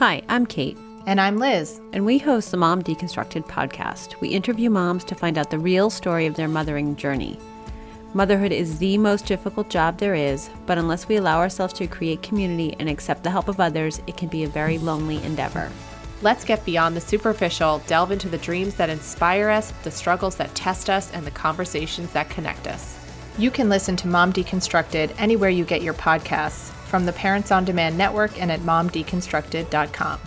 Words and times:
Hi, 0.00 0.22
I'm 0.30 0.46
Kate. 0.46 0.78
And 1.04 1.20
I'm 1.20 1.36
Liz. 1.36 1.78
And 1.92 2.06
we 2.06 2.16
host 2.16 2.50
the 2.50 2.56
Mom 2.56 2.80
Deconstructed 2.82 3.46
podcast. 3.46 4.18
We 4.22 4.30
interview 4.30 4.70
moms 4.70 5.04
to 5.04 5.14
find 5.14 5.36
out 5.36 5.50
the 5.50 5.58
real 5.58 5.90
story 5.90 6.24
of 6.24 6.36
their 6.36 6.48
mothering 6.48 6.96
journey. 6.96 7.38
Motherhood 8.14 8.50
is 8.50 8.78
the 8.78 8.96
most 8.96 9.26
difficult 9.26 9.68
job 9.68 9.98
there 9.98 10.14
is, 10.14 10.48
but 10.64 10.78
unless 10.78 11.06
we 11.06 11.16
allow 11.16 11.38
ourselves 11.38 11.74
to 11.74 11.86
create 11.86 12.22
community 12.22 12.74
and 12.78 12.88
accept 12.88 13.22
the 13.22 13.30
help 13.30 13.46
of 13.46 13.60
others, 13.60 14.00
it 14.06 14.16
can 14.16 14.28
be 14.28 14.44
a 14.44 14.48
very 14.48 14.78
lonely 14.78 15.22
endeavor. 15.22 15.70
Let's 16.22 16.46
get 16.46 16.64
beyond 16.64 16.96
the 16.96 17.02
superficial, 17.02 17.82
delve 17.86 18.10
into 18.10 18.30
the 18.30 18.38
dreams 18.38 18.76
that 18.76 18.88
inspire 18.88 19.50
us, 19.50 19.70
the 19.82 19.90
struggles 19.90 20.36
that 20.36 20.54
test 20.54 20.88
us, 20.88 21.12
and 21.12 21.26
the 21.26 21.30
conversations 21.30 22.10
that 22.12 22.30
connect 22.30 22.68
us. 22.68 22.98
You 23.36 23.50
can 23.50 23.68
listen 23.68 23.96
to 23.96 24.08
Mom 24.08 24.32
Deconstructed 24.32 25.14
anywhere 25.18 25.50
you 25.50 25.66
get 25.66 25.82
your 25.82 25.92
podcasts 25.92 26.72
from 26.90 27.06
the 27.06 27.12
Parents 27.12 27.50
on 27.50 27.64
Demand 27.64 27.96
Network 27.96 28.40
and 28.40 28.50
at 28.52 28.60
momdeconstructed.com. 28.60 30.20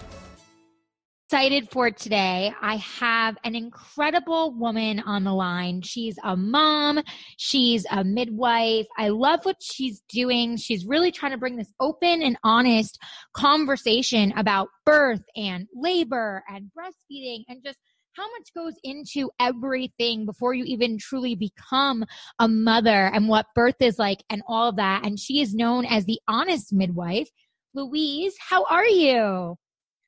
Excited 1.34 1.67
for 1.71 1.90
today. 1.90 2.54
I 2.62 2.76
have 2.76 3.38
an 3.44 3.55
incredible 3.55 4.54
woman 4.54 4.99
on 4.99 5.23
the 5.23 5.34
line. 5.34 5.81
She's 5.81 6.16
a 6.23 6.38
mom, 6.38 7.02
she's 7.38 7.88
a 7.90 8.04
midwife. 8.04 8.85
I 8.99 9.09
love 9.09 9.40
what 9.41 9.55
she's 9.59 10.04
doing. 10.09 10.57
She's 10.57 10.85
really 10.85 11.12
trying 11.12 11.31
to 11.31 11.40
bring 11.40 11.55
this 11.55 11.73
open 11.80 12.21
and 12.21 12.38
honest 12.44 12.99
conversation 13.34 14.32
about 14.38 14.70
birth 14.85 15.23
and 15.35 15.68
labor 15.73 16.43
and 16.48 16.70
breastfeeding 16.77 17.45
and 17.48 17.63
just 17.66 17.80
how 18.16 18.30
much 18.31 18.53
goes 18.55 18.73
into 18.84 19.31
everything 19.40 20.26
before 20.26 20.54
you 20.54 20.63
even 20.66 20.98
truly 20.98 21.35
become 21.35 22.05
a 22.40 22.48
mother 22.48 23.09
and 23.13 23.27
what 23.27 23.48
birth 23.55 23.76
is 23.80 23.98
like 23.98 24.23
and 24.30 24.41
all 24.48 24.71
that. 24.73 25.05
And 25.05 25.20
she 25.20 25.41
is 25.41 25.55
known 25.55 25.85
as 25.85 26.05
the 26.05 26.20
honest 26.27 26.73
midwife. 26.73 27.30
Louise, 27.73 28.35
how 28.40 28.66
are 28.70 28.85
you? 28.85 29.55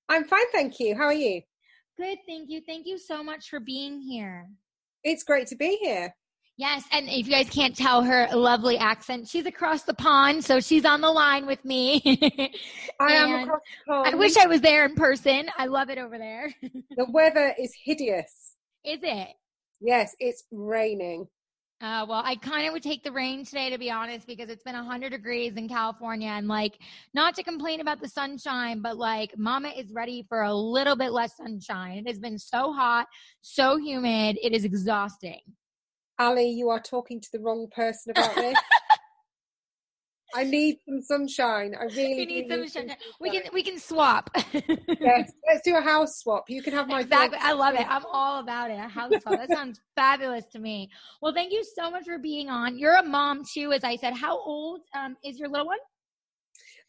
I'm 0.08 0.24
fine, 0.26 0.50
thank 0.52 0.80
you. 0.80 0.96
How 0.96 1.06
are 1.06 1.14
you? 1.14 1.42
Good, 1.98 2.20
thank 2.28 2.50
you. 2.50 2.62
Thank 2.68 2.86
you 2.86 2.98
so 2.98 3.24
much 3.24 3.50
for 3.50 3.60
being 3.60 4.02
here. 4.02 4.50
It's 5.04 5.24
great 5.24 5.48
to 5.48 5.56
be 5.56 5.78
here. 5.82 6.14
Yes, 6.58 6.86
and 6.92 7.10
if 7.10 7.28
you 7.28 7.34
guys 7.34 7.50
can't 7.50 7.76
tell 7.76 8.02
her 8.02 8.30
lovely 8.34 8.78
accent, 8.78 9.28
she's 9.28 9.46
across 9.46 9.84
the 9.84 9.94
pond, 9.94 10.44
so 10.44 10.62
she's 10.62 10.86
on 10.86 11.02
the 11.02 11.12
line 11.12 11.46
with 11.46 11.64
me. 11.66 12.02
I 13.00 13.12
am 13.12 13.44
across 13.44 13.60
the 13.86 13.92
pond. 13.92 14.08
I 14.08 14.18
wish 14.18 14.38
I 14.38 14.48
was 14.48 14.62
there 14.62 14.86
in 14.86 14.96
person. 14.96 15.50
I 15.58 15.66
love 15.66 15.90
it 15.90 15.98
over 15.98 16.18
there. 16.18 16.54
the 16.62 17.08
weather 17.12 17.54
is 17.60 17.74
hideous. 17.84 18.56
Is 18.86 19.00
it? 19.02 19.30
Yes, 19.82 20.16
it's 20.20 20.44
raining. 20.52 21.28
Uh, 21.82 22.06
well, 22.08 22.22
I 22.24 22.36
kind 22.36 22.68
of 22.68 22.74
would 22.74 22.84
take 22.84 23.04
the 23.04 23.12
rain 23.12 23.44
today, 23.44 23.72
to 23.72 23.80
be 23.80 23.90
honest, 23.90 24.28
because 24.28 24.48
it's 24.48 24.64
been 24.64 24.76
100 24.76 25.10
degrees 25.10 25.54
in 25.56 25.68
California. 25.68 26.30
And, 26.30 26.48
like, 26.48 26.78
not 27.16 27.34
to 27.36 27.44
complain 27.44 27.82
about 27.82 28.00
the 28.00 28.08
sunshine, 28.08 28.82
but, 28.84 28.98
like, 28.98 29.36
mama 29.40 29.70
is 29.76 29.92
ready 29.92 30.24
for 30.30 30.44
a 30.44 30.54
little 30.54 30.96
bit 30.96 31.14
less 31.14 31.36
sunshine. 31.36 31.98
It 31.98 32.08
has 32.08 32.20
been 32.20 32.38
so 32.38 32.72
hot, 32.72 33.08
so 33.42 33.78
humid. 33.78 34.38
It 34.42 34.54
is 34.54 34.66
exhausting. 34.66 35.42
Ali, 36.20 36.50
you 36.50 36.70
are 36.70 36.80
talking 36.80 37.20
to 37.20 37.28
the 37.32 37.40
wrong 37.40 37.68
person 37.76 38.12
about 38.12 38.36
this. 38.36 38.58
I 40.34 40.44
need 40.44 40.80
some 40.86 41.02
sunshine. 41.02 41.76
I 41.80 41.86
really 41.86 42.20
you 42.20 42.26
need, 42.26 42.50
some, 42.50 42.62
need 42.62 42.72
sunshine. 42.72 42.98
We 43.22 43.30
can 43.32 43.44
we 43.54 43.64
can 43.64 43.80
swap. 43.80 44.30
yes, 44.54 45.32
let's 45.48 45.62
do 45.64 45.78
a 45.78 45.82
house 45.82 46.20
swap. 46.20 46.44
You 46.50 46.62
can 46.62 46.74
have 46.74 46.90
my 46.90 47.02
exactly. 47.02 47.40
I 47.42 47.54
love 47.54 47.76
it. 47.76 47.86
I'm 47.90 48.04
all 48.12 48.42
about 48.42 48.70
it. 48.70 48.78
A 48.78 48.88
house 48.88 49.14
swap. 49.22 49.40
That 49.40 49.50
sounds 49.50 49.80
fabulous 49.96 50.44
to 50.52 50.60
me. 50.60 50.90
Well, 51.22 51.34
thank 51.34 51.54
you 51.54 51.64
so 51.64 51.90
much 51.90 52.04
for 52.06 52.18
being 52.18 52.50
on. 52.50 52.78
You're 52.78 52.98
a 52.98 53.04
mom 53.04 53.44
too, 53.54 53.72
as 53.72 53.86
I 53.86 53.96
said. 53.96 54.14
How 54.14 54.38
old 54.38 54.82
um, 54.94 55.16
is 55.24 55.40
your 55.40 55.48
little 55.48 55.68
one? 55.68 55.80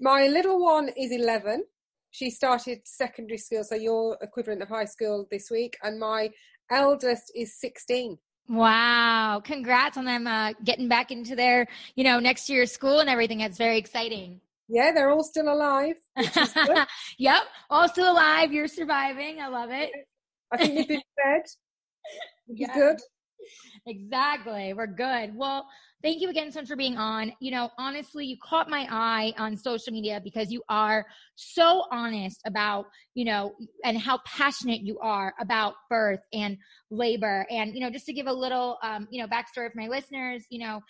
My 0.01 0.27
little 0.27 0.63
one 0.63 0.89
is 0.97 1.13
11. 1.13 1.65
She 2.11 2.31
started 2.31 2.81
secondary 2.85 3.39
school, 3.39 3.63
so 3.63 3.77
your 3.77 4.19
equivalent 4.23 4.63
of 4.63 4.69
high 4.69 4.85
school 4.87 5.27
this 5.31 5.51
week, 5.51 5.77
and 5.83 6.01
my 6.01 6.31
eldest 6.71 7.31
is 7.35 7.61
16. 7.61 8.19
Wow. 8.49 9.41
Congrats 9.45 9.97
on 9.97 10.05
them 10.05 10.27
uh, 10.27 10.53
getting 10.65 10.89
back 10.89 11.11
into 11.11 11.34
their, 11.34 11.67
you 11.95 12.05
know, 12.05 12.21
next 12.21 12.49
year's 12.49 12.73
school 12.73 13.01
and 13.01 13.09
everything. 13.09 13.39
That's 13.39 13.59
very 13.59 13.79
exciting. 13.79 14.41
Yeah, 14.69 14.93
they're 14.93 15.11
all 15.11 15.23
still 15.23 15.53
alive. 15.53 15.95
yep, 17.19 17.43
all 17.71 17.89
still 17.89 18.12
alive. 18.12 18.53
You're 18.53 18.67
surviving. 18.67 19.41
I 19.41 19.49
love 19.49 19.71
it. 19.71 19.91
I 20.53 20.56
think 20.56 20.75
they've 20.75 20.89
been 20.89 21.03
fed, 21.23 21.43
is 22.49 22.69
good. 22.75 22.97
Exactly. 23.87 24.73
We're 24.73 24.87
good. 24.87 25.37
Well, 25.37 25.67
thank 26.03 26.21
you 26.21 26.29
again 26.29 26.51
so 26.51 26.61
much 26.61 26.69
for 26.69 26.77
being 26.77 26.97
on. 26.97 27.33
You 27.41 27.51
know, 27.53 27.71
honestly, 27.79 28.27
you 28.27 28.37
caught 28.43 28.69
my 28.69 28.87
eye 28.91 29.33
on 29.39 29.57
social 29.57 29.93
media 29.93 30.21
because 30.23 30.51
you 30.51 30.62
are 30.69 31.07
so 31.37 31.85
honest 31.91 32.41
about, 32.47 32.87
you 33.15 33.25
know, 33.25 33.55
and 33.85 33.99
how 33.99 34.19
passionate 34.27 34.81
you 34.83 34.99
are 35.01 35.35
about 35.41 35.75
birth 35.89 36.21
and 36.33 36.56
labor. 36.91 37.47
And, 37.51 37.75
you 37.75 37.81
know, 37.81 37.91
just 37.91 38.06
to 38.06 38.12
give 38.12 38.27
a 38.27 38.33
little, 38.33 38.79
um, 38.83 39.09
you 39.11 39.21
know, 39.23 39.29
backstory 39.29 39.71
for 39.71 39.77
my 39.77 39.89
listeners, 39.89 40.45
you 40.51 40.61
know, 40.61 40.81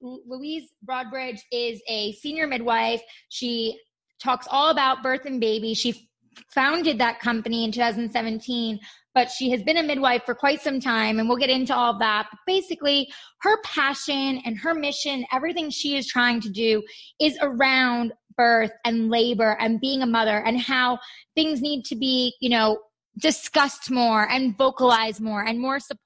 Louise 0.00 0.68
Broadbridge 0.88 1.40
is 1.52 1.80
a 1.88 2.12
senior 2.14 2.46
midwife. 2.46 3.02
She 3.28 3.78
talks 4.20 4.46
all 4.50 4.70
about 4.70 5.02
birth 5.02 5.26
and 5.26 5.40
baby. 5.40 5.74
She 5.74 6.08
founded 6.48 6.98
that 6.98 7.20
company 7.20 7.64
in 7.64 7.72
2017 7.72 8.80
but 9.14 9.30
she 9.30 9.50
has 9.50 9.62
been 9.62 9.76
a 9.76 9.82
midwife 9.82 10.22
for 10.24 10.34
quite 10.34 10.60
some 10.60 10.80
time 10.80 11.18
and 11.18 11.28
we'll 11.28 11.38
get 11.38 11.50
into 11.50 11.74
all 11.74 11.98
that. 11.98 12.28
But 12.30 12.40
basically, 12.46 13.08
her 13.40 13.60
passion 13.62 14.40
and 14.44 14.58
her 14.58 14.74
mission, 14.74 15.24
everything 15.32 15.70
she 15.70 15.96
is 15.96 16.06
trying 16.06 16.40
to 16.40 16.50
do 16.50 16.82
is 17.20 17.36
around 17.42 18.12
birth 18.36 18.72
and 18.84 19.10
labor 19.10 19.56
and 19.60 19.80
being 19.80 20.02
a 20.02 20.06
mother 20.06 20.38
and 20.38 20.60
how 20.60 20.98
things 21.34 21.60
need 21.60 21.84
to 21.86 21.96
be, 21.96 22.34
you 22.40 22.48
know, 22.48 22.78
discussed 23.18 23.90
more 23.90 24.28
and 24.30 24.56
vocalized 24.56 25.20
more 25.20 25.44
and 25.44 25.60
more 25.60 25.78
support 25.78 26.01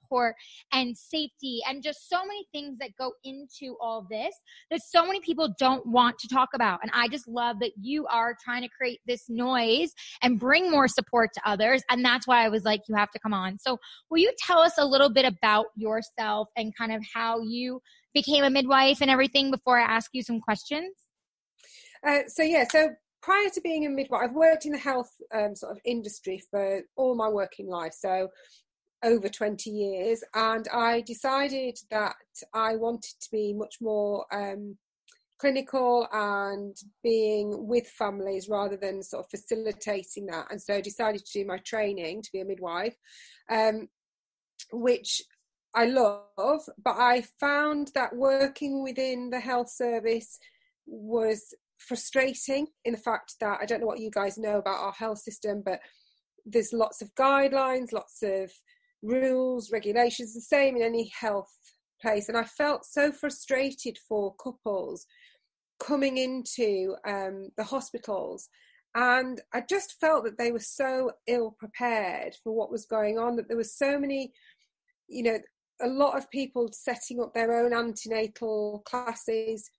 and 0.71 0.97
safety 0.97 1.61
and 1.67 1.83
just 1.83 2.09
so 2.09 2.25
many 2.25 2.45
things 2.51 2.77
that 2.79 2.91
go 2.97 3.11
into 3.23 3.75
all 3.81 4.05
this 4.09 4.33
that 4.71 4.81
so 4.81 5.05
many 5.05 5.19
people 5.19 5.53
don't 5.59 5.85
want 5.85 6.17
to 6.19 6.27
talk 6.27 6.49
about. 6.53 6.79
And 6.81 6.91
I 6.93 7.07
just 7.07 7.27
love 7.27 7.57
that 7.59 7.71
you 7.79 8.05
are 8.07 8.35
trying 8.43 8.61
to 8.63 8.69
create 8.69 8.99
this 9.05 9.29
noise 9.29 9.93
and 10.21 10.39
bring 10.39 10.69
more 10.71 10.87
support 10.87 11.31
to 11.33 11.41
others. 11.45 11.83
And 11.89 12.03
that's 12.03 12.27
why 12.27 12.45
I 12.45 12.49
was 12.49 12.63
like, 12.63 12.81
you 12.87 12.95
have 12.95 13.11
to 13.11 13.19
come 13.19 13.33
on. 13.33 13.57
So 13.59 13.77
will 14.09 14.19
you 14.19 14.31
tell 14.45 14.59
us 14.59 14.73
a 14.77 14.85
little 14.85 15.09
bit 15.09 15.25
about 15.25 15.67
yourself 15.75 16.49
and 16.55 16.75
kind 16.75 16.93
of 16.93 17.01
how 17.13 17.41
you 17.41 17.81
became 18.13 18.43
a 18.43 18.49
midwife 18.49 19.01
and 19.01 19.11
everything 19.11 19.51
before 19.51 19.79
I 19.79 19.83
ask 19.83 20.09
you 20.13 20.23
some 20.23 20.39
questions? 20.39 20.93
Uh, 22.05 22.19
so 22.27 22.43
yeah, 22.43 22.65
so 22.71 22.89
prior 23.21 23.49
to 23.49 23.61
being 23.61 23.85
a 23.85 23.89
midwife, 23.89 24.21
I've 24.23 24.35
worked 24.35 24.65
in 24.65 24.71
the 24.71 24.77
health 24.77 25.11
um, 25.33 25.55
sort 25.55 25.71
of 25.73 25.79
industry 25.85 26.41
for 26.49 26.81
all 26.95 27.15
my 27.15 27.27
working 27.27 27.67
life, 27.67 27.93
so 27.93 28.29
over 29.03 29.29
20 29.29 29.69
years, 29.69 30.23
and 30.33 30.67
I 30.73 31.01
decided 31.01 31.77
that 31.91 32.15
I 32.53 32.75
wanted 32.75 33.13
to 33.21 33.31
be 33.31 33.53
much 33.53 33.75
more 33.81 34.25
um, 34.33 34.77
clinical 35.39 36.07
and 36.11 36.75
being 37.03 37.67
with 37.67 37.87
families 37.87 38.49
rather 38.49 38.77
than 38.77 39.03
sort 39.03 39.25
of 39.25 39.29
facilitating 39.29 40.25
that, 40.27 40.47
and 40.49 40.61
so 40.61 40.75
I 40.75 40.81
decided 40.81 41.25
to 41.25 41.39
do 41.39 41.45
my 41.45 41.57
training 41.59 42.21
to 42.23 42.29
be 42.31 42.41
a 42.41 42.45
midwife, 42.45 42.95
um, 43.49 43.87
which 44.71 45.21
I 45.75 45.85
love, 45.85 46.61
but 46.83 46.95
I 46.97 47.23
found 47.39 47.91
that 47.93 48.15
working 48.15 48.81
within 48.81 49.29
the 49.29 49.39
health 49.39 49.69
service 49.69 50.39
was 50.87 51.53
frustrating 51.77 52.67
in 52.85 52.93
the 52.93 52.99
fact 52.99 53.35
that 53.39 53.59
I 53.61 53.65
don't 53.65 53.81
know 53.81 53.87
what 53.87 53.99
you 53.99 54.09
guys 54.09 54.37
know 54.37 54.57
about 54.57 54.83
our 54.83 54.93
health 54.93 55.19
system, 55.19 55.61
but 55.63 55.79
there's 56.45 56.73
lots 56.73 57.01
of 57.01 57.13
guidelines, 57.15 57.91
lots 57.91 58.23
of 58.23 58.51
rules, 59.01 59.71
regulations, 59.71 60.33
the 60.33 60.41
same 60.41 60.75
in 60.75 60.81
any 60.81 61.11
health 61.19 61.51
place. 62.01 62.29
And 62.29 62.37
I 62.37 62.43
felt 62.43 62.85
so 62.85 63.11
frustrated 63.11 63.97
for 64.07 64.35
couples 64.35 65.05
coming 65.79 66.17
into 66.17 66.95
um, 67.05 67.49
the 67.57 67.63
hospitals. 67.63 68.49
And 68.95 69.41
I 69.53 69.61
just 69.69 69.95
felt 69.99 70.23
that 70.23 70.37
they 70.37 70.51
were 70.51 70.59
so 70.59 71.11
ill 71.27 71.55
prepared 71.59 72.35
for 72.43 72.53
what 72.53 72.71
was 72.71 72.85
going 72.85 73.19
on, 73.19 73.35
that 73.35 73.47
there 73.47 73.57
were 73.57 73.63
so 73.63 73.99
many, 73.99 74.31
you 75.07 75.23
know, 75.23 75.39
a 75.81 75.87
lot 75.87 76.17
of 76.17 76.29
people 76.31 76.69
setting 76.71 77.21
up 77.21 77.33
their 77.33 77.63
own 77.63 77.73
antenatal 77.73 78.81
classes 78.85 79.69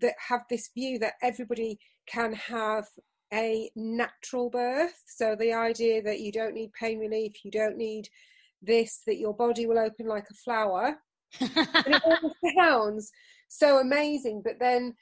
that 0.00 0.14
have 0.28 0.42
this 0.50 0.70
view 0.74 0.98
that 0.98 1.14
everybody 1.22 1.78
can 2.08 2.32
have 2.32 2.86
a 3.32 3.70
natural 3.76 4.50
birth. 4.50 4.94
So 5.06 5.36
the 5.38 5.52
idea 5.52 6.02
that 6.02 6.20
you 6.20 6.32
don't 6.32 6.54
need 6.54 6.72
pain 6.72 6.98
relief, 6.98 7.44
you 7.44 7.50
don't 7.50 7.76
need 7.76 8.08
this, 8.62 9.02
that 9.06 9.18
your 9.18 9.34
body 9.34 9.66
will 9.66 9.78
open 9.78 10.06
like 10.06 10.26
a 10.30 10.34
flower. 10.34 10.98
and 11.40 11.50
it 11.86 12.02
all 12.04 12.34
sounds 12.58 13.10
so 13.48 13.78
amazing, 13.78 14.42
but 14.44 14.58
then 14.58 14.94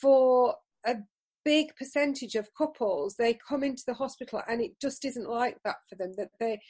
for 0.00 0.54
a 0.86 0.96
big 1.44 1.74
percentage 1.76 2.34
of 2.34 2.52
couples, 2.56 3.16
they 3.16 3.38
come 3.48 3.62
into 3.62 3.82
the 3.86 3.94
hospital 3.94 4.42
and 4.48 4.60
it 4.60 4.72
just 4.80 5.04
isn't 5.04 5.28
like 5.28 5.56
that 5.64 5.76
for 5.88 5.96
them. 5.96 6.12
That 6.16 6.30
they 6.38 6.60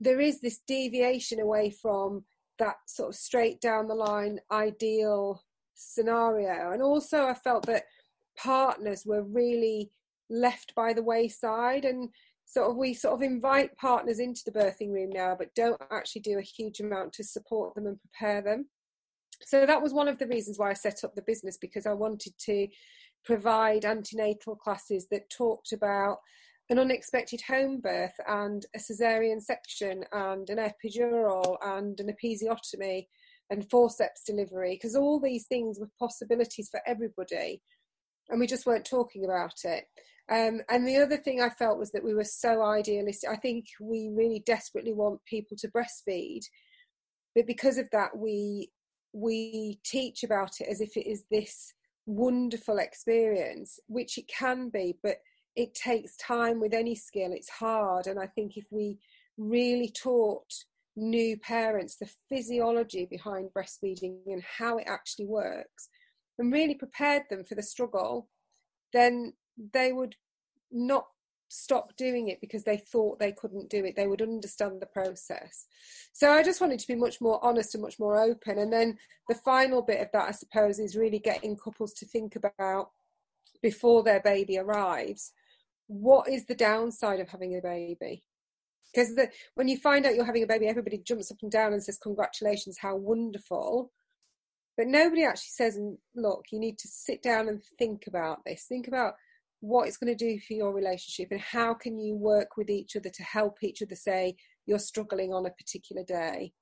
there 0.00 0.20
is 0.20 0.40
this 0.40 0.60
deviation 0.66 1.40
away 1.40 1.70
from 1.70 2.24
that 2.58 2.76
sort 2.86 3.10
of 3.10 3.14
straight 3.14 3.60
down 3.60 3.86
the 3.86 3.94
line 3.94 4.40
ideal 4.50 5.42
scenario. 5.74 6.72
And 6.72 6.82
also, 6.82 7.26
I 7.26 7.34
felt 7.34 7.66
that 7.66 7.84
partners 8.36 9.04
were 9.06 9.22
really 9.22 9.90
left 10.30 10.74
by 10.74 10.92
the 10.92 11.02
wayside 11.02 11.84
and 11.84 12.08
sort 12.46 12.70
of 12.70 12.76
we 12.76 12.94
sort 12.94 13.14
of 13.14 13.22
invite 13.22 13.76
partners 13.76 14.18
into 14.18 14.42
the 14.44 14.52
birthing 14.52 14.90
room 14.90 15.10
now 15.10 15.34
but 15.36 15.54
don't 15.54 15.80
actually 15.90 16.22
do 16.22 16.38
a 16.38 16.42
huge 16.42 16.80
amount 16.80 17.12
to 17.12 17.24
support 17.24 17.74
them 17.74 17.86
and 17.86 17.98
prepare 18.00 18.42
them. 18.42 18.66
So 19.42 19.66
that 19.66 19.82
was 19.82 19.92
one 19.92 20.08
of 20.08 20.18
the 20.18 20.26
reasons 20.26 20.58
why 20.58 20.70
I 20.70 20.74
set 20.74 21.04
up 21.04 21.14
the 21.14 21.22
business 21.22 21.58
because 21.60 21.86
I 21.86 21.92
wanted 21.92 22.32
to 22.46 22.68
provide 23.24 23.84
antenatal 23.84 24.54
classes 24.56 25.06
that 25.10 25.30
talked 25.30 25.72
about 25.72 26.18
an 26.70 26.78
unexpected 26.78 27.40
home 27.42 27.80
birth 27.80 28.14
and 28.26 28.64
a 28.74 28.78
cesarean 28.78 29.40
section 29.40 30.04
and 30.12 30.48
an 30.48 30.58
epidural 30.58 31.56
and 31.62 31.98
an 32.00 32.14
episiotomy 32.14 33.06
and 33.50 33.68
forceps 33.68 34.22
delivery 34.24 34.74
because 34.74 34.96
all 34.96 35.20
these 35.20 35.46
things 35.46 35.78
were 35.78 35.90
possibilities 35.98 36.68
for 36.70 36.80
everybody 36.86 37.60
and 38.30 38.40
we 38.40 38.46
just 38.46 38.64
weren't 38.64 38.86
talking 38.86 39.24
about 39.26 39.52
it 39.64 39.84
um, 40.30 40.62
and 40.70 40.88
the 40.88 40.96
other 40.96 41.18
thing 41.18 41.42
I 41.42 41.50
felt 41.50 41.78
was 41.78 41.92
that 41.92 42.04
we 42.04 42.14
were 42.14 42.24
so 42.24 42.62
idealistic. 42.62 43.28
I 43.28 43.36
think 43.36 43.66
we 43.80 44.10
really 44.12 44.42
desperately 44.46 44.94
want 44.94 45.24
people 45.26 45.56
to 45.58 45.68
breastfeed, 45.68 46.42
but 47.34 47.46
because 47.46 47.76
of 47.76 47.88
that, 47.92 48.16
we 48.16 48.70
we 49.12 49.78
teach 49.84 50.24
about 50.24 50.60
it 50.60 50.68
as 50.68 50.80
if 50.80 50.96
it 50.96 51.08
is 51.08 51.24
this 51.30 51.72
wonderful 52.06 52.78
experience, 52.78 53.78
which 53.86 54.18
it 54.18 54.26
can 54.28 54.70
be, 54.70 54.96
but 55.02 55.16
it 55.56 55.74
takes 55.74 56.16
time 56.16 56.58
with 56.58 56.74
any 56.74 56.94
skill. 56.94 57.30
It's 57.32 57.50
hard, 57.50 58.06
and 58.06 58.18
I 58.18 58.26
think 58.26 58.56
if 58.56 58.64
we 58.70 58.98
really 59.36 59.90
taught 59.90 60.50
new 60.96 61.36
parents 61.38 61.96
the 61.96 62.08
physiology 62.28 63.04
behind 63.04 63.50
breastfeeding 63.56 64.20
and 64.26 64.42
how 64.42 64.78
it 64.78 64.86
actually 64.86 65.26
works, 65.26 65.88
and 66.38 66.50
really 66.50 66.74
prepared 66.74 67.24
them 67.28 67.44
for 67.44 67.56
the 67.56 67.62
struggle, 67.62 68.28
then 68.94 69.34
they 69.72 69.92
would 69.92 70.16
not 70.70 71.06
stop 71.48 71.96
doing 71.96 72.28
it 72.28 72.40
because 72.40 72.64
they 72.64 72.78
thought 72.78 73.18
they 73.18 73.32
couldn't 73.32 73.70
do 73.70 73.84
it. 73.84 73.94
They 73.94 74.08
would 74.08 74.22
understand 74.22 74.80
the 74.80 74.86
process. 74.86 75.66
So 76.12 76.32
I 76.32 76.42
just 76.42 76.60
wanted 76.60 76.80
to 76.80 76.88
be 76.88 76.96
much 76.96 77.20
more 77.20 77.44
honest 77.44 77.74
and 77.74 77.82
much 77.82 77.98
more 78.00 78.20
open. 78.20 78.58
And 78.58 78.72
then 78.72 78.98
the 79.28 79.36
final 79.36 79.82
bit 79.82 80.00
of 80.00 80.08
that, 80.12 80.28
I 80.28 80.32
suppose, 80.32 80.78
is 80.78 80.96
really 80.96 81.20
getting 81.20 81.56
couples 81.56 81.92
to 81.94 82.06
think 82.06 82.34
about 82.34 82.90
before 83.62 84.02
their 84.02 84.20
baby 84.20 84.58
arrives 84.58 85.32
what 85.86 86.28
is 86.28 86.46
the 86.46 86.54
downside 86.54 87.20
of 87.20 87.28
having 87.28 87.56
a 87.56 87.60
baby? 87.60 88.24
Because 88.92 89.18
when 89.54 89.68
you 89.68 89.76
find 89.76 90.06
out 90.06 90.14
you're 90.14 90.24
having 90.24 90.44
a 90.44 90.46
baby, 90.46 90.68
everybody 90.68 90.98
jumps 90.98 91.30
up 91.30 91.38
and 91.42 91.50
down 91.50 91.72
and 91.72 91.82
says, 91.82 91.98
Congratulations, 91.98 92.78
how 92.78 92.96
wonderful. 92.96 93.90
But 94.76 94.86
nobody 94.86 95.24
actually 95.24 95.50
says, 95.50 95.78
Look, 96.14 96.46
you 96.52 96.60
need 96.60 96.78
to 96.78 96.88
sit 96.88 97.22
down 97.22 97.48
and 97.48 97.62
think 97.78 98.06
about 98.06 98.44
this. 98.44 98.66
Think 98.68 98.88
about 98.88 99.14
what 99.60 99.88
it's 99.88 99.96
going 99.96 100.14
to 100.14 100.24
do 100.24 100.38
for 100.40 100.54
your 100.54 100.72
relationship 100.72 101.28
and 101.30 101.40
how 101.40 101.74
can 101.74 101.98
you 101.98 102.14
work 102.16 102.56
with 102.56 102.68
each 102.68 102.96
other 102.96 103.10
to 103.10 103.22
help 103.22 103.58
each 103.62 103.82
other 103.82 103.94
say 103.94 104.36
you're 104.66 104.78
struggling 104.78 105.32
on 105.32 105.46
a 105.46 105.50
particular 105.50 106.02
day. 106.04 106.52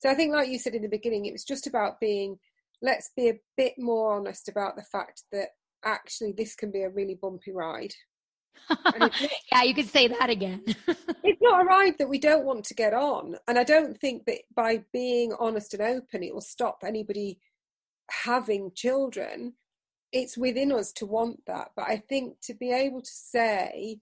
So 0.00 0.10
i 0.10 0.14
think 0.14 0.32
like 0.32 0.48
you 0.48 0.58
said 0.58 0.74
in 0.74 0.82
the 0.82 0.88
beginning 0.88 1.26
it 1.26 1.32
was 1.32 1.44
just 1.44 1.66
about 1.66 2.00
being 2.00 2.38
let's 2.80 3.10
be 3.16 3.28
a 3.28 3.40
bit 3.56 3.74
more 3.78 4.16
honest 4.16 4.48
about 4.48 4.76
the 4.76 4.82
fact 4.82 5.24
that 5.32 5.48
actually 5.84 6.32
this 6.36 6.54
can 6.54 6.70
be 6.70 6.82
a 6.82 6.90
really 6.90 7.18
bumpy 7.20 7.52
ride. 7.52 7.92
Yeah 9.52 9.62
you 9.62 9.74
could 9.74 9.88
say 9.88 10.08
that 10.08 10.30
again. 10.30 10.64
It's 11.24 11.42
not 11.42 11.62
a 11.62 11.64
ride 11.64 11.98
that 11.98 12.08
we 12.08 12.18
don't 12.18 12.44
want 12.44 12.64
to 12.64 12.74
get 12.74 12.94
on 12.94 13.36
and 13.46 13.58
i 13.58 13.64
don't 13.64 13.98
think 13.98 14.24
that 14.26 14.38
by 14.56 14.84
being 14.92 15.32
honest 15.38 15.74
and 15.74 15.82
open 15.82 16.22
it 16.22 16.32
will 16.32 16.40
stop 16.40 16.78
anybody 16.84 17.38
having 18.10 18.72
children 18.74 19.54
it's 20.12 20.38
within 20.38 20.72
us 20.72 20.92
to 20.92 21.06
want 21.06 21.40
that. 21.46 21.68
But 21.76 21.86
I 21.88 22.02
think 22.08 22.40
to 22.42 22.54
be 22.54 22.72
able 22.72 23.00
to 23.00 23.10
say, 23.10 24.00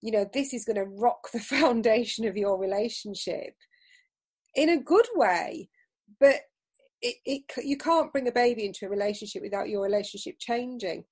you 0.00 0.10
know, 0.10 0.28
this 0.32 0.52
is 0.52 0.64
going 0.64 0.76
to 0.76 0.84
rock 0.84 1.30
the 1.32 1.40
foundation 1.56 2.26
of 2.26 2.36
your 2.36 2.58
relationship 2.58 3.54
in 4.54 4.68
a 4.68 4.80
good 4.80 5.06
way, 5.14 5.68
but 6.20 6.36
it, 7.00 7.16
it 7.24 7.42
you 7.64 7.76
can't 7.76 8.12
bring 8.12 8.28
a 8.28 8.32
baby 8.32 8.64
into 8.64 8.86
a 8.86 8.88
relationship 8.88 9.42
without 9.42 9.68
your 9.68 9.82
relationship 9.82 10.36
changing. 10.38 11.04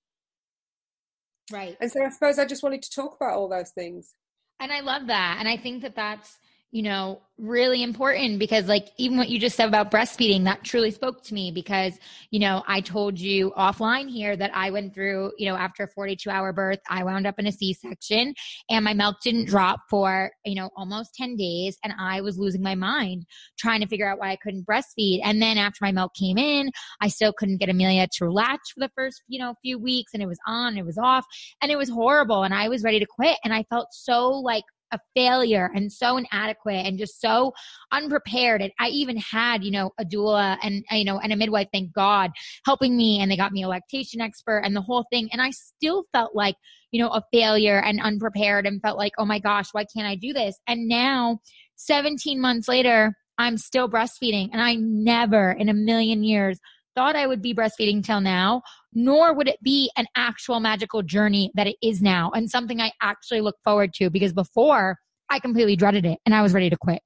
Right. 1.52 1.76
And 1.80 1.90
so 1.90 2.04
I 2.04 2.10
suppose 2.10 2.38
I 2.38 2.44
just 2.44 2.62
wanted 2.62 2.82
to 2.82 2.90
talk 2.94 3.16
about 3.16 3.34
all 3.34 3.48
those 3.48 3.70
things. 3.70 4.14
And 4.60 4.70
I 4.70 4.80
love 4.80 5.06
that. 5.08 5.36
And 5.40 5.48
I 5.48 5.56
think 5.56 5.82
that 5.82 5.96
that's 5.96 6.38
you 6.72 6.82
know, 6.82 7.20
really 7.36 7.82
important 7.82 8.38
because 8.38 8.68
like 8.68 8.88
even 8.96 9.16
what 9.16 9.28
you 9.28 9.40
just 9.40 9.56
said 9.56 9.66
about 9.66 9.90
breastfeeding, 9.90 10.44
that 10.44 10.62
truly 10.62 10.90
spoke 10.90 11.22
to 11.24 11.34
me 11.34 11.50
because, 11.50 11.98
you 12.30 12.38
know, 12.38 12.62
I 12.68 12.80
told 12.80 13.18
you 13.18 13.50
offline 13.56 14.08
here 14.08 14.36
that 14.36 14.52
I 14.54 14.70
went 14.70 14.94
through, 14.94 15.32
you 15.36 15.48
know, 15.48 15.56
after 15.56 15.84
a 15.84 15.88
42 15.88 16.30
hour 16.30 16.52
birth, 16.52 16.78
I 16.88 17.02
wound 17.02 17.26
up 17.26 17.38
in 17.38 17.46
a 17.46 17.52
C-section 17.52 18.34
and 18.68 18.84
my 18.84 18.94
milk 18.94 19.16
didn't 19.24 19.46
drop 19.46 19.80
for, 19.88 20.30
you 20.44 20.54
know, 20.54 20.70
almost 20.76 21.14
10 21.14 21.34
days. 21.34 21.76
And 21.82 21.92
I 21.98 22.20
was 22.20 22.38
losing 22.38 22.62
my 22.62 22.76
mind 22.76 23.24
trying 23.58 23.80
to 23.80 23.88
figure 23.88 24.08
out 24.08 24.20
why 24.20 24.30
I 24.30 24.36
couldn't 24.36 24.66
breastfeed. 24.66 25.20
And 25.24 25.42
then 25.42 25.58
after 25.58 25.78
my 25.82 25.92
milk 25.92 26.12
came 26.14 26.38
in, 26.38 26.70
I 27.00 27.08
still 27.08 27.32
couldn't 27.32 27.58
get 27.58 27.68
Amelia 27.68 28.06
to 28.18 28.30
latch 28.30 28.60
for 28.74 28.80
the 28.80 28.90
first, 28.94 29.22
you 29.26 29.40
know, 29.40 29.54
few 29.62 29.78
weeks 29.78 30.12
and 30.14 30.22
it 30.22 30.26
was 30.26 30.38
on, 30.46 30.78
it 30.78 30.86
was 30.86 30.98
off 30.98 31.24
and 31.62 31.72
it 31.72 31.76
was 31.76 31.88
horrible. 31.88 32.44
And 32.44 32.54
I 32.54 32.68
was 32.68 32.84
ready 32.84 33.00
to 33.00 33.06
quit. 33.06 33.38
And 33.44 33.52
I 33.52 33.64
felt 33.64 33.88
so 33.92 34.30
like 34.30 34.64
a 34.92 34.98
failure 35.14 35.70
and 35.74 35.92
so 35.92 36.16
inadequate 36.16 36.86
and 36.86 36.98
just 36.98 37.20
so 37.20 37.52
unprepared. 37.92 38.62
And 38.62 38.72
I 38.78 38.88
even 38.88 39.16
had, 39.16 39.64
you 39.64 39.70
know, 39.70 39.90
a 39.98 40.04
doula 40.04 40.58
and, 40.62 40.84
uh, 40.90 40.96
you 40.96 41.04
know, 41.04 41.18
and 41.18 41.32
a 41.32 41.36
midwife, 41.36 41.68
thank 41.72 41.92
God, 41.92 42.30
helping 42.64 42.96
me. 42.96 43.20
And 43.20 43.30
they 43.30 43.36
got 43.36 43.52
me 43.52 43.62
a 43.62 43.68
lactation 43.68 44.20
expert 44.20 44.60
and 44.60 44.74
the 44.74 44.82
whole 44.82 45.04
thing. 45.10 45.28
And 45.32 45.40
I 45.40 45.50
still 45.50 46.04
felt 46.12 46.34
like, 46.34 46.56
you 46.90 47.02
know, 47.02 47.10
a 47.10 47.22
failure 47.32 47.80
and 47.80 48.00
unprepared 48.00 48.66
and 48.66 48.82
felt 48.82 48.98
like, 48.98 49.12
oh 49.18 49.24
my 49.24 49.38
gosh, 49.38 49.66
why 49.72 49.84
can't 49.84 50.06
I 50.06 50.16
do 50.16 50.32
this? 50.32 50.56
And 50.66 50.88
now, 50.88 51.40
17 51.76 52.40
months 52.40 52.68
later, 52.68 53.14
I'm 53.38 53.56
still 53.56 53.88
breastfeeding. 53.88 54.50
And 54.52 54.60
I 54.60 54.74
never 54.74 55.52
in 55.52 55.70
a 55.70 55.74
million 55.74 56.22
years 56.22 56.58
thought 56.94 57.16
I 57.16 57.26
would 57.26 57.42
be 57.42 57.54
breastfeeding 57.54 58.04
till 58.04 58.20
now, 58.20 58.62
nor 58.92 59.34
would 59.34 59.48
it 59.48 59.62
be 59.62 59.90
an 59.96 60.06
actual 60.16 60.60
magical 60.60 61.02
journey 61.02 61.50
that 61.54 61.66
it 61.66 61.76
is 61.82 62.02
now 62.02 62.30
and 62.34 62.50
something 62.50 62.80
I 62.80 62.92
actually 63.00 63.40
look 63.40 63.56
forward 63.64 63.92
to 63.94 64.10
because 64.10 64.32
before 64.32 64.98
I 65.30 65.38
completely 65.38 65.76
dreaded 65.76 66.04
it 66.04 66.18
and 66.26 66.34
I 66.34 66.42
was 66.42 66.52
ready 66.52 66.70
to 66.70 66.76
quit. 66.76 67.02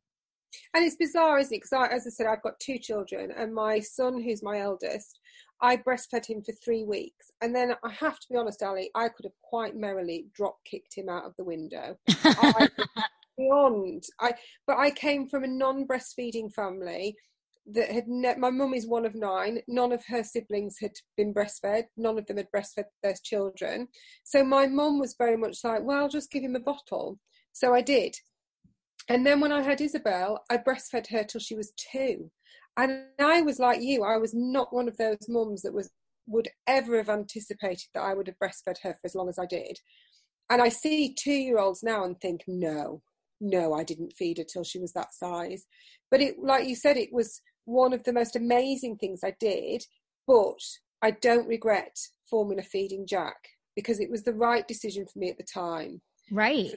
And 0.75 0.84
it's 0.84 0.96
bizarre, 0.96 1.38
isn't 1.38 1.54
it? 1.54 1.62
Because 1.62 1.88
as 1.92 2.06
I 2.06 2.10
said, 2.10 2.26
I've 2.26 2.42
got 2.42 2.58
two 2.60 2.78
children, 2.78 3.32
and 3.36 3.54
my 3.54 3.81
son, 3.81 4.20
who's 4.20 4.42
my 4.42 4.60
eldest, 4.60 5.19
I 5.60 5.76
breastfed 5.76 6.26
him 6.26 6.42
for 6.42 6.52
three 6.52 6.84
weeks, 6.84 7.31
and 7.40 7.54
then 7.54 7.75
I 7.84 7.90
have 7.92 8.19
to 8.19 8.26
be 8.31 8.36
honest, 8.36 8.62
Ali, 8.62 8.90
I 8.94 9.08
could 9.08 9.25
have 9.25 9.32
quite 9.42 9.76
merrily 9.76 10.26
drop 10.34 10.56
kicked 10.64 10.94
him 10.94 11.08
out 11.08 11.25
of 11.25 11.34
the 11.36 11.44
window. 11.44 11.96
I, 12.25 12.69
beyond, 13.36 14.05
I 14.20 14.32
but 14.67 14.79
I 14.79 14.91
came 14.91 15.29
from 15.29 15.44
a 15.44 15.48
non-breastfeeding 15.48 16.53
family 16.53 17.17
that 17.72 17.90
had 17.90 18.06
ne- 18.06 18.36
my 18.36 18.50
mum 18.50 18.74
is 18.74 18.86
one 18.86 19.06
of 19.06 19.14
nine. 19.14 19.60
None 19.68 19.92
of 19.92 20.04
her 20.06 20.22
siblings 20.22 20.76
had 20.80 20.92
been 21.16 21.32
breastfed. 21.32 21.84
None 21.96 22.18
of 22.18 22.26
them 22.26 22.36
had 22.36 22.48
breastfed 22.54 22.84
their 23.02 23.14
children. 23.22 23.88
So 24.24 24.44
my 24.44 24.66
mum 24.66 24.98
was 24.98 25.14
very 25.18 25.36
much 25.36 25.58
like 25.64 25.82
well 25.82 26.02
I'll 26.02 26.08
just 26.08 26.30
give 26.30 26.42
him 26.42 26.56
a 26.56 26.60
bottle. 26.60 27.18
So 27.52 27.74
i 27.74 27.80
did. 27.80 28.14
And 29.08 29.26
then 29.26 29.40
when 29.40 29.52
i 29.52 29.62
had 29.62 29.80
isabel 29.80 30.42
i 30.50 30.58
breastfed 30.58 31.08
her 31.10 31.24
till 31.24 31.40
she 31.40 31.54
was 31.54 31.72
two. 31.92 32.30
And 32.76 33.04
i 33.18 33.40
was 33.40 33.58
like 33.58 33.80
you 33.80 34.04
i 34.04 34.18
was 34.18 34.34
not 34.34 34.74
one 34.74 34.88
of 34.88 34.96
those 34.96 35.28
mums 35.28 35.62
that 35.62 35.74
was 35.74 35.90
would 36.26 36.48
ever 36.66 36.96
have 36.96 37.10
anticipated 37.10 37.88
that 37.94 38.02
i 38.02 38.14
would 38.14 38.26
have 38.26 38.38
breastfed 38.42 38.78
her 38.82 38.92
for 38.92 39.00
as 39.04 39.14
long 39.14 39.28
as 39.28 39.38
i 39.38 39.46
did. 39.46 39.78
And 40.50 40.60
i 40.60 40.68
see 40.68 41.14
two 41.14 41.32
year 41.32 41.58
olds 41.58 41.82
now 41.82 42.04
and 42.04 42.20
think 42.20 42.42
no 42.46 43.00
no 43.40 43.72
i 43.72 43.84
didn't 43.84 44.12
feed 44.12 44.38
her 44.38 44.44
till 44.44 44.64
she 44.64 44.78
was 44.78 44.92
that 44.92 45.14
size. 45.14 45.64
But 46.10 46.20
it 46.20 46.36
like 46.42 46.68
you 46.68 46.76
said 46.76 46.98
it 46.98 47.10
was 47.12 47.40
one 47.64 47.92
of 47.92 48.04
the 48.04 48.12
most 48.12 48.36
amazing 48.36 48.96
things 48.96 49.20
I 49.24 49.34
did, 49.40 49.84
but 50.26 50.60
I 51.02 51.12
don't 51.12 51.48
regret 51.48 51.96
formula 52.28 52.62
feeding 52.62 53.06
Jack 53.06 53.36
because 53.76 54.00
it 54.00 54.10
was 54.10 54.22
the 54.22 54.34
right 54.34 54.66
decision 54.66 55.06
for 55.06 55.18
me 55.18 55.30
at 55.30 55.38
the 55.38 55.44
time. 55.44 56.00
Right. 56.30 56.74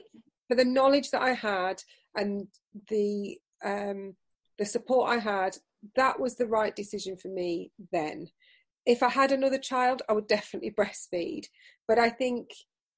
For 0.48 0.54
the 0.54 0.64
knowledge 0.64 1.10
that 1.10 1.22
I 1.22 1.32
had 1.32 1.82
and 2.14 2.48
the 2.88 3.38
um, 3.64 4.14
the 4.58 4.64
support 4.64 5.10
I 5.10 5.18
had, 5.18 5.56
that 5.96 6.18
was 6.18 6.36
the 6.36 6.46
right 6.46 6.74
decision 6.74 7.16
for 7.16 7.28
me 7.28 7.70
then. 7.92 8.28
If 8.86 9.02
I 9.02 9.08
had 9.08 9.32
another 9.32 9.58
child, 9.58 10.02
I 10.08 10.12
would 10.12 10.26
definitely 10.26 10.70
breastfeed. 10.78 11.46
But 11.86 11.98
I 11.98 12.10
think 12.10 12.50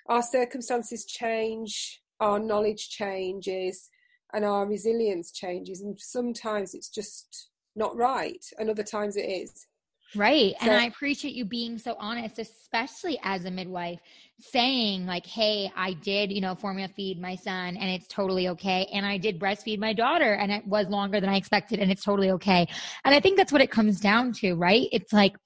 our 0.09 0.23
circumstances 0.23 1.05
change, 1.05 2.01
our 2.21 2.39
knowledge 2.39 2.89
changes, 2.89 3.89
and 4.33 4.45
our 4.45 4.67
resilience 4.67 5.33
changes. 5.33 5.81
And 5.81 5.99
sometimes 6.01 6.75
it's 6.75 6.89
just 6.89 7.50
not 7.77 7.97
right 7.97 8.45
and 8.59 8.69
other 8.69 8.83
times 8.83 9.17
it 9.17 9.23
is 9.23 9.67
Right. 10.17 10.55
So, 10.61 10.67
and 10.67 10.73
I 10.73 10.87
appreciate 10.87 11.35
you 11.35 11.45
being 11.45 11.79
so 11.79 11.95
honest, 11.99 12.41
especially 12.41 13.19
as 13.23 13.45
a 13.45 13.51
midwife, 13.51 14.01
saying, 14.41 15.07
like, 15.07 15.25
hey, 15.25 15.71
I 15.77 15.93
did, 15.93 16.33
you 16.33 16.41
know, 16.41 16.57
formula 16.57 16.89
feed 16.89 17.21
my 17.21 17.37
son 17.37 17.77
and 17.77 17.89
it's 17.89 18.09
totally 18.09 18.49
okay. 18.49 18.89
And 18.93 19.07
I 19.07 19.19
did 19.19 19.39
breastfeed 19.39 19.79
my 19.79 19.93
daughter 19.93 20.35
and 20.35 20.51
it 20.51 20.67
was 20.67 20.89
longer 20.89 21.21
than 21.21 21.31
I 21.31 21.37
expected 21.37 21.79
and 21.79 21.93
it's 21.93 22.03
totally 22.03 22.33
okay. 22.33 22.67
And 23.05 23.15
I 23.15 23.21
think 23.21 23.37
that's 23.37 23.53
what 23.53 23.63
it 23.63 23.71
comes 23.71 24.01
down 24.01 24.33
to, 24.41 24.55
right? 24.55 24.89
It's 24.91 25.13
like 25.13 25.37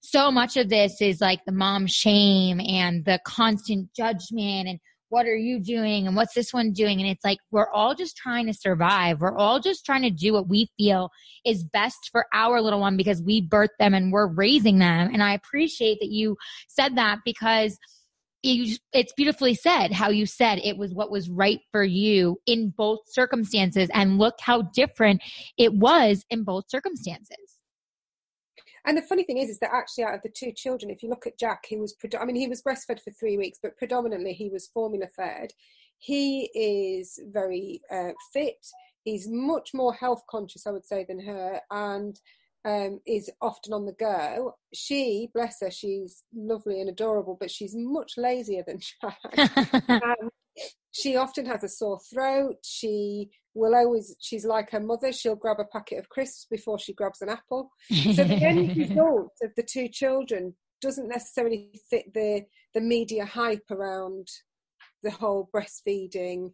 so 0.00 0.30
much 0.30 0.56
of 0.56 0.70
this 0.70 1.02
is 1.02 1.20
like 1.20 1.44
the 1.44 1.52
mom 1.52 1.86
shame 1.86 2.60
and 2.60 3.04
the 3.04 3.20
constant 3.26 3.92
judgment 3.92 4.68
and 4.68 4.80
what 5.14 5.26
are 5.26 5.36
you 5.36 5.60
doing 5.60 6.08
and 6.08 6.16
what's 6.16 6.34
this 6.34 6.52
one 6.52 6.72
doing? 6.72 7.00
And 7.00 7.08
it's 7.08 7.24
like 7.24 7.38
we're 7.52 7.70
all 7.70 7.94
just 7.94 8.16
trying 8.16 8.46
to 8.46 8.52
survive. 8.52 9.20
We're 9.20 9.38
all 9.38 9.60
just 9.60 9.86
trying 9.86 10.02
to 10.02 10.10
do 10.10 10.32
what 10.32 10.48
we 10.48 10.68
feel 10.76 11.08
is 11.46 11.62
best 11.62 12.08
for 12.10 12.26
our 12.34 12.60
little 12.60 12.80
one 12.80 12.96
because 12.96 13.22
we 13.22 13.40
birthed 13.40 13.78
them 13.78 13.94
and 13.94 14.12
we're 14.12 14.26
raising 14.26 14.80
them. 14.80 15.10
And 15.12 15.22
i 15.22 15.32
appreciate 15.32 15.98
that 16.00 16.10
you 16.10 16.36
said 16.66 16.96
that 16.96 17.18
because 17.24 17.78
you, 18.42 18.76
it's 18.92 19.12
beautifully 19.12 19.54
said 19.54 19.92
how 19.92 20.10
you 20.10 20.26
said 20.26 20.58
it 20.64 20.76
was 20.76 20.92
what 20.92 21.12
was 21.12 21.30
right 21.30 21.60
for 21.70 21.84
you 21.84 22.36
in 22.46 22.74
both 22.76 22.98
circumstances. 23.06 23.88
And 23.94 24.18
look 24.18 24.34
how 24.40 24.62
different 24.62 25.22
it 25.56 25.74
was 25.74 26.24
in 26.28 26.42
both 26.42 26.64
circumstances 26.68 27.36
and 28.86 28.96
the 28.96 29.02
funny 29.02 29.24
thing 29.24 29.38
is, 29.38 29.48
is 29.48 29.58
that 29.60 29.72
actually 29.72 30.04
out 30.04 30.14
of 30.14 30.22
the 30.22 30.28
two 30.28 30.52
children, 30.52 30.90
if 30.90 31.02
you 31.02 31.08
look 31.08 31.26
at 31.26 31.38
Jack, 31.38 31.64
he 31.66 31.76
was, 31.76 31.94
I 32.18 32.24
mean, 32.24 32.36
he 32.36 32.48
was 32.48 32.62
breastfed 32.62 33.00
for 33.00 33.10
three 33.10 33.38
weeks, 33.38 33.58
but 33.62 33.76
predominantly 33.76 34.32
he 34.32 34.50
was 34.50 34.68
formula 34.68 35.06
fed. 35.06 35.52
He 35.98 36.50
is 36.54 37.18
very 37.32 37.80
uh, 37.90 38.12
fit. 38.32 38.66
He's 39.04 39.28
much 39.28 39.72
more 39.72 39.94
health 39.94 40.22
conscious, 40.28 40.66
I 40.66 40.70
would 40.70 40.84
say, 40.84 41.04
than 41.08 41.20
her, 41.20 41.60
and 41.70 42.18
um, 42.64 43.00
is 43.06 43.30
often 43.40 43.72
on 43.72 43.86
the 43.86 43.92
go. 43.92 44.54
She, 44.72 45.30
bless 45.34 45.60
her, 45.60 45.70
she's 45.70 46.24
lovely 46.34 46.80
and 46.80 46.88
adorable, 46.88 47.36
but 47.38 47.50
she's 47.50 47.74
much 47.74 48.14
lazier 48.16 48.64
than 48.66 48.80
Jack. 49.00 49.88
um, 49.88 50.30
she 50.90 51.16
often 51.16 51.46
has 51.46 51.64
a 51.64 51.68
sore 51.68 52.00
throat. 52.12 52.56
She 52.62 53.30
will 53.54 53.74
always, 53.74 54.16
she's 54.20 54.44
like 54.44 54.70
her 54.70 54.80
mother, 54.80 55.12
she'll 55.12 55.36
grab 55.36 55.58
a 55.60 55.64
packet 55.64 55.98
of 55.98 56.08
crisps 56.08 56.46
before 56.50 56.78
she 56.78 56.92
grabs 56.92 57.22
an 57.22 57.28
apple. 57.28 57.70
So 57.90 58.24
the 58.24 58.34
end 58.34 58.76
result 58.76 59.32
of 59.42 59.50
the 59.56 59.62
two 59.62 59.88
children 59.88 60.54
doesn't 60.80 61.08
necessarily 61.08 61.80
fit 61.88 62.12
the, 62.12 62.42
the 62.74 62.80
media 62.80 63.24
hype 63.24 63.70
around 63.70 64.28
the 65.02 65.10
whole 65.10 65.48
breastfeeding 65.54 66.52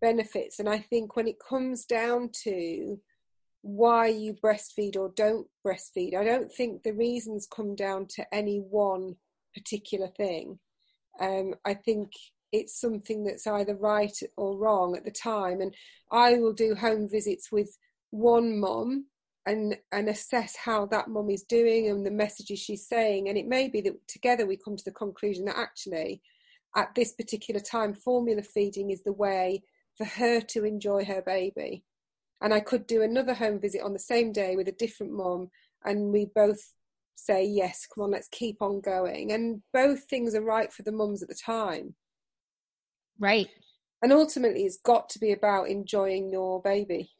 benefits. 0.00 0.58
And 0.58 0.68
I 0.68 0.78
think 0.78 1.16
when 1.16 1.28
it 1.28 1.36
comes 1.38 1.84
down 1.84 2.30
to 2.44 3.00
why 3.62 4.08
you 4.08 4.34
breastfeed 4.34 4.96
or 4.96 5.12
don't 5.16 5.46
breastfeed, 5.64 6.16
I 6.16 6.24
don't 6.24 6.52
think 6.52 6.82
the 6.82 6.92
reasons 6.92 7.46
come 7.46 7.76
down 7.76 8.06
to 8.16 8.34
any 8.34 8.58
one 8.58 9.14
particular 9.54 10.08
thing. 10.08 10.58
Um, 11.20 11.54
I 11.64 11.74
think 11.74 12.10
it's 12.52 12.78
something 12.78 13.24
that's 13.24 13.46
either 13.46 13.74
right 13.76 14.16
or 14.36 14.56
wrong 14.56 14.96
at 14.96 15.04
the 15.04 15.10
time. 15.10 15.60
And 15.60 15.74
I 16.10 16.34
will 16.34 16.52
do 16.52 16.74
home 16.74 17.08
visits 17.08 17.50
with 17.50 17.76
one 18.10 18.60
mum 18.60 19.06
and 19.44 19.76
and 19.90 20.08
assess 20.08 20.54
how 20.54 20.86
that 20.86 21.08
mum 21.08 21.28
is 21.28 21.42
doing 21.42 21.88
and 21.88 22.06
the 22.06 22.10
messages 22.10 22.60
she's 22.60 22.86
saying. 22.86 23.28
And 23.28 23.38
it 23.38 23.46
may 23.48 23.68
be 23.68 23.80
that 23.80 24.06
together 24.06 24.46
we 24.46 24.56
come 24.56 24.76
to 24.76 24.84
the 24.84 24.92
conclusion 24.92 25.46
that 25.46 25.58
actually 25.58 26.20
at 26.76 26.94
this 26.94 27.12
particular 27.12 27.60
time 27.60 27.94
formula 27.94 28.42
feeding 28.42 28.90
is 28.90 29.02
the 29.02 29.12
way 29.12 29.62
for 29.96 30.04
her 30.04 30.40
to 30.40 30.64
enjoy 30.64 31.04
her 31.04 31.22
baby. 31.22 31.84
And 32.40 32.52
I 32.52 32.60
could 32.60 32.86
do 32.86 33.02
another 33.02 33.34
home 33.34 33.60
visit 33.60 33.82
on 33.82 33.92
the 33.92 33.98
same 33.98 34.32
day 34.32 34.56
with 34.56 34.68
a 34.68 34.72
different 34.72 35.12
mum 35.12 35.48
and 35.84 36.12
we 36.12 36.26
both 36.34 36.72
say 37.14 37.44
yes 37.44 37.86
come 37.86 38.04
on 38.04 38.10
let's 38.10 38.28
keep 38.28 38.56
on 38.60 38.80
going 38.80 39.32
and 39.32 39.62
both 39.72 40.04
things 40.04 40.34
are 40.34 40.42
right 40.42 40.72
for 40.72 40.82
the 40.82 40.90
mums 40.90 41.22
at 41.22 41.28
the 41.28 41.34
time 41.34 41.94
Right. 43.18 43.48
And 44.02 44.12
ultimately, 44.12 44.64
it's 44.64 44.78
got 44.78 45.08
to 45.10 45.18
be 45.18 45.32
about 45.32 45.68
enjoying 45.68 46.30
your 46.30 46.60
baby. 46.60 47.10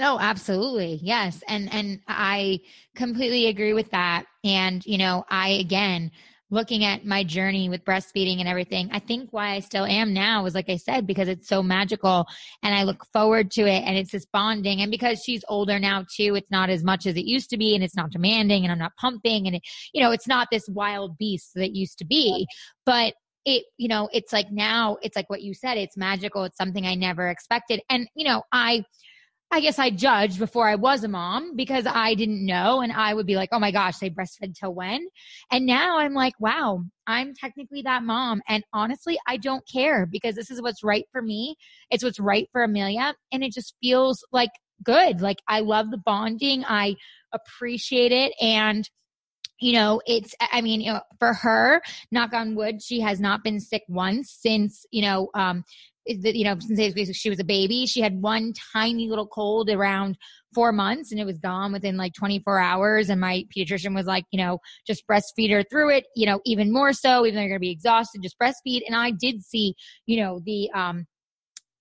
Oh, 0.00 0.18
absolutely. 0.20 1.00
Yes. 1.02 1.42
And 1.48 1.72
and 1.72 2.00
I 2.06 2.60
completely 2.94 3.46
agree 3.46 3.72
with 3.72 3.90
that. 3.90 4.24
And 4.44 4.84
you 4.84 4.98
know, 4.98 5.24
I 5.28 5.50
again 5.50 6.10
looking 6.50 6.84
at 6.84 7.04
my 7.04 7.24
journey 7.24 7.68
with 7.68 7.84
breastfeeding 7.84 8.38
and 8.38 8.48
everything, 8.48 8.88
I 8.92 9.00
think 9.00 9.32
why 9.32 9.54
I 9.54 9.60
still 9.60 9.84
am 9.84 10.12
now 10.12 10.46
is 10.46 10.54
like 10.54 10.68
I 10.68 10.76
said, 10.76 11.06
because 11.06 11.28
it's 11.28 11.48
so 11.48 11.62
magical 11.62 12.26
and 12.62 12.74
I 12.74 12.84
look 12.84 13.04
forward 13.12 13.50
to 13.52 13.62
it 13.62 13.82
and 13.84 13.96
it's 13.96 14.12
this 14.12 14.26
bonding. 14.26 14.80
And 14.80 14.90
because 14.90 15.22
she's 15.24 15.44
older 15.48 15.78
now 15.80 16.04
too, 16.14 16.36
it's 16.36 16.50
not 16.50 16.70
as 16.70 16.84
much 16.84 17.06
as 17.06 17.16
it 17.16 17.24
used 17.24 17.50
to 17.50 17.56
be 17.56 17.74
and 17.74 17.82
it's 17.82 17.96
not 17.96 18.10
demanding 18.10 18.62
and 18.62 18.70
I'm 18.70 18.78
not 18.78 18.96
pumping 18.96 19.46
and 19.46 19.56
it, 19.56 19.62
you 19.92 20.00
know, 20.00 20.12
it's 20.12 20.28
not 20.28 20.48
this 20.52 20.68
wild 20.68 21.18
beast 21.18 21.52
that 21.56 21.74
used 21.74 21.98
to 21.98 22.04
be. 22.04 22.46
But 22.84 23.14
it, 23.46 23.64
you 23.78 23.88
know, 23.88 24.10
it's 24.12 24.32
like 24.32 24.50
now 24.50 24.98
it's 25.02 25.16
like 25.16 25.30
what 25.30 25.40
you 25.40 25.54
said, 25.54 25.78
it's 25.78 25.96
magical. 25.96 26.44
It's 26.44 26.58
something 26.58 26.84
I 26.84 26.96
never 26.96 27.28
expected. 27.28 27.80
And, 27.88 28.08
you 28.14 28.26
know, 28.26 28.42
I, 28.52 28.84
I 29.52 29.60
guess 29.60 29.78
I 29.78 29.90
judged 29.90 30.40
before 30.40 30.68
I 30.68 30.74
was 30.74 31.04
a 31.04 31.08
mom 31.08 31.54
because 31.54 31.86
I 31.86 32.14
didn't 32.14 32.44
know. 32.44 32.80
And 32.80 32.92
I 32.92 33.14
would 33.14 33.26
be 33.26 33.36
like, 33.36 33.50
oh 33.52 33.60
my 33.60 33.70
gosh, 33.70 33.98
they 33.98 34.10
breastfed 34.10 34.56
till 34.58 34.74
when? 34.74 35.06
And 35.52 35.64
now 35.64 35.98
I'm 35.98 36.14
like, 36.14 36.34
wow, 36.40 36.82
I'm 37.06 37.32
technically 37.32 37.82
that 37.82 38.02
mom. 38.02 38.42
And 38.48 38.64
honestly, 38.72 39.16
I 39.28 39.36
don't 39.36 39.62
care 39.72 40.04
because 40.04 40.34
this 40.34 40.50
is 40.50 40.60
what's 40.60 40.82
right 40.82 41.04
for 41.12 41.22
me. 41.22 41.54
It's 41.92 42.02
what's 42.02 42.18
right 42.18 42.48
for 42.50 42.64
Amelia. 42.64 43.14
And 43.30 43.44
it 43.44 43.52
just 43.52 43.76
feels 43.80 44.26
like 44.32 44.50
good. 44.82 45.20
Like 45.20 45.38
I 45.46 45.60
love 45.60 45.92
the 45.92 46.02
bonding. 46.04 46.64
I 46.64 46.96
appreciate 47.32 48.10
it. 48.10 48.32
And 48.40 48.90
you 49.60 49.72
know, 49.72 50.00
it's, 50.06 50.34
I 50.40 50.60
mean, 50.60 50.80
you 50.80 50.92
know, 50.92 51.00
for 51.18 51.32
her, 51.34 51.80
knock 52.10 52.32
on 52.32 52.54
wood, 52.54 52.82
she 52.82 53.00
has 53.00 53.20
not 53.20 53.42
been 53.42 53.60
sick 53.60 53.82
once 53.88 54.36
since, 54.40 54.84
you 54.90 55.02
know, 55.02 55.28
um, 55.34 55.64
you 56.06 56.44
know, 56.44 56.56
since 56.60 57.16
she 57.16 57.30
was 57.30 57.40
a 57.40 57.44
baby. 57.44 57.86
She 57.86 58.00
had 58.00 58.20
one 58.20 58.52
tiny 58.72 59.08
little 59.08 59.26
cold 59.26 59.68
around 59.68 60.16
four 60.54 60.72
months 60.72 61.10
and 61.10 61.20
it 61.20 61.24
was 61.24 61.38
gone 61.38 61.72
within 61.72 61.96
like 61.96 62.14
24 62.14 62.60
hours. 62.60 63.10
And 63.10 63.20
my 63.20 63.44
pediatrician 63.54 63.94
was 63.94 64.06
like, 64.06 64.24
you 64.30 64.38
know, 64.38 64.58
just 64.86 65.04
breastfeed 65.08 65.50
her 65.50 65.64
through 65.64 65.90
it, 65.90 66.04
you 66.14 66.26
know, 66.26 66.40
even 66.44 66.72
more 66.72 66.92
so, 66.92 67.26
even 67.26 67.34
though 67.34 67.40
you're 67.42 67.50
going 67.50 67.60
to 67.60 67.60
be 67.60 67.70
exhausted, 67.70 68.22
just 68.22 68.38
breastfeed. 68.38 68.82
And 68.86 68.94
I 68.94 69.10
did 69.10 69.42
see, 69.42 69.74
you 70.06 70.22
know, 70.22 70.40
the, 70.44 70.70
um, 70.74 71.06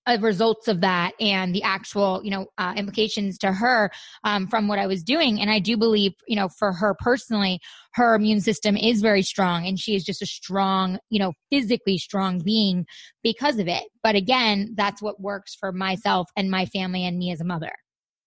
uh, 0.07 0.17
results 0.21 0.67
of 0.67 0.81
that 0.81 1.13
and 1.19 1.53
the 1.53 1.63
actual 1.63 2.21
you 2.23 2.31
know 2.31 2.47
uh, 2.57 2.73
implications 2.75 3.37
to 3.37 3.51
her 3.51 3.91
um, 4.23 4.47
from 4.47 4.67
what 4.67 4.79
i 4.79 4.87
was 4.87 5.03
doing. 5.03 5.39
And 5.41 5.49
i 5.49 5.59
do 5.59 5.77
believe 5.77 6.13
you 6.27 6.35
know 6.35 6.49
for 6.49 6.73
her 6.73 6.95
personally 6.99 7.59
her 7.93 8.15
immune 8.15 8.41
system 8.41 8.75
is 8.75 9.01
very 9.01 9.21
strong 9.21 9.65
and 9.65 9.79
she 9.79 9.95
is 9.95 10.03
just 10.03 10.21
a 10.21 10.25
strong 10.25 10.99
you 11.09 11.19
know 11.19 11.33
physically 11.49 11.97
strong 11.97 12.39
being 12.39 12.85
because 13.23 13.59
of 13.59 13.67
it. 13.67 13.83
But 14.03 14.15
again 14.15 14.73
that's 14.75 15.01
what 15.01 15.19
works 15.19 15.55
for 15.55 15.71
myself 15.71 16.27
and 16.35 16.49
my 16.49 16.65
family 16.65 17.05
and 17.05 17.17
me 17.17 17.31
as 17.31 17.41
a 17.41 17.45
mother. 17.45 17.71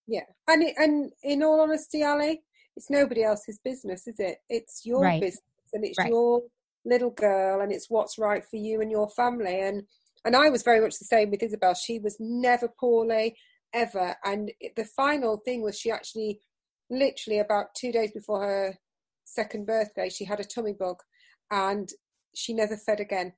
Yeah. 0.06 0.24
And 0.46 0.62
it, 0.62 0.74
and 0.78 1.12
in 1.22 1.42
all 1.42 1.60
honesty 1.60 2.02
ali 2.02 2.40
it's 2.78 2.90
nobody 2.90 3.24
else's 3.24 3.58
business 3.64 4.06
is 4.06 4.20
it? 4.20 4.38
It's 4.48 4.82
your 4.86 5.02
right. 5.02 5.20
business 5.20 5.42
and 5.72 5.84
it's 5.84 5.98
right. 5.98 6.08
your 6.08 6.42
little 6.84 7.10
girl 7.10 7.60
and 7.60 7.72
it's 7.72 7.90
what's 7.90 8.18
right 8.18 8.44
for 8.44 8.56
you 8.56 8.80
and 8.80 8.90
your 8.90 9.08
family. 9.10 9.60
And 9.60 9.82
and 10.28 10.36
I 10.36 10.50
was 10.50 10.62
very 10.62 10.78
much 10.78 10.98
the 10.98 11.06
same 11.06 11.30
with 11.30 11.42
Isabel. 11.42 11.72
She 11.72 11.98
was 11.98 12.18
never 12.20 12.68
poorly, 12.68 13.34
ever. 13.72 14.14
And 14.22 14.52
the 14.76 14.84
final 14.84 15.38
thing 15.38 15.62
was 15.62 15.78
she 15.78 15.90
actually, 15.90 16.42
literally 16.90 17.38
about 17.38 17.74
two 17.74 17.92
days 17.92 18.12
before 18.12 18.42
her 18.42 18.74
second 19.24 19.66
birthday, 19.66 20.10
she 20.10 20.26
had 20.26 20.38
a 20.38 20.44
tummy 20.44 20.74
bug 20.78 20.96
and 21.50 21.88
she 22.36 22.52
never 22.52 22.76
fed 22.76 23.00
again. 23.00 23.32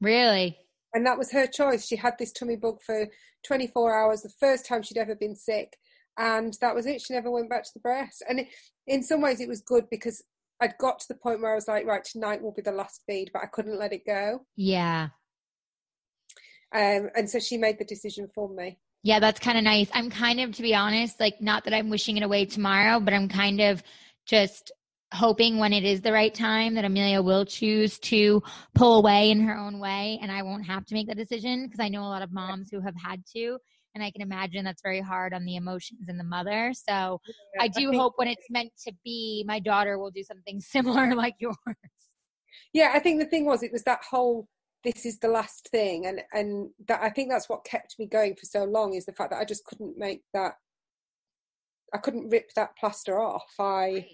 Really? 0.00 0.58
And 0.94 1.06
that 1.06 1.16
was 1.16 1.30
her 1.30 1.46
choice. 1.46 1.86
She 1.86 1.94
had 1.94 2.14
this 2.18 2.32
tummy 2.32 2.56
bug 2.56 2.78
for 2.84 3.06
24 3.46 3.96
hours, 3.96 4.22
the 4.22 4.32
first 4.40 4.66
time 4.66 4.82
she'd 4.82 4.98
ever 4.98 5.14
been 5.14 5.36
sick. 5.36 5.76
And 6.18 6.56
that 6.60 6.74
was 6.74 6.86
it. 6.86 7.02
She 7.02 7.14
never 7.14 7.30
went 7.30 7.50
back 7.50 7.62
to 7.62 7.70
the 7.72 7.80
breast. 7.80 8.24
And 8.28 8.48
in 8.88 9.04
some 9.04 9.20
ways, 9.20 9.40
it 9.40 9.48
was 9.48 9.60
good 9.60 9.84
because 9.92 10.20
I'd 10.60 10.76
got 10.78 10.98
to 10.98 11.06
the 11.08 11.14
point 11.14 11.40
where 11.40 11.52
I 11.52 11.54
was 11.54 11.68
like, 11.68 11.86
right, 11.86 12.02
tonight 12.04 12.42
will 12.42 12.52
be 12.52 12.62
the 12.62 12.72
last 12.72 13.02
feed, 13.06 13.30
but 13.32 13.44
I 13.44 13.46
couldn't 13.46 13.78
let 13.78 13.92
it 13.92 14.04
go. 14.04 14.40
Yeah. 14.56 15.10
Um, 16.74 17.08
and 17.14 17.30
so 17.30 17.38
she 17.38 17.56
made 17.56 17.78
the 17.78 17.84
decision 17.84 18.28
for 18.34 18.48
me. 18.48 18.78
Yeah, 19.04 19.20
that's 19.20 19.38
kind 19.38 19.56
of 19.56 19.64
nice. 19.64 19.88
I'm 19.92 20.10
kind 20.10 20.40
of, 20.40 20.54
to 20.56 20.62
be 20.62 20.74
honest, 20.74 21.20
like 21.20 21.40
not 21.40 21.64
that 21.64 21.74
I'm 21.74 21.90
wishing 21.90 22.16
it 22.16 22.22
away 22.22 22.46
tomorrow, 22.46 23.00
but 23.00 23.14
I'm 23.14 23.28
kind 23.28 23.60
of 23.60 23.82
just 24.26 24.72
hoping 25.12 25.58
when 25.58 25.72
it 25.72 25.84
is 25.84 26.00
the 26.00 26.12
right 26.12 26.34
time 26.34 26.74
that 26.74 26.84
Amelia 26.84 27.22
will 27.22 27.44
choose 27.44 27.98
to 28.00 28.42
pull 28.74 28.98
away 28.98 29.30
in 29.30 29.40
her 29.42 29.56
own 29.56 29.78
way 29.78 30.18
and 30.20 30.32
I 30.32 30.42
won't 30.42 30.66
have 30.66 30.84
to 30.86 30.94
make 30.94 31.06
that 31.06 31.16
decision 31.16 31.66
because 31.66 31.78
I 31.78 31.88
know 31.88 32.02
a 32.02 32.08
lot 32.08 32.22
of 32.22 32.32
moms 32.32 32.70
who 32.70 32.80
have 32.80 32.96
had 32.96 33.22
to 33.36 33.58
and 33.94 34.02
I 34.02 34.10
can 34.10 34.22
imagine 34.22 34.64
that's 34.64 34.82
very 34.82 35.00
hard 35.00 35.32
on 35.32 35.44
the 35.44 35.54
emotions 35.54 36.08
and 36.08 36.18
the 36.18 36.24
mother. 36.24 36.72
So 36.72 37.20
yeah, 37.54 37.62
I 37.62 37.68
do 37.68 37.92
I 37.92 37.96
hope 37.96 38.14
when 38.16 38.26
it's 38.26 38.50
meant 38.50 38.72
to 38.86 38.92
be, 39.04 39.44
my 39.46 39.60
daughter 39.60 39.98
will 39.98 40.10
do 40.10 40.24
something 40.24 40.60
similar 40.60 41.14
like 41.14 41.34
yours. 41.38 41.56
Yeah, 42.72 42.90
I 42.92 42.98
think 42.98 43.20
the 43.20 43.26
thing 43.26 43.44
was, 43.44 43.62
it 43.62 43.70
was 43.72 43.84
that 43.84 44.00
whole 44.10 44.48
this 44.84 45.06
is 45.06 45.18
the 45.18 45.28
last 45.28 45.68
thing 45.70 46.06
and 46.06 46.20
and 46.32 46.70
that 46.86 47.02
i 47.02 47.08
think 47.08 47.30
that's 47.30 47.48
what 47.48 47.64
kept 47.64 47.96
me 47.98 48.06
going 48.06 48.34
for 48.34 48.46
so 48.46 48.64
long 48.64 48.94
is 48.94 49.06
the 49.06 49.12
fact 49.12 49.30
that 49.30 49.40
i 49.40 49.44
just 49.44 49.64
couldn't 49.64 49.96
make 49.96 50.22
that 50.32 50.52
i 51.92 51.98
couldn't 51.98 52.28
rip 52.30 52.50
that 52.54 52.76
plaster 52.78 53.18
off. 53.18 53.46
I 53.58 54.06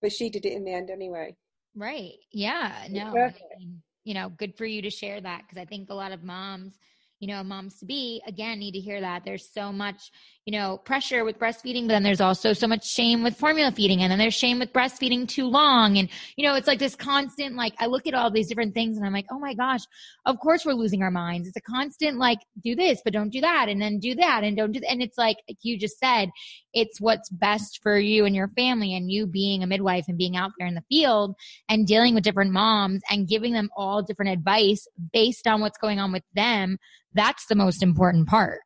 but 0.00 0.12
she 0.12 0.28
did 0.30 0.44
it 0.44 0.52
in 0.52 0.64
the 0.64 0.72
end 0.72 0.90
anyway. 0.90 1.36
Right. 1.76 2.14
Yeah. 2.32 2.88
No 2.90 3.16
I 3.16 3.32
mean, 3.56 3.80
you 4.04 4.14
know 4.14 4.28
good 4.28 4.56
for 4.56 4.66
you 4.66 4.82
to 4.82 4.90
share 4.90 5.20
that 5.20 5.42
because 5.42 5.60
i 5.60 5.64
think 5.64 5.90
a 5.90 5.94
lot 5.94 6.12
of 6.12 6.22
moms 6.22 6.78
you 7.22 7.28
know, 7.28 7.44
moms 7.44 7.78
to 7.78 7.86
be 7.86 8.20
again 8.26 8.58
need 8.58 8.72
to 8.72 8.80
hear 8.80 9.00
that 9.00 9.22
there's 9.24 9.48
so 9.54 9.70
much, 9.70 10.10
you 10.44 10.58
know, 10.58 10.76
pressure 10.76 11.24
with 11.24 11.38
breastfeeding, 11.38 11.82
but 11.82 11.90
then 11.90 12.02
there's 12.02 12.20
also 12.20 12.52
so 12.52 12.66
much 12.66 12.84
shame 12.84 13.22
with 13.22 13.36
formula 13.36 13.70
feeding 13.70 14.02
and 14.02 14.10
then 14.10 14.18
there's 14.18 14.34
shame 14.34 14.58
with 14.58 14.72
breastfeeding 14.72 15.28
too 15.28 15.46
long. 15.46 15.98
And, 15.98 16.08
you 16.34 16.44
know, 16.44 16.56
it's 16.56 16.66
like 16.66 16.80
this 16.80 16.96
constant, 16.96 17.54
like, 17.54 17.74
I 17.78 17.86
look 17.86 18.08
at 18.08 18.14
all 18.14 18.32
these 18.32 18.48
different 18.48 18.74
things 18.74 18.96
and 18.96 19.06
I'm 19.06 19.12
like, 19.12 19.26
oh 19.30 19.38
my 19.38 19.54
gosh, 19.54 19.82
of 20.26 20.40
course 20.40 20.66
we're 20.66 20.72
losing 20.72 21.04
our 21.04 21.12
minds. 21.12 21.46
It's 21.46 21.56
a 21.56 21.60
constant, 21.60 22.18
like, 22.18 22.40
do 22.64 22.74
this, 22.74 23.00
but 23.04 23.12
don't 23.12 23.30
do 23.30 23.40
that. 23.40 23.68
And 23.68 23.80
then 23.80 24.00
do 24.00 24.16
that 24.16 24.42
and 24.42 24.56
don't 24.56 24.72
do, 24.72 24.80
and 24.88 25.00
it's 25.00 25.16
like, 25.16 25.36
like 25.48 25.58
you 25.62 25.78
just 25.78 26.00
said, 26.00 26.28
it's 26.74 27.00
what's 27.00 27.30
best 27.30 27.78
for 27.84 27.96
you 28.00 28.24
and 28.24 28.34
your 28.34 28.48
family 28.48 28.96
and 28.96 29.12
you 29.12 29.28
being 29.28 29.62
a 29.62 29.68
midwife 29.68 30.06
and 30.08 30.18
being 30.18 30.36
out 30.36 30.50
there 30.58 30.66
in 30.66 30.74
the 30.74 30.82
field 30.88 31.36
and 31.68 31.86
dealing 31.86 32.16
with 32.16 32.24
different 32.24 32.50
moms 32.50 33.00
and 33.08 33.28
giving 33.28 33.52
them 33.52 33.70
all 33.76 34.02
different 34.02 34.32
advice 34.32 34.88
based 35.12 35.46
on 35.46 35.60
what's 35.60 35.78
going 35.78 36.00
on 36.00 36.10
with 36.10 36.24
them 36.34 36.78
that's 37.14 37.46
the 37.46 37.54
most 37.54 37.82
important 37.82 38.28
part. 38.28 38.60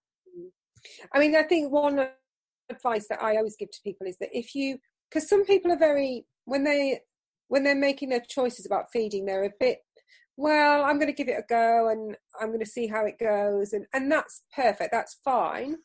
I 1.13 1.19
mean, 1.19 1.35
I 1.35 1.43
think 1.43 1.73
one 1.73 2.09
advice 2.71 3.07
that 3.09 3.23
I 3.23 3.37
always 3.37 3.57
give 3.57 3.71
to 3.71 3.79
people 3.85 4.07
is 4.07 4.17
that 4.19 4.31
if 4.33 4.55
you, 4.55 4.79
because 5.11 5.29
some 5.29 5.45
people 5.45 5.73
are 5.73 5.79
very, 5.79 6.27
when 6.45 6.65
they, 6.65 7.01
when 7.49 7.65
they're 7.65 7.75
making 7.75 8.09
their 8.09 8.23
choices 8.29 8.67
about 8.67 8.87
feeding, 8.93 9.25
they're 9.25 9.45
a 9.45 9.51
bit, 9.61 9.79
well, 10.37 10.85
I'm 10.85 10.97
going 10.97 11.07
to 11.07 11.13
give 11.13 11.29
it 11.29 11.39
a 11.39 11.45
go 11.49 11.89
and 11.89 12.17
I'm 12.41 12.49
going 12.49 12.61
to 12.61 12.67
see 12.67 12.87
how 12.87 13.05
it 13.05 13.19
goes. 13.19 13.73
And, 13.73 13.87
and 13.93 14.11
that's 14.11 14.43
perfect. 14.55 14.91
That's 14.93 15.19
fine. 15.25 15.77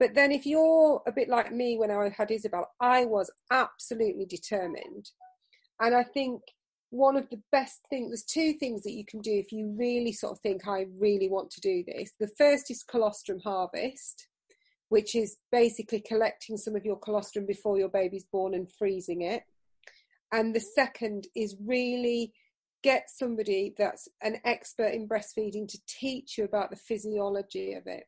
But 0.00 0.14
then 0.14 0.32
if 0.32 0.44
you're 0.44 1.02
a 1.06 1.12
bit 1.12 1.28
like 1.28 1.52
me 1.52 1.78
when 1.78 1.90
I 1.90 2.10
had 2.16 2.30
Isabel, 2.30 2.68
I 2.80 3.04
was 3.04 3.30
absolutely 3.50 4.26
determined. 4.26 5.10
And 5.80 5.94
I 5.94 6.02
think 6.02 6.40
one 6.94 7.16
of 7.16 7.28
the 7.30 7.40
best 7.50 7.80
things 7.90 8.10
there's 8.10 8.22
two 8.22 8.52
things 8.58 8.82
that 8.82 8.92
you 8.92 9.04
can 9.04 9.20
do 9.20 9.32
if 9.32 9.50
you 9.50 9.74
really 9.76 10.12
sort 10.12 10.32
of 10.32 10.38
think 10.40 10.68
i 10.68 10.86
really 10.98 11.28
want 11.28 11.50
to 11.50 11.60
do 11.60 11.82
this. 11.86 12.12
The 12.20 12.30
first 12.38 12.70
is 12.70 12.82
colostrum 12.82 13.40
harvest 13.40 14.28
which 14.94 15.16
is 15.16 15.38
basically 15.50 16.00
collecting 16.00 16.56
some 16.56 16.76
of 16.76 16.84
your 16.84 16.98
colostrum 16.98 17.46
before 17.46 17.78
your 17.78 17.88
baby's 17.88 18.26
born 18.30 18.54
and 18.54 18.70
freezing 18.70 19.22
it. 19.22 19.42
And 20.30 20.54
the 20.54 20.60
second 20.60 21.26
is 21.34 21.56
really 21.64 22.32
get 22.84 23.10
somebody 23.10 23.74
that's 23.76 24.08
an 24.22 24.36
expert 24.44 24.92
in 24.92 25.08
breastfeeding 25.08 25.66
to 25.66 25.78
teach 25.88 26.38
you 26.38 26.44
about 26.44 26.70
the 26.70 26.76
physiology 26.76 27.72
of 27.72 27.86
it 27.86 28.04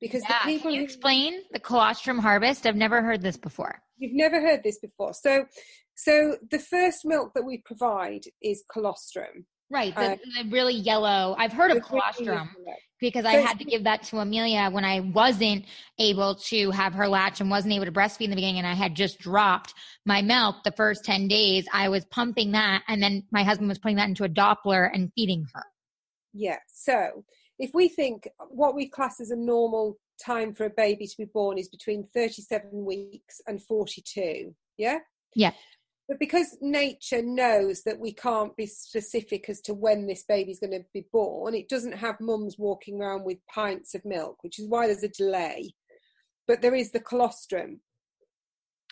because 0.00 0.22
yeah, 0.28 0.38
the 0.44 0.52
people 0.52 0.70
can 0.70 0.78
you 0.78 0.84
explain 0.84 1.42
the 1.52 1.60
colostrum 1.60 2.18
harvest 2.18 2.66
i've 2.66 2.76
never 2.76 3.02
heard 3.02 3.22
this 3.22 3.36
before 3.36 3.80
you've 3.98 4.14
never 4.14 4.40
heard 4.40 4.62
this 4.62 4.78
before 4.78 5.12
so 5.12 5.44
so 5.98 6.36
the 6.52 6.60
first 6.60 7.04
milk 7.04 7.34
that 7.34 7.44
we 7.44 7.58
provide 7.58 8.22
is 8.40 8.62
colostrum. 8.72 9.46
Right, 9.68 9.94
the, 9.96 10.12
uh, 10.12 10.16
the 10.42 10.48
really 10.48 10.74
yellow. 10.74 11.34
I've 11.36 11.52
heard 11.52 11.72
of 11.72 11.82
colostrum 11.82 12.48
because 13.00 13.26
I 13.26 13.34
had 13.34 13.58
to 13.58 13.64
give 13.64 13.84
that 13.84 14.04
to 14.04 14.18
Amelia 14.18 14.70
when 14.70 14.84
I 14.84 15.00
wasn't 15.00 15.66
able 15.98 16.36
to 16.36 16.70
have 16.70 16.94
her 16.94 17.08
latch 17.08 17.40
and 17.40 17.50
wasn't 17.50 17.74
able 17.74 17.84
to 17.84 17.92
breastfeed 17.92 18.24
in 18.24 18.30
the 18.30 18.36
beginning, 18.36 18.58
and 18.58 18.66
I 18.66 18.74
had 18.74 18.94
just 18.94 19.18
dropped 19.18 19.74
my 20.06 20.22
milk 20.22 20.62
the 20.62 20.72
first 20.72 21.04
ten 21.04 21.26
days. 21.26 21.66
I 21.72 21.88
was 21.88 22.04
pumping 22.06 22.52
that, 22.52 22.84
and 22.86 23.02
then 23.02 23.24
my 23.32 23.42
husband 23.42 23.68
was 23.68 23.78
putting 23.78 23.96
that 23.96 24.08
into 24.08 24.24
a 24.24 24.28
Doppler 24.28 24.88
and 24.94 25.12
feeding 25.14 25.46
her. 25.52 25.64
Yeah. 26.32 26.58
So 26.68 27.24
if 27.58 27.70
we 27.74 27.88
think 27.88 28.28
what 28.50 28.74
we 28.74 28.88
class 28.88 29.20
as 29.20 29.30
a 29.30 29.36
normal 29.36 29.98
time 30.24 30.54
for 30.54 30.64
a 30.64 30.70
baby 30.70 31.06
to 31.06 31.16
be 31.16 31.24
born 31.24 31.58
is 31.58 31.68
between 31.68 32.06
37 32.14 32.84
weeks 32.84 33.40
and 33.46 33.62
42. 33.62 34.54
Yeah. 34.76 34.98
Yeah. 35.34 35.52
But 36.08 36.18
because 36.18 36.56
nature 36.62 37.20
knows 37.22 37.82
that 37.82 37.98
we 37.98 38.12
can't 38.12 38.56
be 38.56 38.66
specific 38.66 39.48
as 39.50 39.60
to 39.62 39.74
when 39.74 40.06
this 40.06 40.24
baby's 40.26 40.60
going 40.60 40.72
to 40.72 40.84
be 40.94 41.06
born, 41.12 41.54
it 41.54 41.68
doesn't 41.68 41.98
have 41.98 42.18
mums 42.20 42.56
walking 42.58 43.00
around 43.00 43.24
with 43.24 43.46
pints 43.52 43.94
of 43.94 44.04
milk, 44.06 44.38
which 44.42 44.58
is 44.58 44.68
why 44.68 44.86
there's 44.86 45.02
a 45.02 45.08
delay. 45.08 45.74
But 46.46 46.62
there 46.62 46.74
is 46.74 46.92
the 46.92 47.00
colostrum. 47.00 47.80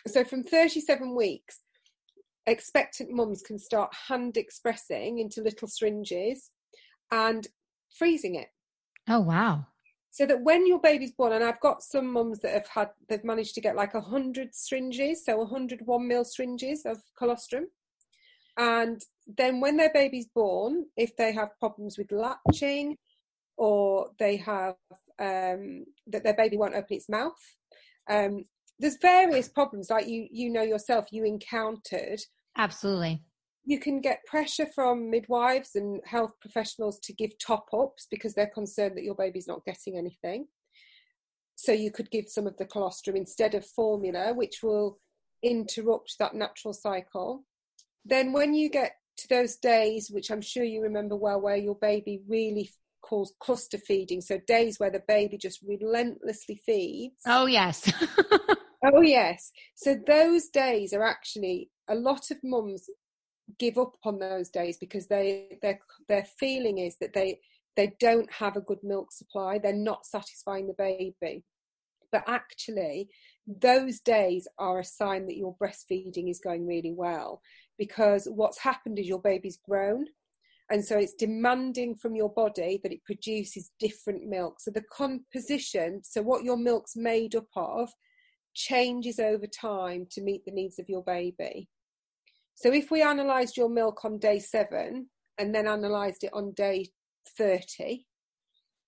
So 0.05 0.23
from 0.23 0.43
37 0.43 1.15
weeks, 1.15 1.61
expectant 2.45 3.09
mums 3.11 3.41
can 3.41 3.57
start 3.57 3.91
hand 4.09 4.37
expressing 4.37 5.17
into 5.17 5.41
little 5.41 5.67
syringes 5.67 6.51
and 7.11 7.47
freezing 7.97 8.35
it. 8.35 8.49
Oh, 9.07 9.21
wow. 9.21 9.65
So 10.11 10.25
that 10.25 10.41
when 10.41 10.65
your 10.65 10.79
baby's 10.79 11.11
born 11.11 11.33
and 11.33 11.43
i've 11.43 11.59
got 11.59 11.83
some 11.83 12.11
mums 12.11 12.39
that 12.39 12.51
have 12.51 12.67
had 12.67 12.89
they've 13.07 13.23
managed 13.23 13.53
to 13.53 13.61
get 13.61 13.75
like 13.75 13.93
a 13.93 14.01
hundred 14.01 14.55
syringes 14.55 15.23
so 15.23 15.41
a 15.41 15.45
hundred 15.45 15.81
one 15.85 16.07
mil 16.07 16.23
syringes 16.23 16.85
of 16.85 16.97
colostrum. 17.17 17.67
And 18.57 18.99
then 19.27 19.59
when 19.61 19.77
their 19.77 19.93
baby's 19.93 20.27
born 20.33 20.85
if 20.95 21.15
they 21.17 21.33
have 21.33 21.59
problems 21.59 21.97
with 21.97 22.11
latching 22.11 22.97
or 23.57 24.09
they 24.17 24.37
have 24.37 24.75
um, 25.19 25.85
that 26.07 26.23
their 26.23 26.35
baby 26.35 26.57
won't 26.57 26.73
open 26.75 26.97
its 26.97 27.09
mouth 27.09 27.37
um, 28.09 28.45
there's 28.79 28.97
various 29.01 29.49
problems. 29.49 29.89
Like 29.89 30.07
you 30.07 30.27
you 30.31 30.49
know 30.49 30.61
yourself 30.63 31.07
you 31.11 31.23
encountered 31.25 32.21
absolutely 32.57 33.21
you 33.67 33.79
can 33.79 33.99
get 33.99 34.25
pressure 34.25 34.65
from 34.65 35.09
midwives 35.09 35.75
and 35.75 35.99
health 36.05 36.31
professionals 36.39 36.99
to 37.01 37.11
give 37.11 37.37
top 37.37 37.67
ups 37.73 38.07
because 38.09 38.33
they're 38.33 38.47
concerned 38.47 38.95
that 38.95 39.03
your 39.03 39.13
baby's 39.13 39.47
not 39.47 39.65
getting 39.65 39.97
anything. 39.97 40.47
So 41.55 41.73
you 41.73 41.91
could 41.91 42.09
give 42.09 42.29
some 42.29 42.47
of 42.47 42.55
the 42.55 42.65
colostrum 42.65 43.17
instead 43.17 43.55
of 43.55 43.65
formula, 43.65 44.33
which 44.33 44.63
will 44.63 44.99
interrupt 45.43 46.15
that 46.17 46.33
natural 46.33 46.73
cycle. 46.73 47.43
Then, 48.05 48.31
when 48.31 48.53
you 48.53 48.69
get 48.69 48.93
to 49.17 49.27
those 49.27 49.57
days, 49.57 50.09
which 50.09 50.31
I'm 50.31 50.39
sure 50.39 50.63
you 50.63 50.81
remember 50.81 51.17
well, 51.17 51.41
where 51.41 51.57
your 51.57 51.75
baby 51.75 52.21
really 52.25 52.69
calls 53.01 53.33
cluster 53.41 53.79
feeding, 53.79 54.21
so 54.21 54.39
days 54.47 54.79
where 54.79 54.91
the 54.91 55.03
baby 55.09 55.37
just 55.37 55.59
relentlessly 55.61 56.61
feeds. 56.65 57.21
Oh, 57.25 57.47
yes. 57.47 57.91
oh, 58.85 59.01
yes. 59.01 59.51
So 59.75 59.97
those 60.07 60.47
days 60.47 60.93
are 60.93 61.03
actually 61.03 61.69
a 61.89 61.95
lot 61.95 62.31
of 62.31 62.37
mums 62.43 62.87
give 63.59 63.77
up 63.77 63.95
on 64.03 64.19
those 64.19 64.49
days 64.49 64.77
because 64.77 65.07
they 65.07 65.57
their 65.61 65.79
their 66.07 66.25
feeling 66.39 66.79
is 66.79 66.97
that 66.99 67.13
they 67.13 67.39
they 67.75 67.93
don't 67.99 68.31
have 68.31 68.55
a 68.55 68.61
good 68.61 68.83
milk 68.83 69.11
supply. 69.11 69.59
They're 69.59 69.73
not 69.73 70.05
satisfying 70.05 70.67
the 70.67 70.73
baby. 70.73 71.43
But 72.11 72.23
actually 72.27 73.09
those 73.45 73.99
days 73.99 74.47
are 74.57 74.79
a 74.79 74.83
sign 74.83 75.25
that 75.27 75.37
your 75.37 75.55
breastfeeding 75.61 76.29
is 76.29 76.39
going 76.39 76.65
really 76.65 76.91
well 76.91 77.41
because 77.77 78.27
what's 78.29 78.57
happened 78.57 78.99
is 78.99 79.07
your 79.07 79.21
baby's 79.21 79.59
grown. 79.63 80.07
And 80.69 80.83
so 80.83 80.97
it's 80.97 81.13
demanding 81.13 81.95
from 81.95 82.15
your 82.15 82.33
body 82.33 82.81
that 82.83 82.91
it 82.91 83.05
produces 83.05 83.71
different 83.79 84.27
milk. 84.27 84.59
So 84.59 84.71
the 84.71 84.83
composition 84.91 86.01
so 86.03 86.21
what 86.21 86.43
your 86.43 86.57
milk's 86.57 86.95
made 86.95 87.35
up 87.35 87.47
of 87.55 87.89
changes 88.53 89.19
over 89.19 89.45
time 89.45 90.07
to 90.11 90.21
meet 90.21 90.43
the 90.43 90.51
needs 90.51 90.79
of 90.79 90.89
your 90.89 91.03
baby 91.03 91.69
so 92.57 92.73
if 92.73 92.89
we 92.89 93.03
analysed 93.03 93.55
your 93.55 93.69
milk 93.69 94.03
on 94.03 94.17
day 94.17 94.39
seven 94.39 95.09
and 95.37 95.53
then 95.53 95.67
analysed 95.67 96.23
it 96.23 96.31
on 96.33 96.53
day 96.53 96.87
30, 97.37 98.07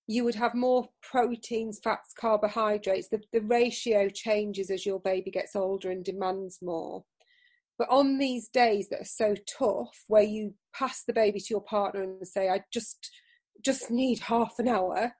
you 0.08 0.24
would 0.24 0.34
have 0.34 0.56
more 0.56 0.88
proteins, 1.04 1.80
fats, 1.84 2.12
carbohydrates. 2.20 3.10
The, 3.10 3.22
the 3.32 3.42
ratio 3.42 4.10
changes 4.10 4.72
as 4.72 4.88
your 4.88 5.00
baby 5.00 5.30
gets 5.30 5.56
older 5.56 5.92
and 5.92 6.04
demands 6.04 6.58
more. 6.64 7.04
But 7.78 7.90
on 7.92 8.18
these 8.18 8.50
days 8.50 8.90
that 8.90 9.02
are 9.02 9.06
so 9.06 9.36
tough, 9.60 10.04
where 10.08 10.24
you 10.24 10.56
pass 10.74 11.04
the 11.04 11.14
baby 11.14 11.40
to 11.40 11.46
your 11.52 11.62
partner 11.62 12.02
and 12.02 12.28
say, 12.28 12.50
I 12.50 12.64
just 12.74 13.12
just 13.64 13.92
need 13.92 14.18
half 14.18 14.56
an 14.58 14.68
hour, 14.68 15.14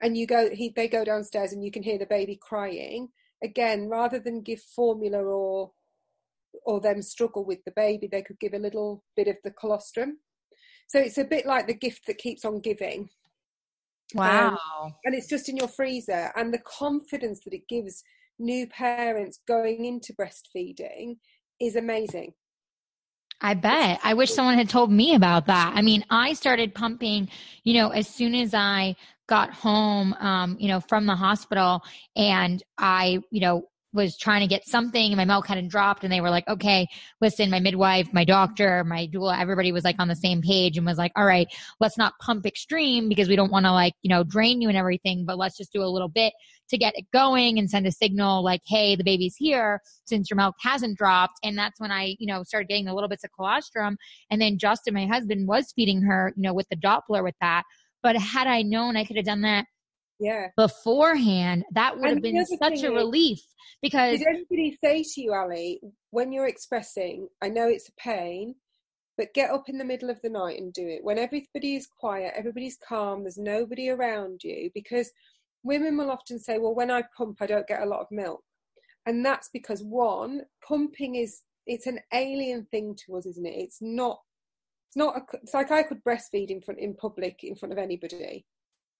and 0.00 0.16
you 0.16 0.28
go 0.28 0.50
he 0.50 0.72
they 0.74 0.86
go 0.86 1.04
downstairs 1.04 1.52
and 1.52 1.64
you 1.64 1.72
can 1.72 1.82
hear 1.82 1.98
the 1.98 2.06
baby 2.06 2.38
crying, 2.40 3.08
again, 3.42 3.88
rather 3.88 4.20
than 4.20 4.42
give 4.42 4.60
formula 4.60 5.18
or 5.18 5.72
or 6.64 6.80
them 6.80 7.02
struggle 7.02 7.44
with 7.44 7.64
the 7.64 7.72
baby, 7.74 8.08
they 8.10 8.22
could 8.22 8.38
give 8.40 8.54
a 8.54 8.58
little 8.58 9.04
bit 9.16 9.28
of 9.28 9.36
the 9.44 9.50
colostrum. 9.50 10.18
So 10.88 10.98
it's 10.98 11.18
a 11.18 11.24
bit 11.24 11.46
like 11.46 11.66
the 11.66 11.74
gift 11.74 12.06
that 12.06 12.18
keeps 12.18 12.44
on 12.44 12.60
giving. 12.60 13.08
Wow. 14.14 14.58
Um, 14.82 14.94
and 15.04 15.14
it's 15.14 15.28
just 15.28 15.48
in 15.48 15.56
your 15.56 15.68
freezer. 15.68 16.30
And 16.36 16.52
the 16.52 16.58
confidence 16.58 17.40
that 17.44 17.54
it 17.54 17.68
gives 17.68 18.02
new 18.38 18.66
parents 18.66 19.40
going 19.48 19.84
into 19.84 20.12
breastfeeding 20.12 21.16
is 21.60 21.76
amazing. 21.76 22.34
I 23.40 23.54
bet. 23.54 23.98
I 24.04 24.14
wish 24.14 24.32
someone 24.32 24.56
had 24.56 24.68
told 24.68 24.92
me 24.92 25.14
about 25.14 25.46
that. 25.46 25.72
I 25.74 25.82
mean, 25.82 26.04
I 26.10 26.32
started 26.34 26.74
pumping, 26.74 27.28
you 27.64 27.74
know, 27.74 27.88
as 27.88 28.06
soon 28.06 28.34
as 28.34 28.54
I 28.54 28.94
got 29.28 29.52
home, 29.52 30.14
um, 30.20 30.56
you 30.60 30.68
know, 30.68 30.78
from 30.78 31.06
the 31.06 31.16
hospital 31.16 31.82
and 32.14 32.62
I, 32.78 33.18
you 33.30 33.40
know, 33.40 33.68
was 33.92 34.16
trying 34.16 34.40
to 34.40 34.46
get 34.46 34.66
something 34.66 35.12
and 35.12 35.16
my 35.16 35.24
milk 35.24 35.46
hadn't 35.46 35.68
dropped 35.68 36.02
and 36.02 36.12
they 36.12 36.20
were 36.20 36.30
like, 36.30 36.46
okay, 36.48 36.86
listen, 37.20 37.50
my 37.50 37.60
midwife, 37.60 38.12
my 38.12 38.24
doctor, 38.24 38.84
my 38.84 39.06
doula, 39.12 39.38
everybody 39.38 39.72
was 39.72 39.84
like 39.84 39.96
on 39.98 40.08
the 40.08 40.16
same 40.16 40.40
page 40.40 40.76
and 40.76 40.86
was 40.86 40.98
like, 40.98 41.12
all 41.14 41.26
right, 41.26 41.48
let's 41.80 41.98
not 41.98 42.14
pump 42.20 42.46
extreme 42.46 43.08
because 43.08 43.28
we 43.28 43.36
don't 43.36 43.52
want 43.52 43.66
to 43.66 43.72
like, 43.72 43.92
you 44.02 44.08
know, 44.08 44.24
drain 44.24 44.60
you 44.60 44.68
and 44.68 44.78
everything, 44.78 45.24
but 45.26 45.36
let's 45.38 45.56
just 45.56 45.72
do 45.72 45.82
a 45.82 45.84
little 45.84 46.08
bit 46.08 46.32
to 46.70 46.78
get 46.78 46.94
it 46.96 47.04
going 47.12 47.58
and 47.58 47.68
send 47.68 47.86
a 47.86 47.92
signal 47.92 48.42
like, 48.42 48.62
hey, 48.66 48.96
the 48.96 49.04
baby's 49.04 49.36
here 49.36 49.80
since 50.06 50.30
your 50.30 50.36
milk 50.36 50.54
hasn't 50.60 50.96
dropped. 50.96 51.38
And 51.42 51.56
that's 51.56 51.78
when 51.78 51.92
I, 51.92 52.16
you 52.18 52.26
know, 52.26 52.42
started 52.44 52.68
getting 52.68 52.86
the 52.86 52.94
little 52.94 53.10
bits 53.10 53.24
of 53.24 53.30
colostrum. 53.32 53.98
And 54.30 54.40
then 54.40 54.58
Justin, 54.58 54.94
my 54.94 55.06
husband, 55.06 55.46
was 55.46 55.72
feeding 55.76 56.00
her, 56.02 56.32
you 56.34 56.42
know, 56.42 56.54
with 56.54 56.68
the 56.70 56.76
Doppler 56.76 57.22
with 57.22 57.34
that. 57.42 57.64
But 58.02 58.16
had 58.16 58.46
I 58.46 58.62
known 58.62 58.96
I 58.96 59.04
could 59.04 59.16
have 59.16 59.26
done 59.26 59.42
that 59.42 59.66
yeah 60.22 60.46
beforehand, 60.56 61.64
that 61.72 61.96
would 61.96 62.06
and 62.08 62.16
have 62.16 62.22
been 62.22 62.46
such 62.46 62.82
a 62.82 62.90
relief 62.90 63.40
because. 63.80 64.18
Did 64.18 64.28
anybody 64.28 64.78
say 64.82 65.02
to 65.02 65.20
you, 65.20 65.34
Ali, 65.34 65.80
when 66.10 66.32
you're 66.32 66.46
expressing, 66.46 67.28
I 67.42 67.48
know 67.48 67.68
it's 67.68 67.88
a 67.88 68.00
pain, 68.00 68.54
but 69.18 69.34
get 69.34 69.50
up 69.50 69.68
in 69.68 69.78
the 69.78 69.84
middle 69.84 70.10
of 70.10 70.20
the 70.22 70.30
night 70.30 70.58
and 70.60 70.72
do 70.72 70.86
it 70.86 71.04
when 71.04 71.18
everybody 71.18 71.76
is 71.76 71.86
quiet, 71.86 72.32
everybody's 72.36 72.78
calm, 72.86 73.22
there's 73.22 73.38
nobody 73.38 73.90
around 73.90 74.42
you. 74.42 74.70
Because 74.74 75.10
women 75.62 75.96
will 75.96 76.10
often 76.10 76.38
say, 76.38 76.58
Well, 76.58 76.74
when 76.74 76.90
I 76.90 77.04
pump, 77.16 77.38
I 77.40 77.46
don't 77.46 77.66
get 77.66 77.82
a 77.82 77.86
lot 77.86 78.00
of 78.00 78.06
milk. 78.10 78.42
And 79.06 79.24
that's 79.26 79.50
because 79.52 79.82
one, 79.82 80.42
pumping 80.66 81.16
is 81.16 81.42
it's 81.66 81.86
an 81.86 82.00
alien 82.12 82.66
thing 82.70 82.96
to 83.06 83.16
us, 83.16 83.26
isn't 83.26 83.46
it? 83.46 83.54
It's 83.54 83.78
not 83.80 84.20
it's 84.88 84.96
not 84.96 85.16
a, 85.16 85.36
it's 85.42 85.54
like 85.54 85.70
I 85.70 85.82
could 85.82 86.04
breastfeed 86.04 86.50
in 86.50 86.60
front 86.60 86.80
in 86.80 86.94
public 86.94 87.40
in 87.42 87.54
front 87.54 87.72
of 87.72 87.78
anybody. 87.78 88.44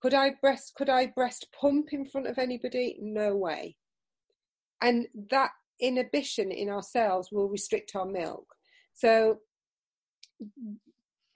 Could 0.03 0.15
I 0.15 0.33
breast 0.41 0.73
could 0.77 0.91
I 0.91 1.07
breast 1.07 1.47
pump 1.59 1.93
in 1.93 2.05
front 2.05 2.27
of 2.27 2.39
anybody? 2.39 2.99
No 3.01 3.37
way. 3.37 3.77
And 4.81 5.07
that 5.31 5.53
inhibition 5.81 6.51
in 6.51 6.69
ourselves 6.69 7.31
will 7.31 7.49
restrict 7.49 7.95
our 7.95 8.05
milk. 8.05 8.47
So 8.95 9.39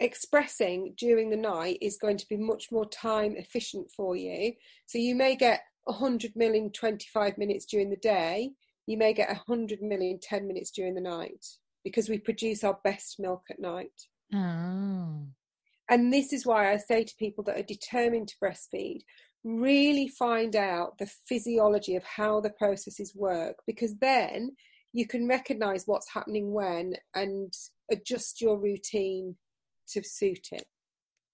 expressing 0.01 0.95
during 0.99 1.31
the 1.31 1.37
night 1.37 1.79
is 1.81 1.97
going 1.97 2.17
to 2.19 2.29
be 2.29 2.37
much 2.37 2.67
more 2.73 2.89
time 2.89 3.37
efficient 3.37 3.89
for 3.97 4.17
you. 4.17 4.53
So 4.87 4.99
you 4.99 5.15
may 5.15 5.37
get 5.37 5.61
100 5.85 6.35
million 6.35 6.71
25 6.73 7.39
minutes 7.39 7.65
during 7.67 7.91
the 7.91 7.97
day, 7.97 8.51
you 8.87 8.99
may 8.99 9.13
get 9.13 9.29
100 9.29 9.81
million 9.81 10.19
10 10.21 10.47
minutes 10.47 10.71
during 10.71 10.95
the 10.95 11.01
night 11.01 11.45
because 11.85 12.09
we 12.09 12.19
produce 12.19 12.65
our 12.65 12.79
best 12.83 13.21
milk 13.21 13.45
at 13.49 13.61
night. 13.61 13.93
Oh. 14.35 15.29
And 15.89 16.13
this 16.13 16.33
is 16.33 16.45
why 16.45 16.73
I 16.73 16.79
say 16.79 17.05
to 17.05 17.15
people 17.19 17.45
that 17.45 17.59
are 17.59 17.63
determined 17.63 18.29
to 18.29 18.35
breastfeed, 18.43 19.01
really 19.45 20.09
find 20.09 20.57
out 20.57 20.99
the 20.99 21.11
physiology 21.29 21.95
of 21.95 22.03
how 22.03 22.41
the 22.41 22.51
processes 22.51 23.15
work 23.15 23.57
because 23.67 23.95
then 24.01 24.51
you 24.93 25.07
can 25.07 25.29
recognize 25.29 25.85
what's 25.87 26.13
happening 26.13 26.53
when 26.53 26.95
and 27.15 27.53
adjust 27.91 28.41
your 28.41 28.59
routine 28.59 29.37
to 29.89 30.03
suit 30.03 30.49
it. 30.51 30.65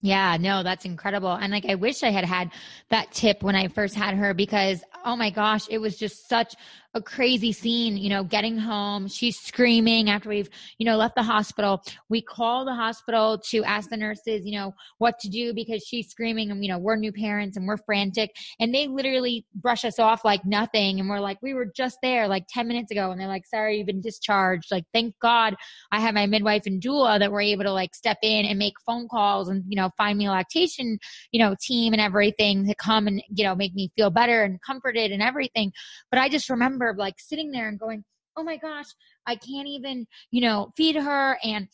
Yeah, 0.01 0.35
no, 0.37 0.63
that's 0.63 0.83
incredible. 0.83 1.31
And 1.31 1.51
like, 1.53 1.65
I 1.65 1.75
wish 1.75 2.03
I 2.03 2.11
had 2.11 2.25
had 2.25 2.51
that 2.89 3.11
tip 3.13 3.41
when 3.41 3.55
I 3.55 3.69
first 3.69 3.95
had 3.95 4.15
her 4.15 4.33
because, 4.33 4.83
oh 5.05 5.15
my 5.15 5.29
gosh, 5.29 5.65
it 5.69 5.77
was 5.77 5.97
just 5.97 6.27
such 6.27 6.55
a 6.95 7.01
crazy 7.01 7.51
scene, 7.51 7.97
you 7.97 8.09
know, 8.09 8.23
getting 8.23 8.57
home. 8.57 9.07
She's 9.07 9.39
screaming 9.39 10.09
after 10.09 10.29
we've, 10.29 10.49
you 10.77 10.85
know, 10.85 10.95
left 10.95 11.15
the 11.15 11.23
hospital. 11.23 11.83
We 12.09 12.21
call 12.21 12.65
the 12.65 12.75
hospital 12.75 13.39
to 13.49 13.63
ask 13.63 13.89
the 13.89 13.97
nurses, 13.97 14.45
you 14.45 14.59
know, 14.59 14.75
what 14.99 15.17
to 15.19 15.29
do 15.29 15.53
because 15.53 15.83
she's 15.83 16.09
screaming 16.09 16.51
and, 16.51 16.63
you 16.63 16.71
know, 16.71 16.77
we're 16.77 16.95
new 16.95 17.11
parents 17.11 17.57
and 17.57 17.67
we're 17.67 17.77
frantic. 17.77 18.35
And 18.59 18.73
they 18.73 18.87
literally 18.87 19.45
brush 19.55 19.85
us 19.85 19.97
off 19.97 20.23
like 20.23 20.45
nothing. 20.45 20.99
And 20.99 21.09
we're 21.09 21.19
like, 21.19 21.39
we 21.41 21.55
were 21.55 21.65
just 21.65 21.97
there 22.03 22.27
like 22.27 22.45
10 22.49 22.67
minutes 22.67 22.91
ago. 22.91 23.09
And 23.09 23.19
they're 23.19 23.27
like, 23.27 23.47
sorry, 23.47 23.77
you've 23.77 23.87
been 23.87 24.01
discharged. 24.01 24.71
Like, 24.71 24.85
thank 24.93 25.15
God 25.19 25.55
I 25.91 25.99
have 25.99 26.13
my 26.13 26.27
midwife 26.27 26.63
and 26.67 26.81
doula 26.81 27.17
that 27.17 27.31
were 27.31 27.41
able 27.41 27.63
to 27.63 27.73
like 27.73 27.95
step 27.95 28.19
in 28.21 28.45
and 28.45 28.59
make 28.59 28.73
phone 28.85 29.07
calls 29.07 29.49
and, 29.49 29.63
you 29.67 29.75
know, 29.75 29.89
find 29.97 30.17
me 30.17 30.27
a 30.27 30.31
lactation, 30.31 30.99
you 31.31 31.39
know, 31.39 31.55
team 31.59 31.93
and 31.93 32.01
everything 32.01 32.67
to 32.67 32.75
come 32.75 33.07
and, 33.07 33.23
you 33.29 33.43
know, 33.43 33.55
make 33.55 33.73
me 33.73 33.91
feel 33.95 34.11
better 34.11 34.43
and 34.43 34.61
comforted 34.61 35.11
and 35.11 35.23
everything. 35.23 35.71
But 36.11 36.19
I 36.19 36.29
just 36.29 36.51
remember 36.51 36.82
remember 36.83 36.99
like 36.99 37.15
sitting 37.19 37.51
there 37.51 37.67
and 37.67 37.79
going, 37.79 38.03
oh 38.37 38.43
my 38.43 38.57
gosh, 38.57 38.87
I 39.27 39.35
can't 39.35 39.67
even, 39.67 40.07
you 40.31 40.41
know, 40.41 40.71
feed 40.75 40.95
her 40.95 41.37
and 41.43 41.67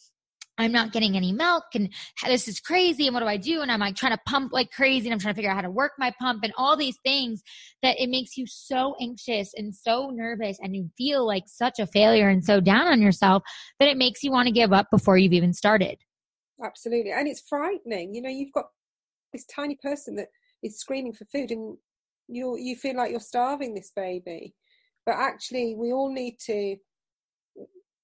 I'm 0.57 0.73
not 0.73 0.91
getting 0.91 1.15
any 1.15 1.31
milk 1.31 1.63
and 1.73 1.89
this 2.25 2.49
is 2.49 2.59
crazy. 2.59 3.07
And 3.07 3.13
what 3.13 3.21
do 3.21 3.27
I 3.27 3.37
do? 3.37 3.61
And 3.61 3.71
I'm 3.71 3.79
like 3.79 3.95
trying 3.95 4.11
to 4.11 4.21
pump 4.27 4.51
like 4.51 4.71
crazy 4.71 5.07
and 5.07 5.13
I'm 5.13 5.19
trying 5.19 5.33
to 5.33 5.37
figure 5.37 5.49
out 5.49 5.55
how 5.55 5.61
to 5.61 5.71
work 5.71 5.93
my 5.97 6.13
pump 6.19 6.43
and 6.43 6.51
all 6.57 6.75
these 6.75 6.97
things 7.05 7.41
that 7.81 7.95
it 7.97 8.09
makes 8.09 8.35
you 8.35 8.45
so 8.45 8.93
anxious 8.99 9.53
and 9.55 9.73
so 9.73 10.09
nervous 10.09 10.57
and 10.61 10.75
you 10.75 10.89
feel 10.97 11.25
like 11.25 11.43
such 11.47 11.79
a 11.79 11.87
failure 11.87 12.27
and 12.27 12.43
so 12.43 12.59
down 12.59 12.87
on 12.87 13.01
yourself 13.01 13.41
that 13.79 13.87
it 13.87 13.97
makes 13.97 14.21
you 14.21 14.31
want 14.31 14.47
to 14.47 14.53
give 14.53 14.73
up 14.73 14.87
before 14.91 15.17
you've 15.17 15.33
even 15.33 15.53
started. 15.53 15.97
Absolutely. 16.61 17.13
And 17.13 17.25
it's 17.25 17.43
frightening. 17.47 18.13
You 18.13 18.21
know, 18.21 18.29
you've 18.29 18.51
got 18.51 18.65
this 19.31 19.45
tiny 19.45 19.77
person 19.81 20.17
that 20.17 20.27
is 20.61 20.77
screaming 20.77 21.13
for 21.13 21.23
food 21.25 21.51
and 21.51 21.77
you 22.27 22.57
you 22.57 22.75
feel 22.75 22.95
like 22.95 23.11
you're 23.11 23.19
starving 23.19 23.73
this 23.73 23.91
baby 23.95 24.53
but 25.09 25.17
actually 25.17 25.73
we 25.75 25.91
all 25.91 26.13
need 26.13 26.37
to 26.45 26.75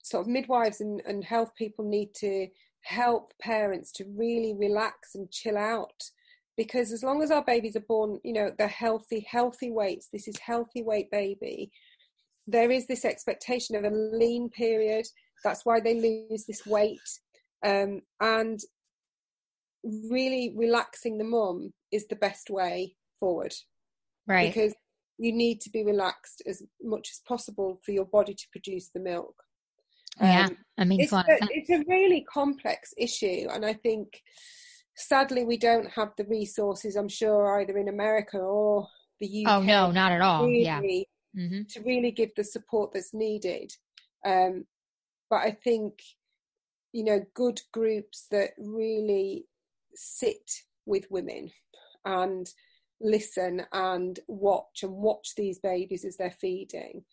sort 0.01 0.25
of 0.25 0.27
midwives 0.27 0.81
and, 0.81 1.03
and 1.05 1.23
health 1.23 1.51
people 1.55 1.85
need 1.87 2.09
to 2.15 2.47
help 2.81 3.31
parents 3.39 3.91
to 3.91 4.05
really 4.17 4.55
relax 4.57 5.13
and 5.13 5.29
chill 5.29 5.55
out. 5.55 6.01
Because 6.57 6.91
as 6.91 7.03
long 7.03 7.21
as 7.21 7.29
our 7.29 7.43
babies 7.43 7.75
are 7.75 7.85
born 7.87 8.19
you 8.23 8.33
know 8.33 8.49
they're 8.57 8.67
healthy 8.67 9.23
healthy 9.29 9.69
weights 9.69 10.07
this 10.11 10.27
is 10.27 10.39
healthy 10.39 10.81
weight 10.81 11.11
baby 11.11 11.69
there 12.47 12.71
is 12.71 12.87
this 12.87 13.05
expectation 13.05 13.75
of 13.75 13.83
a 13.83 13.95
lean 13.95 14.49
period. 14.49 15.05
That's 15.43 15.65
why 15.65 15.79
they 15.79 15.99
lose 15.99 16.45
this 16.45 16.65
weight. 16.65 16.99
Um, 17.63 18.01
and 18.19 18.59
really 20.09 20.53
relaxing 20.55 21.17
the 21.17 21.23
mum 21.23 21.73
is 21.91 22.07
the 22.07 22.15
best 22.15 22.49
way 22.49 22.95
forward. 23.19 23.53
Right. 24.27 24.53
Because 24.53 24.73
you 25.17 25.31
need 25.31 25.61
to 25.61 25.69
be 25.69 25.83
relaxed 25.83 26.41
as 26.45 26.61
much 26.81 27.09
as 27.11 27.21
possible 27.27 27.79
for 27.83 27.91
your 27.91 28.05
body 28.05 28.33
to 28.33 28.47
produce 28.51 28.89
the 28.93 28.99
milk. 28.99 29.35
Yeah, 30.21 30.45
um, 30.45 30.57
I 30.77 30.85
mean, 30.85 31.01
it's 31.01 31.11
a, 31.11 31.23
it's 31.27 31.69
a 31.69 31.83
really 31.87 32.25
complex 32.31 32.93
issue, 32.97 33.47
and 33.51 33.65
I 33.65 33.73
think 33.73 34.21
sadly 34.95 35.43
we 35.43 35.57
don't 35.57 35.89
have 35.91 36.11
the 36.17 36.25
resources. 36.25 36.95
I'm 36.95 37.09
sure 37.09 37.59
either 37.59 37.77
in 37.77 37.89
America 37.89 38.37
or 38.37 38.87
the 39.19 39.45
UK. 39.45 39.51
Oh 39.51 39.61
no, 39.61 39.91
not 39.91 40.13
at 40.13 40.21
all. 40.21 40.45
Really, 40.45 40.63
yeah, 40.63 40.81
mm-hmm. 41.37 41.61
to 41.69 41.81
really 41.81 42.11
give 42.11 42.29
the 42.35 42.43
support 42.43 42.91
that's 42.93 43.13
needed. 43.13 43.71
Um, 44.25 44.65
but 45.29 45.37
I 45.37 45.51
think 45.51 45.99
you 46.93 47.03
know 47.03 47.19
good 47.33 47.59
groups 47.73 48.27
that 48.31 48.51
really 48.57 49.45
sit 49.95 50.49
with 50.85 51.05
women 51.09 51.51
and 52.05 52.47
listen 53.01 53.65
and 53.73 54.19
watch 54.27 54.83
and 54.83 54.93
watch 54.93 55.33
these 55.35 55.59
babies 55.59 56.05
as 56.05 56.17
they're 56.17 56.31
feeding 56.31 57.03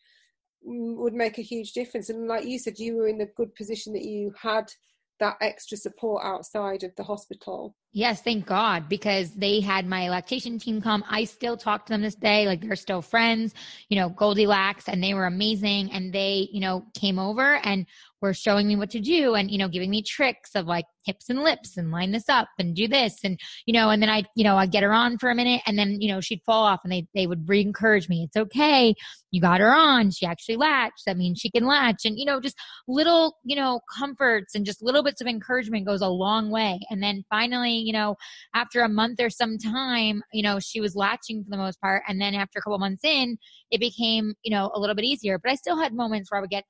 mm, 0.67 0.97
would 0.97 1.15
make 1.15 1.39
a 1.39 1.43
huge 1.43 1.73
difference. 1.73 2.09
And 2.09 2.29
like 2.29 2.45
you 2.45 2.59
said, 2.59 2.79
you 2.79 2.97
were 2.97 3.09
in 3.09 3.21
a 3.21 3.27
good 3.27 3.55
position 3.55 3.93
that 3.95 4.05
you 4.05 4.35
had 4.41 4.73
that 5.21 5.37
extra 5.41 5.77
support 5.77 6.25
outside 6.25 6.83
of 6.83 6.95
the 6.97 7.05
hospital. 7.05 7.77
Yes, 7.95 8.23
thank 8.23 8.47
God, 8.47 8.89
because 8.89 9.33
they 9.33 9.61
had 9.61 9.87
my 9.87 10.09
lactation 10.09 10.59
team 10.59 10.81
come. 10.81 11.05
I 11.11 11.25
still 11.25 11.59
talk 11.59 11.85
to 11.87 11.93
them 11.93 12.01
this 12.01 12.15
day. 12.15 12.47
Like 12.47 12.63
they're 12.63 12.75
still 12.75 13.03
friends, 13.03 13.53
you 13.91 13.99
know, 13.99 14.09
Goldilocks, 14.09 14.89
and 14.89 15.05
they 15.05 15.13
were 15.13 15.27
amazing. 15.27 15.93
And 15.93 16.11
they, 16.11 16.49
you 16.53 16.61
know, 16.61 16.87
came 16.95 17.19
over 17.19 17.57
and 17.57 17.87
were 18.23 18.33
showing 18.33 18.69
me 18.69 18.77
what 18.77 18.89
to 18.91 19.01
do 19.01 19.35
and, 19.35 19.51
you 19.51 19.59
know, 19.59 19.69
giving 19.69 19.91
me 19.91 20.01
tricks 20.01 20.55
of 20.55 20.67
like 20.67 20.85
hips 21.05 21.29
and 21.29 21.43
lips 21.43 21.77
and 21.77 21.91
line 21.91 22.13
this 22.13 22.29
up 22.29 22.49
and 22.59 22.77
do 22.77 22.87
this. 22.87 23.19
And, 23.25 23.39
you 23.67 23.75
know, 23.75 23.91
and 23.91 24.01
then 24.01 24.09
I, 24.09 24.23
you 24.37 24.45
know, 24.45 24.57
I'd 24.57 24.71
get 24.71 24.85
her 24.85 24.93
on 24.93 25.19
for 25.19 25.29
a 25.29 25.35
minute 25.35 25.61
and 25.67 25.77
then, 25.77 26.01
you 26.01 26.11
know, 26.11 26.21
she'd 26.21 26.41
fall 26.47 26.63
off 26.63 26.81
and 26.85 26.93
they, 26.93 27.09
they 27.15 27.27
would 27.27 27.49
re 27.49 27.61
encourage 27.61 28.09
me. 28.09 28.23
It's 28.23 28.37
okay. 28.37 28.95
You 29.33 29.41
got 29.41 29.61
her 29.61 29.75
on. 29.75 30.13
She 30.13 30.25
actually 30.25 30.57
latched. 30.57 31.03
That 31.05 31.17
means 31.17 31.41
she 31.41 31.51
can 31.51 31.67
latch. 31.67 32.05
And, 32.05 32.17
you 32.17 32.25
know, 32.25 32.41
just 32.41 32.57
little, 32.87 33.39
you 33.43 33.57
know, 33.57 33.81
comforts 33.99 34.55
and 34.55 34.65
just 34.65 34.83
little 34.83 35.03
bits 35.03 35.21
of 35.21 35.27
encouragement 35.27 35.87
goes 35.87 36.01
a 36.01 36.09
long 36.09 36.51
way. 36.51 36.79
And 36.91 37.03
then 37.03 37.25
finally, 37.29 37.82
you 37.83 37.93
know, 37.93 38.17
after 38.55 38.81
a 38.81 38.89
month 38.89 39.21
or 39.21 39.31
some 39.31 39.59
time, 39.59 40.23
you 40.33 40.43
know, 40.43 40.59
she 40.61 40.81
was 40.81 40.97
latching 40.97 41.43
for 41.45 41.51
the 41.51 41.57
most 41.57 41.81
part. 41.81 42.03
And 42.09 42.21
then 42.21 42.35
after 42.35 42.59
a 42.59 42.63
couple 42.63 42.79
months 42.79 43.05
in, 43.05 43.37
it 43.71 43.81
became, 43.81 44.35
you 44.43 44.51
know, 44.51 44.71
a 44.75 44.81
little 44.81 44.95
bit 44.95 45.05
easier. 45.05 45.39
But 45.39 45.53
I 45.53 45.55
still 45.57 45.79
had 45.79 45.95
moments 45.95 46.31
where 46.31 46.39
I 46.39 46.41
would 46.41 46.51
get 46.51 46.65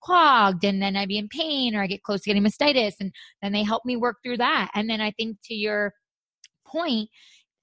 clogged 0.00 0.64
and 0.64 0.80
then 0.80 0.96
I'd 0.96 1.08
be 1.08 1.18
in 1.18 1.28
pain 1.28 1.74
or 1.74 1.82
I 1.82 1.86
get 1.86 2.02
close 2.02 2.22
to 2.22 2.30
getting 2.30 2.44
mastitis 2.44 2.94
and 3.00 3.12
then 3.42 3.52
they 3.52 3.62
help 3.62 3.84
me 3.84 3.96
work 3.96 4.16
through 4.24 4.38
that. 4.38 4.70
And 4.74 4.88
then 4.88 5.00
I 5.00 5.10
think 5.12 5.38
to 5.44 5.54
your 5.54 5.92
point, 6.66 7.08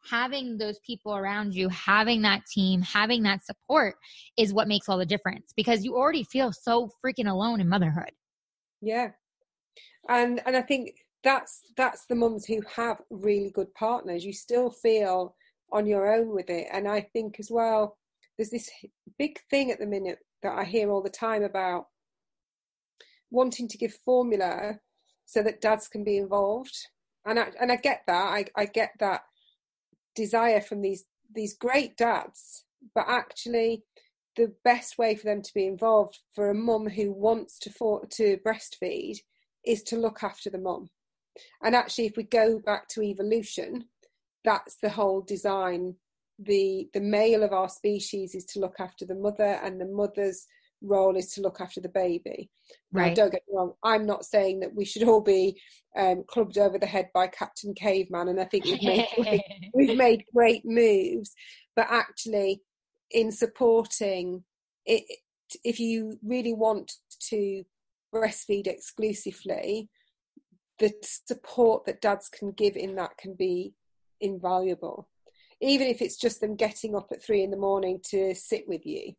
having 0.09 0.57
those 0.57 0.79
people 0.85 1.15
around 1.15 1.55
you, 1.55 1.69
having 1.69 2.21
that 2.21 2.41
team, 2.53 2.81
having 2.81 3.23
that 3.23 3.43
support 3.43 3.95
is 4.37 4.53
what 4.53 4.67
makes 4.67 4.87
all 4.87 4.97
the 4.97 5.05
difference 5.05 5.51
because 5.55 5.83
you 5.83 5.95
already 5.95 6.23
feel 6.23 6.51
so 6.51 6.89
freaking 7.03 7.29
alone 7.29 7.59
in 7.59 7.69
motherhood. 7.69 8.11
Yeah. 8.81 9.11
And 10.07 10.41
and 10.45 10.55
I 10.55 10.61
think 10.61 10.91
that's 11.25 11.61
that's 11.75 12.05
the 12.05 12.15
mums 12.15 12.45
who 12.45 12.61
have 12.75 13.01
really 13.09 13.49
good 13.49 13.73
partners. 13.73 14.23
You 14.23 14.31
still 14.31 14.69
feel 14.69 15.35
on 15.73 15.87
your 15.87 16.13
own 16.13 16.33
with 16.33 16.49
it. 16.49 16.67
And 16.71 16.87
I 16.87 17.01
think 17.01 17.39
as 17.39 17.49
well, 17.51 17.97
there's 18.37 18.51
this 18.51 18.69
big 19.17 19.39
thing 19.49 19.71
at 19.71 19.79
the 19.79 19.87
minute 19.87 20.19
that 20.43 20.57
I 20.57 20.63
hear 20.63 20.91
all 20.91 21.01
the 21.01 21.09
time 21.09 21.43
about 21.43 21.87
wanting 23.31 23.67
to 23.67 23.77
give 23.77 23.93
formula 24.05 24.79
so 25.25 25.41
that 25.41 25.61
dads 25.61 25.87
can 25.87 26.03
be 26.03 26.17
involved. 26.17 26.77
And 27.25 27.39
I, 27.39 27.47
and 27.59 27.71
I 27.71 27.77
get 27.77 28.03
that. 28.05 28.13
I, 28.13 28.45
I 28.55 28.65
get 28.65 28.91
that 28.99 29.21
desire 30.15 30.61
from 30.61 30.81
these 30.81 31.05
these 31.33 31.57
great 31.57 31.97
dads, 31.97 32.65
but 32.93 33.05
actually 33.09 33.83
the 34.35 34.53
best 34.63 34.99
way 34.99 35.15
for 35.15 35.25
them 35.25 35.41
to 35.41 35.53
be 35.55 35.65
involved 35.65 36.19
for 36.35 36.49
a 36.49 36.53
mum 36.53 36.87
who 36.87 37.11
wants 37.11 37.57
to 37.59 37.71
for, 37.71 38.05
to 38.11 38.37
breastfeed 38.45 39.17
is 39.65 39.81
to 39.81 39.97
look 39.97 40.23
after 40.23 40.51
the 40.51 40.59
mum. 40.59 40.89
And 41.63 41.75
actually, 41.75 42.05
if 42.05 42.17
we 42.17 42.23
go 42.23 42.59
back 42.59 42.87
to 42.89 43.01
evolution, 43.01 43.85
that's 44.43 44.77
the 44.81 44.89
whole 44.89 45.21
design. 45.21 45.95
The 46.39 46.89
the 46.93 47.01
male 47.01 47.43
of 47.43 47.53
our 47.53 47.69
species 47.69 48.35
is 48.35 48.45
to 48.45 48.59
look 48.59 48.75
after 48.79 49.05
the 49.05 49.15
mother, 49.15 49.59
and 49.63 49.79
the 49.79 49.85
mother's 49.85 50.47
role 50.81 51.15
is 51.15 51.31
to 51.33 51.41
look 51.41 51.61
after 51.61 51.81
the 51.81 51.89
baby. 51.89 52.49
Right. 52.91 53.09
Now, 53.09 53.13
don't 53.13 53.31
get 53.31 53.43
me 53.47 53.55
wrong. 53.57 53.73
I'm 53.83 54.05
not 54.05 54.25
saying 54.25 54.59
that 54.59 54.75
we 54.75 54.85
should 54.85 55.03
all 55.03 55.21
be 55.21 55.59
um, 55.97 56.23
clubbed 56.27 56.57
over 56.57 56.77
the 56.77 56.85
head 56.85 57.09
by 57.13 57.27
Captain 57.27 57.73
Caveman, 57.73 58.27
and 58.27 58.39
I 58.39 58.45
think 58.45 58.65
we've 58.65 58.83
made 58.83 59.07
great, 59.15 59.41
we've 59.73 59.97
made 59.97 60.25
great 60.33 60.65
moves. 60.65 61.33
But 61.75 61.87
actually, 61.89 62.61
in 63.11 63.31
supporting 63.31 64.43
it, 64.85 65.03
if 65.63 65.79
you 65.79 66.19
really 66.23 66.53
want 66.53 66.91
to 67.29 67.63
breastfeed 68.13 68.67
exclusively, 68.67 69.89
the 70.79 70.93
support 71.01 71.85
that 71.85 72.01
dads 72.01 72.29
can 72.29 72.51
give 72.51 72.75
in 72.75 72.95
that 72.95 73.17
can 73.17 73.33
be 73.33 73.73
invaluable. 74.19 75.07
Even 75.61 75.87
if 75.87 76.01
it's 76.01 76.17
just 76.17 76.41
them 76.41 76.55
getting 76.55 76.95
up 76.95 77.07
at 77.11 77.23
three 77.23 77.43
in 77.43 77.51
the 77.51 77.57
morning 77.57 77.99
to 78.09 78.35
sit 78.35 78.67
with 78.67 78.85
you, 78.85 79.13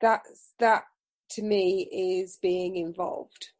that's 0.00 0.54
that 0.58 0.84
to 1.30 1.42
me 1.42 1.88
is 1.92 2.38
being 2.40 2.76
involved. 2.76 3.50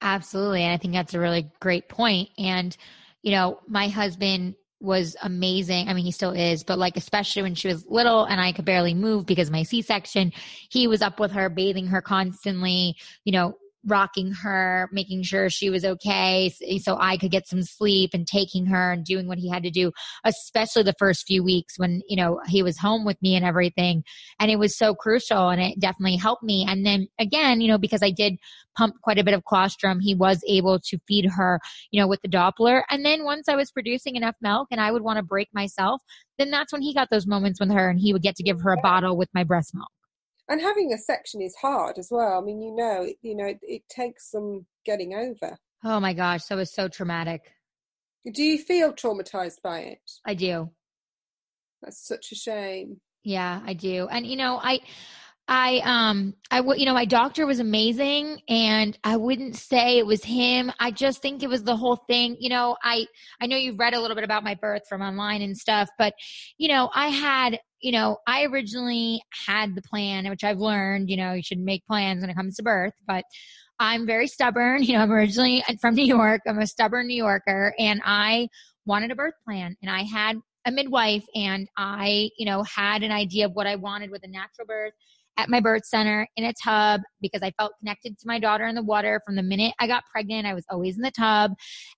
Absolutely. 0.00 0.62
And 0.62 0.72
I 0.72 0.76
think 0.76 0.92
that's 0.92 1.14
a 1.14 1.20
really 1.20 1.50
great 1.60 1.88
point. 1.88 2.28
And, 2.38 2.76
you 3.22 3.32
know, 3.32 3.60
my 3.66 3.88
husband 3.88 4.54
was 4.80 5.16
amazing. 5.22 5.88
I 5.88 5.94
mean, 5.94 6.04
he 6.04 6.12
still 6.12 6.30
is, 6.30 6.62
but 6.62 6.78
like, 6.78 6.96
especially 6.96 7.42
when 7.42 7.54
she 7.54 7.66
was 7.66 7.84
little 7.88 8.24
and 8.24 8.40
I 8.40 8.52
could 8.52 8.64
barely 8.64 8.94
move 8.94 9.26
because 9.26 9.48
of 9.48 9.52
my 9.52 9.64
C 9.64 9.82
section, 9.82 10.32
he 10.70 10.86
was 10.86 11.02
up 11.02 11.18
with 11.18 11.32
her, 11.32 11.48
bathing 11.48 11.88
her 11.88 12.00
constantly, 12.00 12.94
you 13.24 13.32
know, 13.32 13.56
rocking 13.86 14.32
her, 14.32 14.88
making 14.92 15.22
sure 15.22 15.48
she 15.48 15.70
was 15.70 15.84
okay 15.84 16.52
so 16.82 16.96
I 16.98 17.16
could 17.16 17.30
get 17.30 17.46
some 17.46 17.62
sleep 17.62 18.10
and 18.12 18.26
taking 18.26 18.66
her 18.66 18.92
and 18.92 19.04
doing 19.04 19.28
what 19.28 19.38
he 19.38 19.48
had 19.48 19.62
to 19.62 19.70
do, 19.70 19.92
especially 20.24 20.82
the 20.82 20.94
first 20.98 21.26
few 21.26 21.42
weeks 21.42 21.78
when, 21.78 22.02
you 22.08 22.16
know, 22.16 22.40
he 22.46 22.62
was 22.62 22.78
home 22.78 23.04
with 23.04 23.20
me 23.22 23.36
and 23.36 23.44
everything. 23.44 24.02
And 24.38 24.50
it 24.50 24.58
was 24.58 24.76
so 24.76 24.94
crucial 24.94 25.48
and 25.48 25.60
it 25.60 25.80
definitely 25.80 26.16
helped 26.16 26.42
me. 26.42 26.66
And 26.68 26.84
then 26.84 27.08
again, 27.18 27.60
you 27.60 27.68
know, 27.68 27.78
because 27.78 28.02
I 28.02 28.10
did 28.10 28.34
pump 28.76 28.96
quite 29.02 29.18
a 29.18 29.24
bit 29.24 29.34
of 29.34 29.44
colostrum, 29.46 30.00
he 30.00 30.14
was 30.14 30.42
able 30.48 30.78
to 30.80 30.98
feed 31.06 31.26
her, 31.36 31.60
you 31.90 32.00
know, 32.00 32.08
with 32.08 32.20
the 32.22 32.28
Doppler. 32.28 32.82
And 32.90 33.04
then 33.04 33.24
once 33.24 33.48
I 33.48 33.56
was 33.56 33.70
producing 33.70 34.16
enough 34.16 34.36
milk 34.40 34.68
and 34.70 34.80
I 34.80 34.90
would 34.90 35.02
want 35.02 35.18
to 35.18 35.22
break 35.22 35.48
myself, 35.52 36.02
then 36.38 36.50
that's 36.50 36.72
when 36.72 36.82
he 36.82 36.94
got 36.94 37.08
those 37.10 37.26
moments 37.26 37.60
with 37.60 37.70
her 37.72 37.90
and 37.90 37.98
he 37.98 38.12
would 38.12 38.22
get 38.22 38.36
to 38.36 38.42
give 38.42 38.60
her 38.60 38.72
a 38.72 38.80
bottle 38.80 39.16
with 39.16 39.28
my 39.34 39.44
breast 39.44 39.74
milk 39.74 39.88
and 40.48 40.60
having 40.60 40.92
a 40.92 40.98
section 40.98 41.40
is 41.42 41.54
hard 41.60 41.98
as 41.98 42.08
well. 42.10 42.38
I 42.38 42.44
mean, 42.44 42.60
you 42.60 42.74
know, 42.74 43.06
you 43.22 43.36
know, 43.36 43.46
it, 43.46 43.58
it 43.62 43.82
takes 43.88 44.30
some 44.30 44.66
getting 44.84 45.14
over. 45.14 45.56
Oh 45.84 46.00
my 46.00 46.12
gosh, 46.12 46.44
that 46.46 46.56
was 46.56 46.72
so 46.72 46.88
traumatic. 46.88 47.52
Do 48.32 48.42
you 48.42 48.58
feel 48.58 48.92
traumatized 48.92 49.62
by 49.62 49.80
it? 49.80 50.10
I 50.26 50.34
do. 50.34 50.70
That's 51.82 52.06
such 52.06 52.32
a 52.32 52.34
shame. 52.34 53.00
Yeah, 53.22 53.60
I 53.64 53.74
do. 53.74 54.08
And 54.10 54.26
you 54.26 54.36
know, 54.36 54.58
I 54.62 54.80
I 55.48 55.80
um 55.84 56.34
I 56.50 56.60
would 56.60 56.78
you 56.78 56.84
know 56.84 56.92
my 56.92 57.06
doctor 57.06 57.46
was 57.46 57.58
amazing 57.58 58.42
and 58.48 58.96
I 59.02 59.16
wouldn't 59.16 59.56
say 59.56 59.98
it 59.98 60.06
was 60.06 60.22
him. 60.22 60.70
I 60.78 60.90
just 60.90 61.22
think 61.22 61.42
it 61.42 61.48
was 61.48 61.64
the 61.64 61.76
whole 61.76 61.96
thing. 61.96 62.36
You 62.38 62.50
know, 62.50 62.76
I 62.82 63.06
I 63.40 63.46
know 63.46 63.56
you've 63.56 63.78
read 63.78 63.94
a 63.94 64.00
little 64.00 64.14
bit 64.14 64.24
about 64.24 64.44
my 64.44 64.54
birth 64.54 64.82
from 64.88 65.00
online 65.00 65.40
and 65.40 65.56
stuff, 65.56 65.88
but 65.98 66.12
you 66.58 66.68
know, 66.68 66.90
I 66.94 67.08
had 67.08 67.58
you 67.80 67.92
know, 67.92 68.18
I 68.26 68.44
originally 68.44 69.22
had 69.46 69.74
the 69.74 69.82
plan, 69.82 70.28
which 70.28 70.44
I've 70.44 70.58
learned, 70.58 71.08
you 71.08 71.16
know, 71.16 71.32
you 71.32 71.42
should 71.42 71.60
make 71.60 71.86
plans 71.86 72.20
when 72.20 72.30
it 72.30 72.34
comes 72.34 72.56
to 72.56 72.62
birth, 72.62 72.94
but 73.06 73.24
I'm 73.78 74.06
very 74.06 74.26
stubborn. 74.26 74.82
You 74.88 74.94
know, 74.94 75.02
I'm 75.02 75.12
originally 75.12 75.64
from 75.80 75.94
New 75.94 76.04
York. 76.04 76.42
I'm 76.46 76.58
a 76.58 76.66
stubborn 76.66 77.06
New 77.06 77.16
Yorker 77.16 77.74
and 77.78 78.02
I 78.04 78.48
wanted 78.84 79.12
a 79.12 79.14
birth 79.14 79.34
plan 79.46 79.76
and 79.80 79.90
I 79.90 80.02
had 80.02 80.36
a 80.66 80.72
midwife 80.72 81.24
and 81.34 81.68
I, 81.78 82.30
you 82.36 82.44
know, 82.44 82.62
had 82.64 83.02
an 83.02 83.12
idea 83.12 83.46
of 83.46 83.52
what 83.52 83.66
I 83.66 83.76
wanted 83.76 84.10
with 84.10 84.24
a 84.24 84.28
natural 84.28 84.66
birth 84.66 84.92
at 85.38 85.48
my 85.48 85.60
birth 85.60 85.86
center 85.86 86.26
in 86.36 86.44
a 86.44 86.52
tub 86.62 87.00
because 87.22 87.42
I 87.42 87.52
felt 87.52 87.72
connected 87.78 88.18
to 88.18 88.26
my 88.26 88.38
daughter 88.38 88.66
in 88.66 88.74
the 88.74 88.82
water 88.82 89.22
from 89.24 89.36
the 89.36 89.42
minute 89.42 89.72
I 89.78 89.86
got 89.86 90.04
pregnant. 90.12 90.46
I 90.46 90.52
was 90.52 90.66
always 90.68 90.96
in 90.96 91.02
the 91.02 91.12
tub 91.12 91.52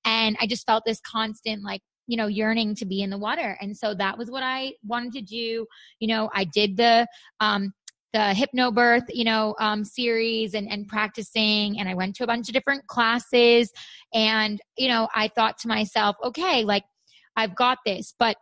and 0.05 0.37
I 0.40 0.46
just 0.46 0.66
felt 0.66 0.85
this 0.87 1.00
constant 1.11 1.64
like 1.64 1.81
you 2.11 2.16
know, 2.16 2.26
yearning 2.26 2.74
to 2.74 2.85
be 2.85 3.03
in 3.03 3.11
the 3.11 3.16
water. 3.16 3.57
And 3.61 3.76
so 3.76 3.94
that 3.94 4.18
was 4.18 4.33
what 4.33 4.42
I 4.42 4.72
wanted 4.85 5.12
to 5.12 5.22
do. 5.22 5.64
You 6.00 6.09
know, 6.09 6.29
I 6.35 6.42
did 6.42 6.76
the, 6.76 7.07
um, 7.38 7.72
the 8.12 8.35
hypnobirth, 8.35 9.05
you 9.11 9.22
know, 9.22 9.55
um, 9.61 9.85
series 9.85 10.55
and, 10.55 10.68
and 10.68 10.88
practicing. 10.88 11.79
And 11.79 11.88
I 11.88 11.94
went 11.94 12.16
to 12.16 12.24
a 12.24 12.26
bunch 12.26 12.48
of 12.48 12.55
different 12.55 12.85
classes. 12.88 13.70
And, 14.12 14.61
you 14.76 14.88
know, 14.88 15.07
I 15.14 15.29
thought 15.29 15.57
to 15.59 15.68
myself, 15.68 16.16
okay, 16.24 16.64
like 16.64 16.83
I've 17.37 17.55
got 17.55 17.79
this. 17.87 18.12
But 18.18 18.37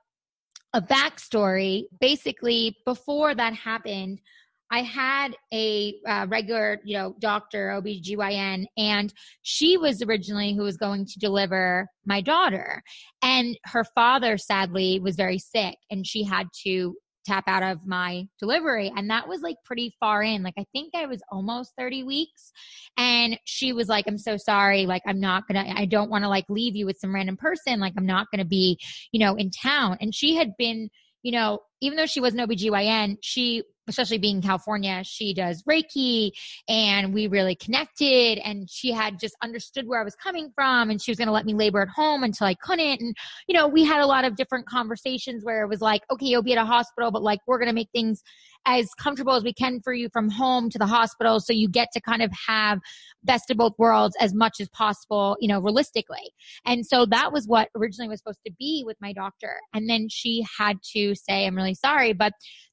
a 0.73 0.81
backstory 0.81 1.85
basically, 2.01 2.75
before 2.87 3.35
that 3.35 3.53
happened, 3.53 4.23
I 4.71 4.83
had 4.83 5.37
a 5.53 5.95
uh, 6.07 6.27
regular, 6.29 6.79
you 6.85 6.97
know, 6.97 7.15
doctor, 7.19 7.81
OBGYN, 7.81 8.67
and 8.77 9.13
she 9.43 9.77
was 9.77 10.03
originally 10.03 10.55
who 10.55 10.63
was 10.63 10.77
going 10.77 11.07
to 11.07 11.19
deliver 11.19 11.89
my 12.05 12.21
daughter. 12.21 12.83
And 13.23 13.59
her 13.65 13.85
father, 13.95 14.37
sadly, 14.37 15.01
was 15.01 15.17
very 15.17 15.39
sick, 15.39 15.77
and 15.91 16.07
she 16.07 16.25
had 16.25 16.49
to 16.65 16.95
tap 17.29 17.45
out 17.47 17.63
of 17.63 17.87
my 17.87 18.27
delivery. 18.41 18.91
And 18.97 19.11
that 19.11 19.29
was 19.29 19.43
like 19.43 19.57
pretty 19.65 19.95
far 20.01 20.23
in. 20.23 20.43
Like, 20.43 20.55
I 20.59 20.65
think 20.73 20.95
I 20.95 21.07
was 21.07 21.21
almost 21.31 21.73
30 21.79 22.03
weeks. 22.05 22.51
And 22.97 23.39
she 23.45 23.73
was 23.73 23.89
like, 23.89 24.07
I'm 24.09 24.19
so 24.19 24.37
sorry. 24.37 24.87
Like, 24.87 25.03
I'm 25.07 25.21
not 25.21 25.47
gonna, 25.47 25.65
I 25.77 25.85
don't 25.85 26.11
wanna 26.11 26.29
like 26.29 26.47
leave 26.49 26.75
you 26.75 26.87
with 26.87 26.99
some 26.99 27.15
random 27.15 27.37
person. 27.37 27.81
Like, 27.81 27.93
I'm 27.97 28.07
not 28.07 28.29
gonna 28.33 28.47
be, 28.47 28.79
you 29.13 29.21
know, 29.21 29.37
in 29.37 29.51
town. 29.51 29.99
And 30.01 30.15
she 30.15 30.37
had 30.37 30.53
been, 30.59 30.89
you 31.23 31.33
know, 31.33 31.61
even 31.81 31.97
though 31.97 32.07
she 32.07 32.21
was 32.21 32.35
an 32.35 32.41
OBGYN, 32.41 33.19
she 33.21 33.63
especially 33.89 34.19
being 34.19 34.37
in 34.37 34.43
California, 34.43 35.03
she 35.05 35.35
does 35.35 35.63
Reiki 35.63 36.31
and 36.69 37.13
we 37.13 37.27
really 37.27 37.55
connected 37.55 38.39
and 38.39 38.69
she 38.71 38.93
had 38.93 39.19
just 39.19 39.35
understood 39.43 39.87
where 39.87 40.01
I 40.01 40.05
was 40.05 40.15
coming 40.15 40.51
from 40.55 40.91
and 40.91 41.01
she 41.01 41.11
was 41.11 41.19
going 41.19 41.27
to 41.27 41.33
let 41.33 41.47
me 41.47 41.55
labor 41.55 41.81
at 41.81 41.89
home 41.89 42.23
until 42.23 42.47
I 42.47 42.55
couldn't. 42.55 43.01
And, 43.01 43.17
you 43.47 43.55
know, 43.55 43.67
we 43.67 43.85
had 43.85 44.01
a 44.01 44.07
lot 44.07 44.25
of 44.25 44.37
different 44.37 44.67
conversations 44.67 45.45
where 45.45 45.63
it 45.63 45.69
was 45.69 45.81
like, 45.81 46.03
okay, 46.13 46.27
you'll 46.27 46.43
be 46.43 46.53
at 46.53 46.63
a 46.63 46.67
hospital, 46.67 47.11
but 47.11 47.23
like 47.23 47.41
we're 47.47 47.59
going 47.59 47.69
to 47.69 47.75
make 47.75 47.91
things 47.93 48.23
as 48.67 48.89
comfortable 48.99 49.35
as 49.35 49.45
we 49.45 49.53
can 49.53 49.81
for 49.81 49.95
you 49.95 50.09
from 50.13 50.29
home 50.29 50.69
to 50.69 50.79
the 50.79 50.87
hospital. 50.87 51.41
So 51.41 51.53
you 51.53 51.69
get 51.69 51.89
to 51.95 52.01
kind 52.01 52.23
of 52.23 52.31
have 52.47 52.81
best 53.25 53.51
of 53.51 53.57
both 53.57 53.73
worlds 53.79 54.15
as 54.21 54.35
much 54.35 54.61
as 54.61 54.69
possible, 54.69 55.37
you 55.41 55.49
know, 55.49 55.61
realistically. 55.61 56.33
And 56.67 56.85
so 56.85 57.07
that 57.07 57.33
was 57.33 57.47
what 57.47 57.69
originally 57.75 58.09
was 58.09 58.19
supposed 58.19 58.41
to 58.47 58.53
be 58.59 58.83
with 58.85 58.97
my 59.01 59.13
doctor. 59.13 59.57
And 59.73 59.89
then 59.89 60.09
she 60.11 60.45
had 60.59 60.77
to 60.95 61.15
say, 61.15 61.47
I'm 61.47 61.57
really 61.57 61.68
sorry, 61.75 62.13
but 62.13 62.33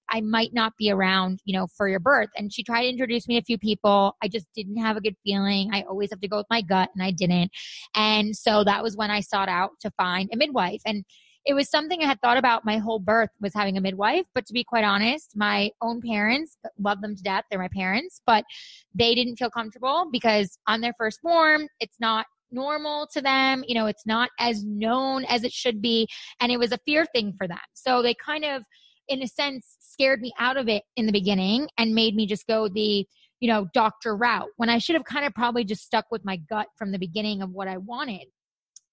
I 0.10 0.22
might 0.22 0.54
not 0.54 0.74
be 0.78 0.92
around, 0.92 1.40
you 1.46 1.58
know, 1.58 1.68
for 1.68 1.88
your 1.88 2.00
birth. 2.00 2.30
And 2.38 2.54
she 2.54 2.64
tried 2.64 2.84
to 2.84 2.90
introduce 2.90 3.28
me 3.28 3.36
to 3.36 3.42
a 3.42 3.46
few 3.46 3.58
people. 3.58 4.16
I 4.22 4.28
just 4.28 4.46
didn't 4.56 4.78
have 4.78 4.98
a 4.98 5.02
good 5.02 5.16
feeling. 5.24 5.72
I 5.74 5.82
always 5.84 6.12
have 6.12 6.22
to 6.22 6.28
go 6.28 6.38
with 6.38 6.46
my 6.50 6.62
gut 6.62 6.90
and 6.94 7.04
I 7.04 7.12
didn't. 7.12 7.52
And 7.96 8.36
so 8.36 8.64
that 8.64 8.84
was 8.84 8.96
when 8.96 9.12
I 9.12 9.22
sought 9.22 9.50
out 9.50 9.72
to 9.82 9.92
find 9.98 10.30
a 10.32 10.38
midwife. 10.38 10.82
And 10.86 11.04
it 11.46 11.54
was 11.54 11.70
something 11.70 12.02
I 12.02 12.08
had 12.08 12.22
thought 12.22 12.38
about 12.38 12.66
my 12.66 12.78
whole 12.78 13.00
birth 13.00 13.30
was 13.40 13.54
having 13.54 13.78
a 13.78 13.82
midwife. 13.82 14.26
But 14.34 14.46
to 14.48 14.54
be 14.54 14.64
quite 14.64 14.84
honest, 14.84 15.34
my 15.36 15.72
own 15.82 16.02
parents 16.02 16.58
love 16.80 17.02
them 17.02 17.16
to 17.16 17.24
death. 17.24 17.44
They're 17.50 17.60
my 17.60 17.68
parents, 17.68 18.22
but 18.26 18.46
they 18.94 19.14
didn't 19.14 19.38
feel 19.38 19.52
comfortable 19.52 20.10
because 20.12 20.58
on 20.68 20.82
their 20.82 20.94
firstborn, 20.98 21.68
it's 21.80 22.00
not 22.00 22.26
normal 22.52 23.08
to 23.14 23.22
them. 23.22 23.64
You 23.68 23.76
know, 23.76 23.86
it's 23.86 24.06
not 24.06 24.30
as 24.40 24.64
known 24.64 25.26
as 25.26 25.44
it 25.44 25.52
should 25.52 25.82
be. 25.82 26.08
And 26.40 26.52
it 26.52 26.58
was 26.58 26.72
a 26.72 26.80
fear 26.86 27.06
thing 27.06 27.34
for 27.38 27.48
them. 27.48 27.58
So 27.74 28.02
they 28.02 28.16
kind 28.16 28.46
of, 28.46 28.64
in 29.08 29.22
a 29.22 29.28
sense, 29.28 29.78
scared 29.80 30.22
me 30.22 30.32
out 30.40 30.58
of 30.58 30.68
it 30.68 30.84
in 30.96 31.06
the 31.06 31.12
beginning 31.12 31.68
and 31.78 31.96
made 31.96 32.16
me 32.16 32.26
just 32.26 32.48
go 32.48 32.68
the, 32.68 33.06
you 33.40 33.48
know, 33.48 33.68
doctor 33.74 34.16
route 34.16 34.50
when 34.58 34.70
I 34.70 34.78
should 34.78 34.96
have 34.96 35.06
kind 35.06 35.26
of 35.26 35.34
probably 35.34 35.64
just 35.64 35.84
stuck 35.84 36.06
with 36.12 36.26
my 36.26 36.38
gut 36.38 36.68
from 36.78 36.92
the 36.92 37.00
beginning 37.00 37.42
of 37.42 37.52
what 37.52 37.68
I 37.68 37.78
wanted. 37.78 38.26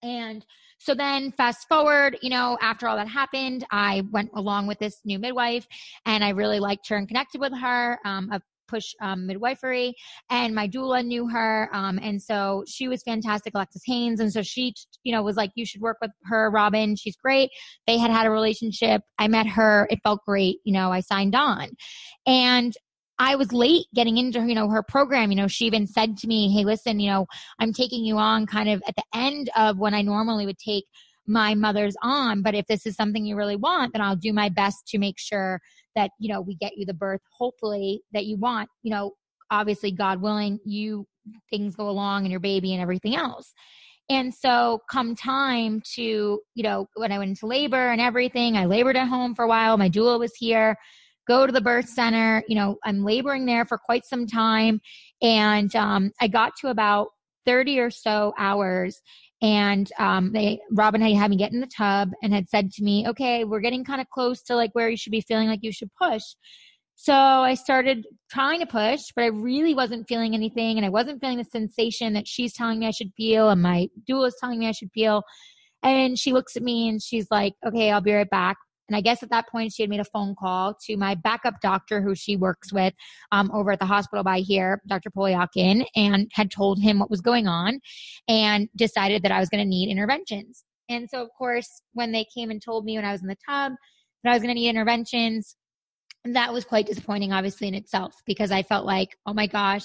And 0.03 0.45
so 0.79 0.95
then 0.95 1.31
fast 1.33 1.69
forward, 1.69 2.19
you 2.23 2.31
know, 2.31 2.59
after 2.61 2.89
all 2.89 2.97
that 2.97 3.07
happened, 3.07 3.65
I 3.71 4.03
went 4.11 4.31
along 4.35 4.67
with 4.67 4.81
this 4.81 5.01
new 5.05 5.19
midwife 5.19 5.67
and 6.07 6.25
I 6.25 6.31
really 6.31 6.59
liked 6.59 6.89
her 6.89 6.97
and 6.97 7.07
connected 7.07 7.41
with 7.41 7.53
her. 7.57 8.01
Um, 8.05 8.31
push 8.73 8.93
um, 9.01 9.27
midwifery 9.27 9.95
and 10.31 10.55
my 10.55 10.67
doula 10.69 11.05
knew 11.05 11.29
her 11.29 11.69
um, 11.73 11.99
and 12.03 12.21
so 12.21 12.65
she 12.67 12.89
was 12.89 13.03
fantastic 13.03 13.53
alexis 13.55 13.83
haynes 13.87 14.21
and 14.21 14.33
so 14.33 14.43
she 14.43 14.75
you 15.03 15.13
know 15.13 15.23
was 15.23 15.37
like 15.37 15.51
you 15.55 15.67
should 15.67 15.81
work 15.81 15.99
with 16.01 16.11
her 16.25 16.51
robin. 16.51 16.97
She's 16.97 17.17
great. 17.17 17.51
They 17.87 17.99
had 17.99 18.11
had 18.11 18.27
a 18.27 18.31
relationship. 18.31 19.03
I 19.19 19.29
met 19.29 19.47
her. 19.47 19.87
It 19.91 20.01
felt 20.03 20.21
great 20.27 20.59
you 20.65 20.73
know 20.73 20.91
i 20.93 21.01
signed 21.01 21.35
on. 21.35 21.71
And 22.27 22.75
I 23.19 23.37
was 23.37 23.53
late 23.53 23.87
getting 23.95 24.19
into, 24.19 24.41
you 24.41 24.55
know, 24.55 24.69
her 24.69 24.83
program. 24.83 25.31
You 25.31 25.37
know, 25.37 25.47
she 25.47 25.67
even 25.67 25.87
said 25.87 26.17
to 26.19 26.27
me, 26.27 26.53
Hey, 26.53 26.65
listen, 26.65 26.99
you 26.99 27.11
know, 27.11 27.27
I'm 27.61 27.73
taking 27.73 28.05
you 28.05 28.17
on 28.17 28.47
kind 28.47 28.69
of 28.69 28.83
at 28.89 28.97
the 28.97 29.05
end 29.15 29.49
of 29.57 29.79
when 29.79 29.95
I 29.95 30.03
normally 30.03 30.45
would 30.47 30.59
take 30.59 30.87
my 31.27 31.55
mother's 31.55 31.95
on. 32.03 32.43
But 32.43 32.55
if 32.55 32.67
this 32.67 32.87
is 32.87 32.95
something 32.95 33.25
you 33.25 33.37
really 33.37 33.57
want, 33.57 33.93
then 33.93 34.03
I'll 34.03 34.17
do 34.17 34.33
my 34.33 34.49
best 34.49 34.87
to 34.89 34.99
make 34.99 35.19
sure 35.19 35.61
that, 35.95 36.11
you 36.19 36.33
know, 36.33 36.41
we 36.41 36.57
get 36.57 36.77
you 36.77 36.87
the 36.87 36.95
birth, 36.95 37.21
hopefully, 37.37 38.03
that 38.13 38.27
you 38.27 38.37
want. 38.37 38.69
You 38.83 38.91
know, 38.91 39.13
obviously, 39.51 39.93
God 39.93 40.21
willing, 40.21 40.59
you 40.65 41.07
things 41.51 41.77
go 41.77 41.89
along 41.89 42.25
and 42.25 42.31
your 42.31 42.41
baby 42.41 42.73
and 42.73 42.83
everything 42.83 43.15
else. 43.15 43.53
And 44.09 44.35
so, 44.35 44.81
come 44.91 45.15
time 45.15 45.81
to, 45.95 46.03
you 46.55 46.63
know, 46.63 46.87
when 46.95 47.13
I 47.13 47.19
went 47.19 47.31
into 47.31 47.47
labor 47.47 47.91
and 47.91 48.01
everything, 48.01 48.57
I 48.57 48.65
labored 48.65 48.97
at 48.97 49.09
home 49.09 49.35
for 49.35 49.45
a 49.45 49.49
while. 49.49 49.77
My 49.77 49.89
doula 49.89 50.19
was 50.19 50.33
here. 50.37 50.77
Go 51.29 51.47
to 51.47 51.53
the 51.53 51.61
birth 51.61 51.89
center. 51.89 52.43
You 52.49 52.57
know, 52.57 52.77
I'm 52.85 53.05
laboring 53.05 53.47
there 53.47 53.65
for 53.65 53.79
quite 53.79 54.05
some 54.05 54.27
time. 54.27 54.81
And 55.23 55.75
um, 55.77 56.11
I 56.21 56.27
got 56.27 56.55
to 56.61 56.69
about 56.69 57.09
30 57.47 57.79
or 57.79 57.91
so 57.91 58.33
hours 58.39 59.01
and 59.43 59.91
um, 59.99 60.33
they 60.33 60.61
robin 60.71 61.01
had, 61.01 61.13
had 61.15 61.31
me 61.31 61.37
get 61.37 61.53
in 61.53 61.61
the 61.61 61.67
tub 61.67 62.11
and 62.23 62.33
had 62.33 62.49
said 62.49 62.71
to 62.71 62.83
me 62.83 63.07
okay 63.07 63.45
we're 63.45 63.61
getting 63.61 63.85
kind 63.85 64.01
of 64.01 64.09
close 64.09 64.43
to 64.43 64.57
like 64.57 64.71
where 64.73 64.89
you 64.89 64.97
should 64.97 65.11
be 65.11 65.21
feeling 65.21 65.49
like 65.49 65.61
you 65.63 65.73
should 65.73 65.91
push. 66.01 66.23
So 66.95 67.15
i 67.15 67.55
started 67.55 68.07
trying 68.31 68.61
to 68.61 68.67
push 68.67 69.01
but 69.15 69.23
i 69.23 69.29
really 69.29 69.75
wasn't 69.75 70.09
feeling 70.09 70.35
anything 70.35 70.77
and 70.77 70.87
i 70.87 70.91
wasn't 70.91 71.21
feeling 71.21 71.39
the 71.39 71.45
sensation 71.45 72.13
that 72.13 72.29
she's 72.29 72.55
telling 72.55 72.79
me 72.79 72.87
i 72.87 72.93
should 72.93 73.11
feel 73.17 73.51
and 73.51 73.61
my 73.61 73.89
doula 74.09 74.29
is 74.29 74.37
telling 74.41 74.59
me 74.59 74.69
i 74.69 74.73
should 74.73 74.91
feel. 74.95 75.23
And 75.85 76.17
she 76.17 76.33
looks 76.33 76.57
at 76.57 76.63
me 76.63 76.89
and 76.89 77.03
she's 77.03 77.27
like 77.31 77.55
okay 77.67 77.91
i'll 77.91 78.01
be 78.01 78.15
right 78.15 78.31
back 78.31 78.57
and 78.93 78.99
I 78.99 79.01
guess 79.01 79.23
at 79.23 79.31
that 79.31 79.49
point, 79.49 79.73
she 79.73 79.83
had 79.83 79.89
made 79.89 80.01
a 80.01 80.05
phone 80.05 80.35
call 80.39 80.75
to 80.85 80.99
my 80.99 81.15
backup 81.15 81.63
doctor, 81.63 82.03
who 82.03 82.15
she 82.15 82.37
works 82.37 82.75
with 82.75 82.93
um, 83.31 83.51
over 83.55 83.73
at 83.73 83.81
the 83.81 83.87
hospital 83.87 84.23
by 84.23 84.41
here, 84.41 84.83
Dr. 84.87 85.09
Polyakin, 85.09 85.87
and 85.97 86.31
had 86.35 86.51
told 86.51 86.79
him 86.79 86.99
what 86.99 87.09
was 87.09 87.23
going 87.23 87.47
on 87.47 87.81
and 88.29 88.69
decided 88.77 89.23
that 89.23 89.33
I 89.33 89.41
was 89.41 89.49
going 89.49 89.65
to 89.65 89.69
need 89.69 89.91
interventions. 89.91 90.65
And 90.91 91.09
so, 91.09 91.23
of 91.23 91.31
course, 91.39 91.81
when 91.95 92.13
they 92.13 92.27
came 92.37 92.51
and 92.51 92.61
told 92.61 92.85
me 92.85 92.99
when 92.99 93.07
I 93.07 93.13
was 93.13 93.23
in 93.23 93.29
the 93.29 93.37
tub 93.49 93.73
that 94.25 94.31
I 94.31 94.35
was 94.35 94.43
going 94.43 94.55
to 94.55 94.61
need 94.61 94.69
interventions, 94.69 95.57
that 96.27 96.53
was 96.53 96.67
quite 96.67 96.85
disappointing, 96.85 97.33
obviously, 97.33 97.69
in 97.69 97.75
itself, 97.75 98.13
because 98.27 98.51
I 98.53 98.63
felt 98.63 98.85
like, 98.85 99.17
oh 99.25 99.33
my 99.33 99.47
gosh, 99.47 99.85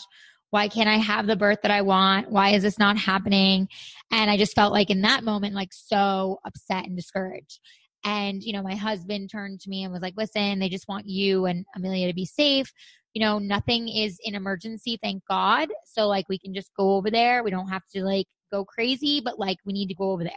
why 0.49 0.67
can't 0.67 0.89
I 0.89 0.97
have 0.97 1.27
the 1.27 1.37
birth 1.37 1.59
that 1.63 1.71
I 1.71 1.81
want? 1.81 2.29
Why 2.29 2.49
is 2.49 2.63
this 2.63 2.77
not 2.77 2.97
happening? 2.97 3.69
And 4.11 4.29
I 4.29 4.35
just 4.35 4.53
felt 4.53 4.73
like 4.73 4.89
in 4.89 5.01
that 5.03 5.23
moment, 5.23 5.55
like 5.55 5.69
so 5.71 6.39
upset 6.45 6.85
and 6.85 6.97
discouraged. 6.97 7.59
And, 8.03 8.41
you 8.41 8.53
know, 8.53 8.61
my 8.61 8.75
husband 8.75 9.29
turned 9.29 9.59
to 9.61 9.69
me 9.69 9.83
and 9.83 9.91
was 9.91 10.01
like, 10.01 10.13
listen, 10.17 10.59
they 10.59 10.69
just 10.69 10.87
want 10.87 11.07
you 11.07 11.45
and 11.45 11.65
Amelia 11.75 12.07
to 12.07 12.13
be 12.13 12.25
safe. 12.25 12.71
You 13.13 13.21
know, 13.21 13.39
nothing 13.39 13.87
is 13.87 14.19
in 14.23 14.35
emergency, 14.35 14.97
thank 15.01 15.23
God. 15.27 15.69
So, 15.85 16.07
like, 16.07 16.29
we 16.29 16.37
can 16.37 16.53
just 16.53 16.71
go 16.77 16.95
over 16.95 17.09
there. 17.09 17.43
We 17.43 17.51
don't 17.51 17.69
have 17.69 17.83
to, 17.95 18.03
like, 18.03 18.27
go 18.51 18.63
crazy, 18.63 19.21
but, 19.23 19.39
like, 19.39 19.57
we 19.65 19.73
need 19.73 19.87
to 19.87 19.95
go 19.95 20.11
over 20.11 20.23
there. 20.23 20.33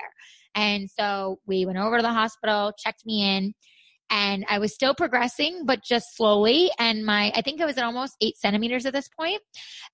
And 0.54 0.90
so 0.90 1.38
we 1.46 1.66
went 1.66 1.78
over 1.78 1.98
to 1.98 2.02
the 2.02 2.12
hospital, 2.12 2.72
checked 2.78 3.04
me 3.06 3.36
in, 3.36 3.54
and 4.10 4.44
I 4.48 4.58
was 4.58 4.74
still 4.74 4.94
progressing, 4.94 5.64
but 5.64 5.84
just 5.84 6.16
slowly. 6.16 6.70
And 6.78 7.06
my, 7.06 7.32
I 7.34 7.42
think 7.42 7.60
I 7.60 7.64
was 7.64 7.78
at 7.78 7.84
almost 7.84 8.16
eight 8.20 8.36
centimeters 8.36 8.84
at 8.84 8.92
this 8.92 9.08
point. 9.08 9.40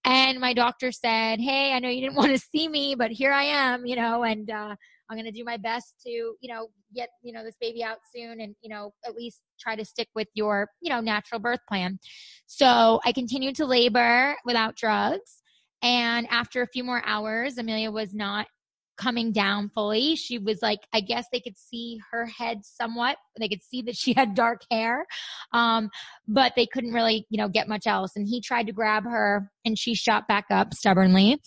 And 0.04 0.40
my 0.40 0.54
doctor 0.54 0.90
said, 0.90 1.38
Hey, 1.38 1.72
I 1.74 1.78
know 1.78 1.90
you 1.90 2.00
didn't 2.00 2.16
want 2.16 2.32
to 2.32 2.38
see 2.38 2.66
me, 2.68 2.94
but 2.94 3.10
here 3.10 3.32
I 3.32 3.44
am, 3.44 3.84
you 3.84 3.96
know, 3.96 4.22
and, 4.24 4.50
uh, 4.50 4.76
I'm 5.08 5.16
going 5.16 5.26
to 5.26 5.32
do 5.32 5.44
my 5.44 5.56
best 5.56 5.94
to, 6.04 6.10
you 6.10 6.36
know, 6.48 6.68
get, 6.94 7.10
you 7.22 7.32
know, 7.32 7.44
this 7.44 7.56
baby 7.60 7.82
out 7.84 7.98
soon 8.14 8.40
and, 8.40 8.54
you 8.62 8.68
know, 8.68 8.92
at 9.06 9.14
least 9.14 9.42
try 9.60 9.76
to 9.76 9.84
stick 9.84 10.08
with 10.14 10.28
your, 10.34 10.68
you 10.80 10.90
know, 10.90 11.00
natural 11.00 11.40
birth 11.40 11.60
plan. 11.68 11.98
So 12.46 13.00
I 13.04 13.12
continued 13.12 13.56
to 13.56 13.66
labor 13.66 14.36
without 14.44 14.76
drugs. 14.76 15.42
And 15.82 16.26
after 16.30 16.62
a 16.62 16.66
few 16.66 16.82
more 16.82 17.02
hours, 17.06 17.58
Amelia 17.58 17.90
was 17.90 18.14
not 18.14 18.46
coming 18.96 19.32
down 19.32 19.70
fully. 19.74 20.16
She 20.16 20.38
was 20.38 20.60
like, 20.62 20.80
I 20.92 21.00
guess 21.00 21.26
they 21.32 21.40
could 21.40 21.56
see 21.58 22.00
her 22.10 22.26
head 22.26 22.64
somewhat. 22.64 23.16
They 23.38 23.48
could 23.48 23.62
see 23.62 23.82
that 23.82 23.96
she 23.96 24.12
had 24.14 24.34
dark 24.34 24.62
hair, 24.70 25.06
um, 25.52 25.90
but 26.26 26.52
they 26.56 26.66
couldn't 26.66 26.92
really, 26.92 27.26
you 27.30 27.38
know, 27.38 27.48
get 27.48 27.68
much 27.68 27.86
else. 27.86 28.12
And 28.16 28.26
he 28.26 28.40
tried 28.40 28.66
to 28.66 28.72
grab 28.72 29.04
her, 29.04 29.50
and 29.64 29.78
she 29.78 29.94
shot 29.94 30.28
back 30.28 30.46
up 30.50 30.74
stubbornly. 30.74 31.40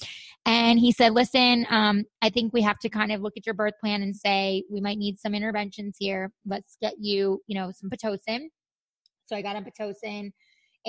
And 0.45 0.79
he 0.79 0.91
said, 0.91 1.13
"Listen, 1.13 1.65
um, 1.69 2.03
I 2.21 2.29
think 2.29 2.53
we 2.53 2.61
have 2.61 2.79
to 2.79 2.89
kind 2.89 3.11
of 3.11 3.21
look 3.21 3.33
at 3.37 3.45
your 3.45 3.55
birth 3.55 3.75
plan 3.81 4.01
and 4.01 4.15
say 4.15 4.63
we 4.69 4.81
might 4.81 4.97
need 4.97 5.19
some 5.19 5.33
interventions 5.33 5.95
here. 5.99 6.31
Let's 6.45 6.77
get 6.81 6.95
you, 6.99 7.41
you 7.47 7.59
know, 7.59 7.71
some 7.73 7.89
pitocin." 7.89 8.47
So 9.27 9.35
I 9.35 9.41
got 9.41 9.55
on 9.55 9.65
pitocin 9.65 10.31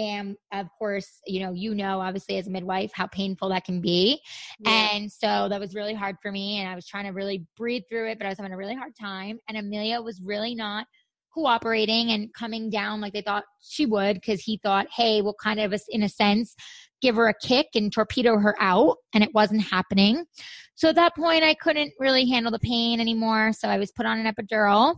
and 0.01 0.37
of 0.53 0.67
course 0.79 1.21
you 1.27 1.41
know 1.41 1.53
you 1.53 1.75
know 1.75 2.01
obviously 2.01 2.39
as 2.39 2.47
a 2.47 2.51
midwife 2.51 2.91
how 2.95 3.07
painful 3.09 3.51
that 3.51 3.65
can 3.65 3.81
be. 3.81 4.21
Yeah. 4.61 4.91
and 4.95 5.13
so 5.13 5.49
that 5.49 5.61
was 5.61 5.75
really 5.75 5.95
hard 5.95 6.17
for 6.23 6.33
me 6.33 6.59
and 6.59 6.69
i 6.69 6.75
was 6.75 6.87
trying 6.87 7.05
to 7.05 7.11
really 7.11 7.47
breathe 7.57 7.83
through 7.89 8.11
it 8.11 8.19
but 8.19 8.27
i 8.27 8.31
was 8.31 8.39
having 8.39 8.53
a 8.53 8.57
really 8.57 8.75
hard 8.75 8.93
time. 8.99 9.39
And 9.49 9.59
amelia 9.59 10.01
was 10.01 10.21
really 10.25 10.55
not 10.55 10.87
cooperating 11.35 12.11
and 12.11 12.33
coming 12.35 12.71
down 12.71 13.01
like 13.01 13.13
they 13.13 13.23
thought 13.23 13.45
she 13.63 13.87
would 13.87 14.15
because 14.15 14.41
he 14.41 14.59
thought 14.63 14.87
hey 14.95 15.23
we'll 15.23 15.37
kind 15.41 15.61
of 15.61 15.75
in 15.91 16.03
a 16.03 16.09
sense 16.09 16.57
give 17.01 17.15
her 17.15 17.29
a 17.29 17.35
kick 17.35 17.69
and 17.75 17.93
torpedo 17.93 18.37
her 18.37 18.55
out 18.61 18.97
and 19.15 19.25
it 19.25 19.31
wasn't 19.33 19.63
happening. 19.63 20.25
So 20.75 20.89
at 20.89 20.97
that 20.97 21.15
point 21.15 21.45
i 21.45 21.55
couldn't 21.55 21.93
really 21.99 22.29
handle 22.29 22.51
the 22.51 22.59
pain 22.59 23.01
anymore 23.01 23.53
so 23.53 23.69
i 23.69 23.79
was 23.79 23.93
put 23.93 24.07
on 24.07 24.19
an 24.19 24.33
epidural. 24.33 24.97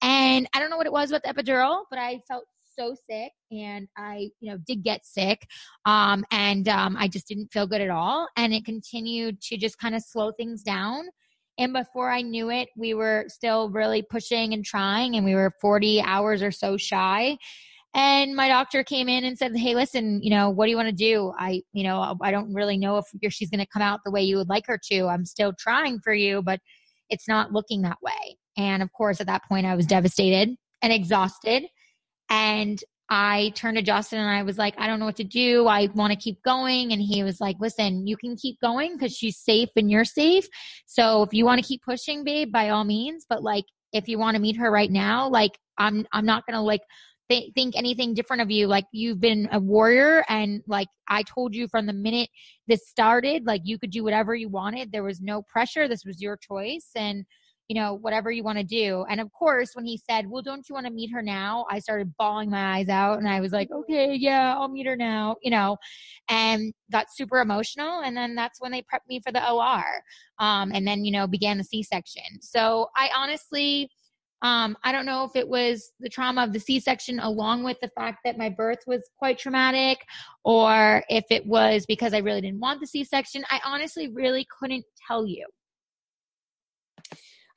And 0.00 0.48
i 0.54 0.60
don't 0.60 0.70
know 0.70 0.76
what 0.76 0.86
it 0.86 0.92
was 0.92 1.10
about 1.10 1.22
the 1.24 1.34
epidural 1.34 1.82
but 1.90 1.98
i 1.98 2.20
felt 2.28 2.44
so 2.78 2.94
sick 3.10 3.32
and 3.50 3.88
I, 3.96 4.30
you 4.40 4.50
know, 4.50 4.58
did 4.66 4.82
get 4.82 5.04
sick. 5.04 5.46
Um, 5.84 6.24
and 6.30 6.68
um, 6.68 6.96
I 6.96 7.08
just 7.08 7.26
didn't 7.26 7.52
feel 7.52 7.66
good 7.66 7.80
at 7.80 7.90
all. 7.90 8.28
And 8.36 8.52
it 8.52 8.64
continued 8.64 9.40
to 9.42 9.56
just 9.56 9.78
kind 9.78 9.94
of 9.94 10.02
slow 10.02 10.32
things 10.32 10.62
down. 10.62 11.06
And 11.58 11.72
before 11.72 12.10
I 12.10 12.22
knew 12.22 12.50
it, 12.50 12.68
we 12.76 12.94
were 12.94 13.24
still 13.26 13.70
really 13.70 14.02
pushing 14.02 14.54
and 14.54 14.64
trying, 14.64 15.16
and 15.16 15.24
we 15.24 15.34
were 15.34 15.52
40 15.60 16.00
hours 16.02 16.40
or 16.40 16.52
so 16.52 16.76
shy. 16.76 17.36
And 17.94 18.36
my 18.36 18.46
doctor 18.46 18.84
came 18.84 19.08
in 19.08 19.24
and 19.24 19.36
said, 19.36 19.56
Hey, 19.56 19.74
listen, 19.74 20.22
you 20.22 20.30
know, 20.30 20.50
what 20.50 20.66
do 20.66 20.70
you 20.70 20.76
want 20.76 20.88
to 20.88 20.94
do? 20.94 21.32
I, 21.36 21.62
you 21.72 21.82
know, 21.82 22.16
I 22.22 22.30
don't 22.30 22.54
really 22.54 22.76
know 22.76 23.02
if 23.20 23.32
she's 23.32 23.50
going 23.50 23.58
to 23.58 23.66
come 23.66 23.82
out 23.82 24.00
the 24.04 24.12
way 24.12 24.22
you 24.22 24.36
would 24.36 24.48
like 24.48 24.66
her 24.66 24.78
to. 24.90 25.06
I'm 25.06 25.24
still 25.24 25.52
trying 25.58 25.98
for 25.98 26.14
you, 26.14 26.42
but 26.42 26.60
it's 27.10 27.26
not 27.26 27.52
looking 27.52 27.82
that 27.82 27.98
way. 28.02 28.36
And 28.56 28.82
of 28.82 28.92
course, 28.92 29.20
at 29.20 29.26
that 29.26 29.42
point, 29.48 29.66
I 29.66 29.74
was 29.74 29.86
devastated 29.86 30.54
and 30.82 30.92
exhausted. 30.92 31.64
And 32.30 32.82
I 33.10 33.52
turned 33.54 33.78
to 33.78 33.82
Justin 33.82 34.18
and 34.18 34.28
I 34.28 34.42
was 34.42 34.58
like, 34.58 34.74
I 34.78 34.86
don't 34.86 34.98
know 34.98 35.06
what 35.06 35.16
to 35.16 35.24
do. 35.24 35.66
I 35.66 35.88
want 35.94 36.12
to 36.12 36.18
keep 36.18 36.42
going. 36.42 36.92
And 36.92 37.00
he 37.00 37.22
was 37.22 37.40
like, 37.40 37.56
listen, 37.58 38.06
you 38.06 38.18
can 38.18 38.36
keep 38.36 38.60
going 38.60 38.94
because 38.94 39.16
she's 39.16 39.38
safe 39.38 39.70
and 39.76 39.90
you're 39.90 40.04
safe. 40.04 40.46
So 40.86 41.22
if 41.22 41.32
you 41.32 41.46
want 41.46 41.62
to 41.62 41.66
keep 41.66 41.82
pushing, 41.82 42.22
babe, 42.22 42.52
by 42.52 42.68
all 42.68 42.84
means. 42.84 43.24
But 43.26 43.42
like, 43.42 43.64
if 43.94 44.08
you 44.08 44.18
want 44.18 44.34
to 44.34 44.42
meet 44.42 44.56
her 44.56 44.70
right 44.70 44.90
now, 44.90 45.28
like, 45.28 45.52
I'm, 45.78 46.06
I'm 46.12 46.26
not 46.26 46.44
to 46.48 46.60
like 46.60 46.82
th- 47.30 47.52
think 47.54 47.76
anything 47.76 48.12
different 48.12 48.42
of 48.42 48.50
you. 48.50 48.66
Like, 48.66 48.84
you've 48.92 49.20
been 49.20 49.48
a 49.52 49.58
warrior. 49.58 50.22
And 50.28 50.62
like, 50.66 50.88
I 51.08 51.22
told 51.22 51.54
you 51.54 51.66
from 51.68 51.86
the 51.86 51.94
minute 51.94 52.28
this 52.66 52.86
started, 52.88 53.46
like, 53.46 53.62
you 53.64 53.78
could 53.78 53.90
do 53.90 54.04
whatever 54.04 54.34
you 54.34 54.50
wanted. 54.50 54.92
There 54.92 55.02
was 55.02 55.22
no 55.22 55.40
pressure. 55.40 55.88
This 55.88 56.04
was 56.04 56.20
your 56.20 56.36
choice. 56.36 56.90
And, 56.94 57.24
you 57.68 57.74
know, 57.74 57.94
whatever 57.94 58.30
you 58.30 58.42
want 58.42 58.58
to 58.58 58.64
do. 58.64 59.04
And 59.10 59.20
of 59.20 59.30
course, 59.32 59.70
when 59.74 59.84
he 59.84 60.00
said, 60.10 60.26
Well, 60.26 60.42
don't 60.42 60.66
you 60.68 60.74
want 60.74 60.86
to 60.86 60.92
meet 60.92 61.12
her 61.12 61.22
now? 61.22 61.66
I 61.70 61.78
started 61.78 62.14
bawling 62.18 62.50
my 62.50 62.78
eyes 62.78 62.88
out 62.88 63.18
and 63.18 63.28
I 63.28 63.40
was 63.40 63.52
like, 63.52 63.70
Okay, 63.70 64.14
yeah, 64.14 64.54
I'll 64.56 64.68
meet 64.68 64.86
her 64.86 64.96
now, 64.96 65.36
you 65.42 65.50
know, 65.50 65.76
and 66.28 66.72
got 66.90 67.12
super 67.12 67.40
emotional. 67.40 68.00
And 68.00 68.16
then 68.16 68.34
that's 68.34 68.60
when 68.60 68.72
they 68.72 68.80
prepped 68.80 69.06
me 69.08 69.20
for 69.20 69.32
the 69.32 69.46
OR. 69.46 69.84
Um, 70.38 70.72
and 70.72 70.86
then, 70.86 71.04
you 71.04 71.12
know, 71.12 71.26
began 71.26 71.58
the 71.58 71.64
C 71.64 71.82
section. 71.82 72.40
So 72.40 72.88
I 72.96 73.10
honestly, 73.14 73.90
um, 74.40 74.76
I 74.82 74.92
don't 74.92 75.04
know 75.04 75.24
if 75.24 75.34
it 75.34 75.48
was 75.48 75.90
the 76.00 76.08
trauma 76.08 76.44
of 76.44 76.52
the 76.52 76.60
C 76.60 76.80
section 76.80 77.18
along 77.18 77.64
with 77.64 77.76
the 77.82 77.90
fact 77.96 78.20
that 78.24 78.38
my 78.38 78.48
birth 78.48 78.78
was 78.86 79.02
quite 79.18 79.38
traumatic 79.38 79.98
or 80.44 81.02
if 81.08 81.24
it 81.30 81.44
was 81.44 81.84
because 81.86 82.14
I 82.14 82.18
really 82.18 82.40
didn't 82.40 82.60
want 82.60 82.80
the 82.80 82.86
C 82.86 83.04
section. 83.04 83.44
I 83.50 83.60
honestly 83.64 84.08
really 84.08 84.46
couldn't 84.58 84.84
tell 85.06 85.26
you. 85.26 85.44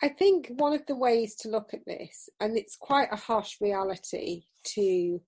I 0.01 0.09
think 0.09 0.47
one 0.49 0.73
of 0.73 0.85
the 0.87 0.95
ways 0.95 1.35
to 1.37 1.49
look 1.49 1.73
at 1.73 1.85
this, 1.85 2.29
and 2.39 2.57
it's 2.57 2.75
quite 2.75 3.09
a 3.11 3.15
harsh 3.15 3.57
reality 3.61 4.43
to 4.75 5.21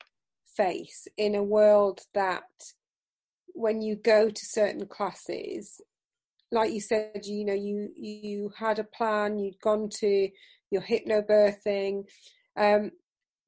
face 0.57 1.07
in 1.17 1.35
a 1.35 1.43
world 1.43 2.01
that 2.13 2.43
when 3.53 3.81
you 3.81 3.95
go 3.95 4.29
to 4.29 4.45
certain 4.45 4.87
classes, 4.87 5.79
like 6.51 6.71
you 6.71 6.81
said, 6.81 7.25
you 7.25 7.45
know, 7.45 7.53
you 7.53 7.89
you 7.95 8.51
had 8.57 8.79
a 8.79 8.83
plan, 8.83 9.37
you'd 9.37 9.59
gone 9.59 9.89
to 9.99 10.29
your 10.71 10.81
hypnobirthing, 10.81 12.05
um, 12.57 12.91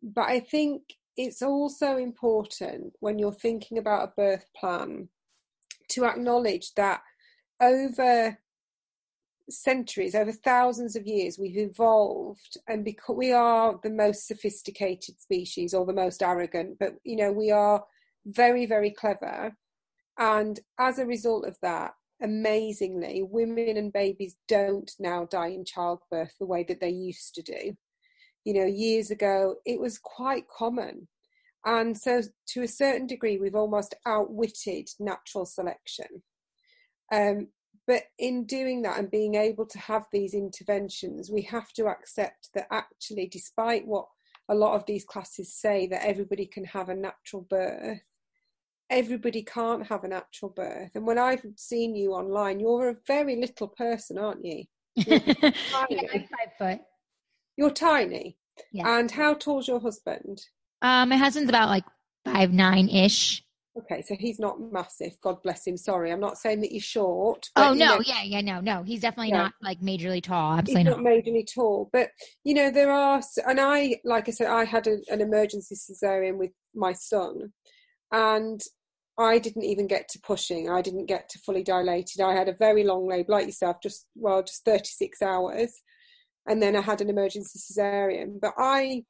but 0.03 0.29
I 0.29 0.39
think 0.39 0.83
it's 1.17 1.41
also 1.41 1.97
important 1.97 2.93
when 2.99 3.17
you're 3.17 3.31
thinking 3.31 3.77
about 3.77 4.09
a 4.09 4.13
birth 4.15 4.45
plan 4.55 5.09
to 5.89 6.05
acknowledge 6.05 6.73
that 6.75 7.01
over 7.61 8.38
centuries, 9.50 10.16
over 10.16 10.32
thousands 10.32 10.96
of 10.96 11.06
years, 11.06 11.38
we've 11.38 11.58
evolved, 11.58 12.58
and 12.68 12.84
because 12.84 13.16
we 13.16 13.32
are 13.32 13.80
the 13.84 13.89
most 13.89 14.28
sophisticated 14.28 15.20
species 15.20 15.74
or 15.74 15.86
the 15.86 15.93
most 15.93 16.24
arrogant, 16.24 16.78
but 16.80 16.93
you 17.04 17.16
know, 17.16 17.32
we 17.32 17.52
are 17.52 17.84
very, 18.26 18.66
very 18.66 18.91
clever. 18.91 19.56
And 20.18 20.60
as 20.80 21.00
a 21.00 21.06
result 21.06 21.46
of 21.46 21.58
that, 21.62 21.93
amazingly, 22.22 23.24
women 23.24 23.78
and 23.78 23.91
babies 23.91 24.36
don't 24.48 24.91
now 25.00 25.26
die 25.26 25.50
in 25.50 25.66
childbirth 25.66 26.34
the 26.39 26.46
way 26.46 26.64
that 26.68 26.80
they 26.80 26.89
used 26.89 27.36
to 27.36 27.41
do. 27.41 27.76
You 28.46 28.54
know, 28.54 28.66
years 28.66 29.12
ago, 29.12 29.56
it 29.66 29.80
was 29.80 30.00
quite 30.00 30.48
common. 30.48 31.08
And 31.66 31.98
so, 31.98 32.22
to 32.50 32.62
a 32.62 32.68
certain 32.68 33.08
degree, 33.08 33.38
we've 33.38 33.56
almost 33.56 33.96
outwitted 34.06 34.88
natural 35.00 35.46
selection. 35.46 36.06
Um, 37.12 37.48
but 37.88 38.03
in 38.17 38.45
doing 38.45 38.81
that 38.81 38.97
and 38.97 39.11
being 39.11 39.36
able 39.36 39.65
to 39.67 39.79
have 39.79 40.05
these 40.11 40.33
interventions, 40.33 41.29
we 41.31 41.43
have 41.43 41.71
to 41.73 41.88
accept 41.88 42.49
that 42.55 42.67
actually, 42.71 43.27
despite 43.27 43.86
what 43.86 44.07
a 44.49 44.55
lot 44.55 44.75
of 44.75 44.86
these 44.86 45.05
classes 45.05 45.53
say 45.53 45.88
that 45.88 46.05
everybody 46.05 46.45
can 46.45 46.65
have 46.65 46.89
a 46.89 46.95
natural 46.95 47.43
birth, 47.49 47.99
everybody 48.89 49.43
can't 49.43 49.88
have 49.88 50.03
a 50.03 50.07
natural 50.07 50.51
birth. 50.55 50.91
And 50.95 51.05
when 51.05 51.17
I've 51.17 51.45
seen 51.57 51.95
you 51.95 52.11
online, 52.13 52.59
you're 52.59 52.89
a 52.89 52.97
very 53.07 53.36
little 53.36 53.67
person, 53.67 54.17
aren't 54.17 54.45
you? 54.45 54.63
yeah, 54.95 55.19
I'm 55.75 55.88
five 56.09 56.53
foot. 56.57 56.79
You're 57.57 57.71
tiny. 57.71 58.38
Yeah. 58.71 58.99
And 58.99 59.11
how 59.11 59.33
tall's 59.33 59.67
your 59.67 59.79
husband? 59.79 60.41
Um, 60.81 61.09
my 61.09 61.17
husband's 61.17 61.49
about 61.49 61.69
like 61.69 61.86
five 62.23 62.51
nine 62.51 62.89
ish. 62.89 63.43
Okay, 63.78 64.01
so 64.01 64.15
he's 64.17 64.39
not 64.39 64.59
massive. 64.71 65.17
God 65.21 65.43
bless 65.43 65.67
him. 65.67 65.76
Sorry, 65.76 66.11
I'm 66.11 66.19
not 66.21 66.38
saying 66.38 66.61
that 66.61 66.71
he's 66.71 66.84
short. 66.84 67.49
oh 67.57 67.73
no, 67.73 67.95
know, 67.95 68.01
yeah, 68.05 68.23
yeah, 68.23 68.39
no, 68.39 68.61
no, 68.61 68.84
he's 68.84 69.01
definitely 69.01 69.30
yeah. 69.30 69.43
not 69.43 69.53
like 69.61 69.82
majorly 69.82 70.23
tall. 70.23 70.53
Absolutely 70.53 70.84
he's 70.84 70.89
not. 70.89 71.03
not 71.03 71.11
majorly 71.11 71.45
tall, 71.53 71.89
but 71.91 72.09
you 72.45 72.53
know 72.53 72.71
there 72.71 72.91
are, 72.91 73.21
and 73.45 73.59
I, 73.59 73.97
like 74.05 74.30
I 74.30 74.32
said, 74.32 74.47
I 74.47 74.63
had 74.63 74.88
a, 74.88 74.99
an 75.09 75.19
emergency 75.19 75.76
cesarean 75.76 76.38
with 76.38 76.51
my 76.73 76.93
son, 76.93 77.51
and 78.13 78.61
I 79.19 79.39
didn't 79.39 79.65
even 79.65 79.88
get 79.88 80.07
to 80.09 80.19
pushing. 80.19 80.69
I 80.69 80.82
didn't 80.82 81.07
get 81.07 81.28
to 81.30 81.39
fully 81.39 81.63
dilated. 81.63 82.21
I 82.21 82.34
had 82.34 82.47
a 82.47 82.55
very 82.57 82.86
long 82.86 83.09
labour, 83.09 83.34
like 83.34 83.45
yourself, 83.45 83.78
just 83.84 84.07
well, 84.15 84.41
just 84.41 84.63
36 84.63 85.21
hours, 85.21 85.73
and 86.47 86.61
then 86.61 86.78
I 86.78 86.82
had 86.82 87.01
an 87.01 87.09
emergency 87.09 87.59
cesarean. 87.59 88.39
But 88.41 88.53
I, 88.57 89.03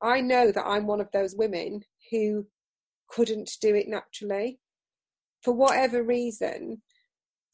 I 0.00 0.20
know 0.20 0.52
that 0.52 0.64
I'm 0.64 0.86
one 0.86 1.00
of 1.00 1.08
those 1.12 1.34
women 1.34 1.80
who 2.12 2.46
couldn't 3.12 3.50
do 3.60 3.74
it 3.74 3.88
naturally. 3.88 4.58
For 5.42 5.52
whatever 5.52 6.02
reason, 6.02 6.82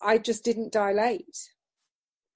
I 0.03 0.19
just 0.19 0.45
didn't 0.45 0.73
dilate. 0.73 1.37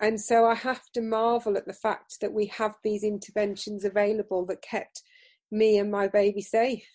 And 0.00 0.20
so 0.20 0.46
I 0.46 0.54
have 0.54 0.82
to 0.94 1.00
marvel 1.00 1.56
at 1.56 1.66
the 1.66 1.72
fact 1.72 2.16
that 2.20 2.32
we 2.32 2.46
have 2.46 2.74
these 2.82 3.04
interventions 3.04 3.84
available 3.84 4.44
that 4.46 4.62
kept 4.62 5.02
me 5.50 5.78
and 5.78 5.90
my 5.90 6.08
baby 6.08 6.42
safe. 6.42 6.88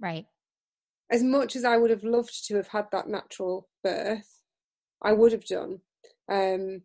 Right. 0.00 0.26
As 1.10 1.22
much 1.22 1.54
as 1.54 1.64
I 1.64 1.76
would 1.76 1.90
have 1.90 2.02
loved 2.02 2.46
to 2.48 2.56
have 2.56 2.68
had 2.68 2.86
that 2.90 3.08
natural 3.08 3.68
birth, 3.84 4.40
I 5.02 5.12
would 5.12 5.30
have 5.30 5.44
done. 5.44 5.78
Um, 6.28 6.82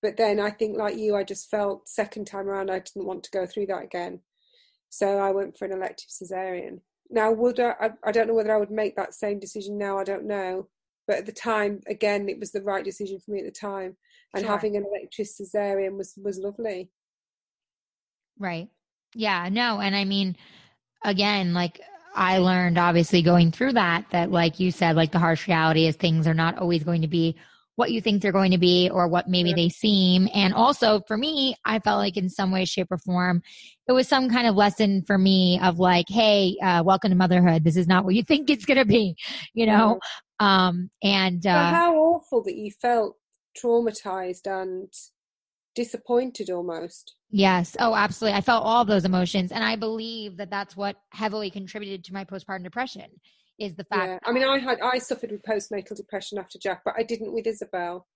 but 0.00 0.16
then 0.16 0.38
I 0.38 0.50
think, 0.50 0.78
like 0.78 0.96
you, 0.96 1.16
I 1.16 1.24
just 1.24 1.50
felt 1.50 1.88
second 1.88 2.26
time 2.26 2.48
around 2.48 2.70
I 2.70 2.78
didn't 2.78 3.06
want 3.06 3.24
to 3.24 3.30
go 3.32 3.46
through 3.46 3.66
that 3.66 3.82
again. 3.82 4.20
So 4.90 5.18
I 5.18 5.32
went 5.32 5.58
for 5.58 5.64
an 5.64 5.72
elective 5.72 6.08
cesarean. 6.10 6.80
Now, 7.14 7.30
would 7.30 7.60
I, 7.60 7.90
I, 8.04 8.10
don't 8.10 8.26
know 8.26 8.34
whether 8.34 8.52
I 8.52 8.58
would 8.58 8.72
make 8.72 8.96
that 8.96 9.14
same 9.14 9.38
decision 9.38 9.78
now. 9.78 9.98
I 9.98 10.04
don't 10.04 10.26
know. 10.26 10.66
But 11.06 11.18
at 11.18 11.26
the 11.26 11.32
time, 11.32 11.80
again, 11.86 12.28
it 12.28 12.40
was 12.40 12.50
the 12.50 12.62
right 12.62 12.84
decision 12.84 13.20
for 13.20 13.30
me 13.30 13.38
at 13.38 13.44
the 13.44 13.52
time. 13.52 13.96
And 14.34 14.42
sure. 14.42 14.50
having 14.50 14.76
an 14.76 14.84
elective 14.84 15.26
cesarean 15.26 15.96
was 15.96 16.14
was 16.22 16.38
lovely. 16.38 16.90
Right. 18.36 18.68
Yeah. 19.14 19.48
No. 19.48 19.80
And 19.80 19.94
I 19.94 20.04
mean, 20.04 20.36
again, 21.04 21.54
like 21.54 21.80
I 22.16 22.38
learned 22.38 22.78
obviously 22.78 23.22
going 23.22 23.52
through 23.52 23.74
that, 23.74 24.06
that 24.10 24.32
like 24.32 24.58
you 24.58 24.72
said, 24.72 24.96
like 24.96 25.12
the 25.12 25.20
harsh 25.20 25.46
reality 25.46 25.86
is 25.86 25.94
things 25.94 26.26
are 26.26 26.34
not 26.34 26.58
always 26.58 26.82
going 26.82 27.02
to 27.02 27.08
be 27.08 27.36
what 27.76 27.90
you 27.90 28.00
think 28.00 28.22
they're 28.22 28.32
going 28.32 28.52
to 28.52 28.58
be 28.58 28.88
or 28.92 29.08
what 29.08 29.28
maybe 29.28 29.52
they 29.52 29.68
seem. 29.68 30.28
And 30.32 30.54
also 30.54 31.00
for 31.06 31.16
me, 31.16 31.56
I 31.64 31.80
felt 31.80 31.98
like 31.98 32.16
in 32.16 32.28
some 32.28 32.52
way, 32.52 32.64
shape, 32.64 32.88
or 32.90 32.98
form, 32.98 33.42
it 33.88 33.92
was 33.92 34.06
some 34.06 34.30
kind 34.30 34.46
of 34.46 34.54
lesson 34.54 35.02
for 35.02 35.18
me 35.18 35.58
of 35.62 35.78
like, 35.78 36.06
hey, 36.08 36.56
uh, 36.62 36.82
welcome 36.84 37.10
to 37.10 37.16
motherhood. 37.16 37.64
This 37.64 37.76
is 37.76 37.88
not 37.88 38.04
what 38.04 38.14
you 38.14 38.22
think 38.28 38.50
it's 38.50 38.64
going 38.64 38.78
to 38.78 38.84
be, 38.84 39.16
you 39.54 39.66
know? 39.66 39.98
Um, 40.40 40.90
and 41.02 41.46
uh, 41.46 41.70
how 41.70 41.96
awful 41.96 42.42
that 42.44 42.56
you 42.56 42.70
felt 42.70 43.16
traumatized 43.60 44.46
and 44.46 44.92
disappointed 45.74 46.50
almost. 46.50 47.16
Yes. 47.30 47.76
Oh, 47.80 47.94
absolutely. 47.96 48.38
I 48.38 48.40
felt 48.40 48.64
all 48.64 48.84
those 48.84 49.04
emotions. 49.04 49.50
And 49.50 49.64
I 49.64 49.74
believe 49.74 50.36
that 50.36 50.50
that's 50.50 50.76
what 50.76 50.96
heavily 51.10 51.50
contributed 51.50 52.04
to 52.04 52.12
my 52.12 52.24
postpartum 52.24 52.62
depression 52.62 53.06
is 53.58 53.74
the 53.76 53.84
fact. 53.84 54.06
Yeah. 54.06 54.18
I 54.24 54.32
mean, 54.32 54.44
I 54.44 54.58
had 54.58 54.80
I 54.80 54.98
suffered 54.98 55.30
with 55.30 55.42
postnatal 55.42 55.96
depression 55.96 56.38
after 56.38 56.58
Jack, 56.58 56.82
but 56.84 56.94
I 56.96 57.02
didn't 57.02 57.32
with 57.32 57.46
Isabel. 57.46 58.06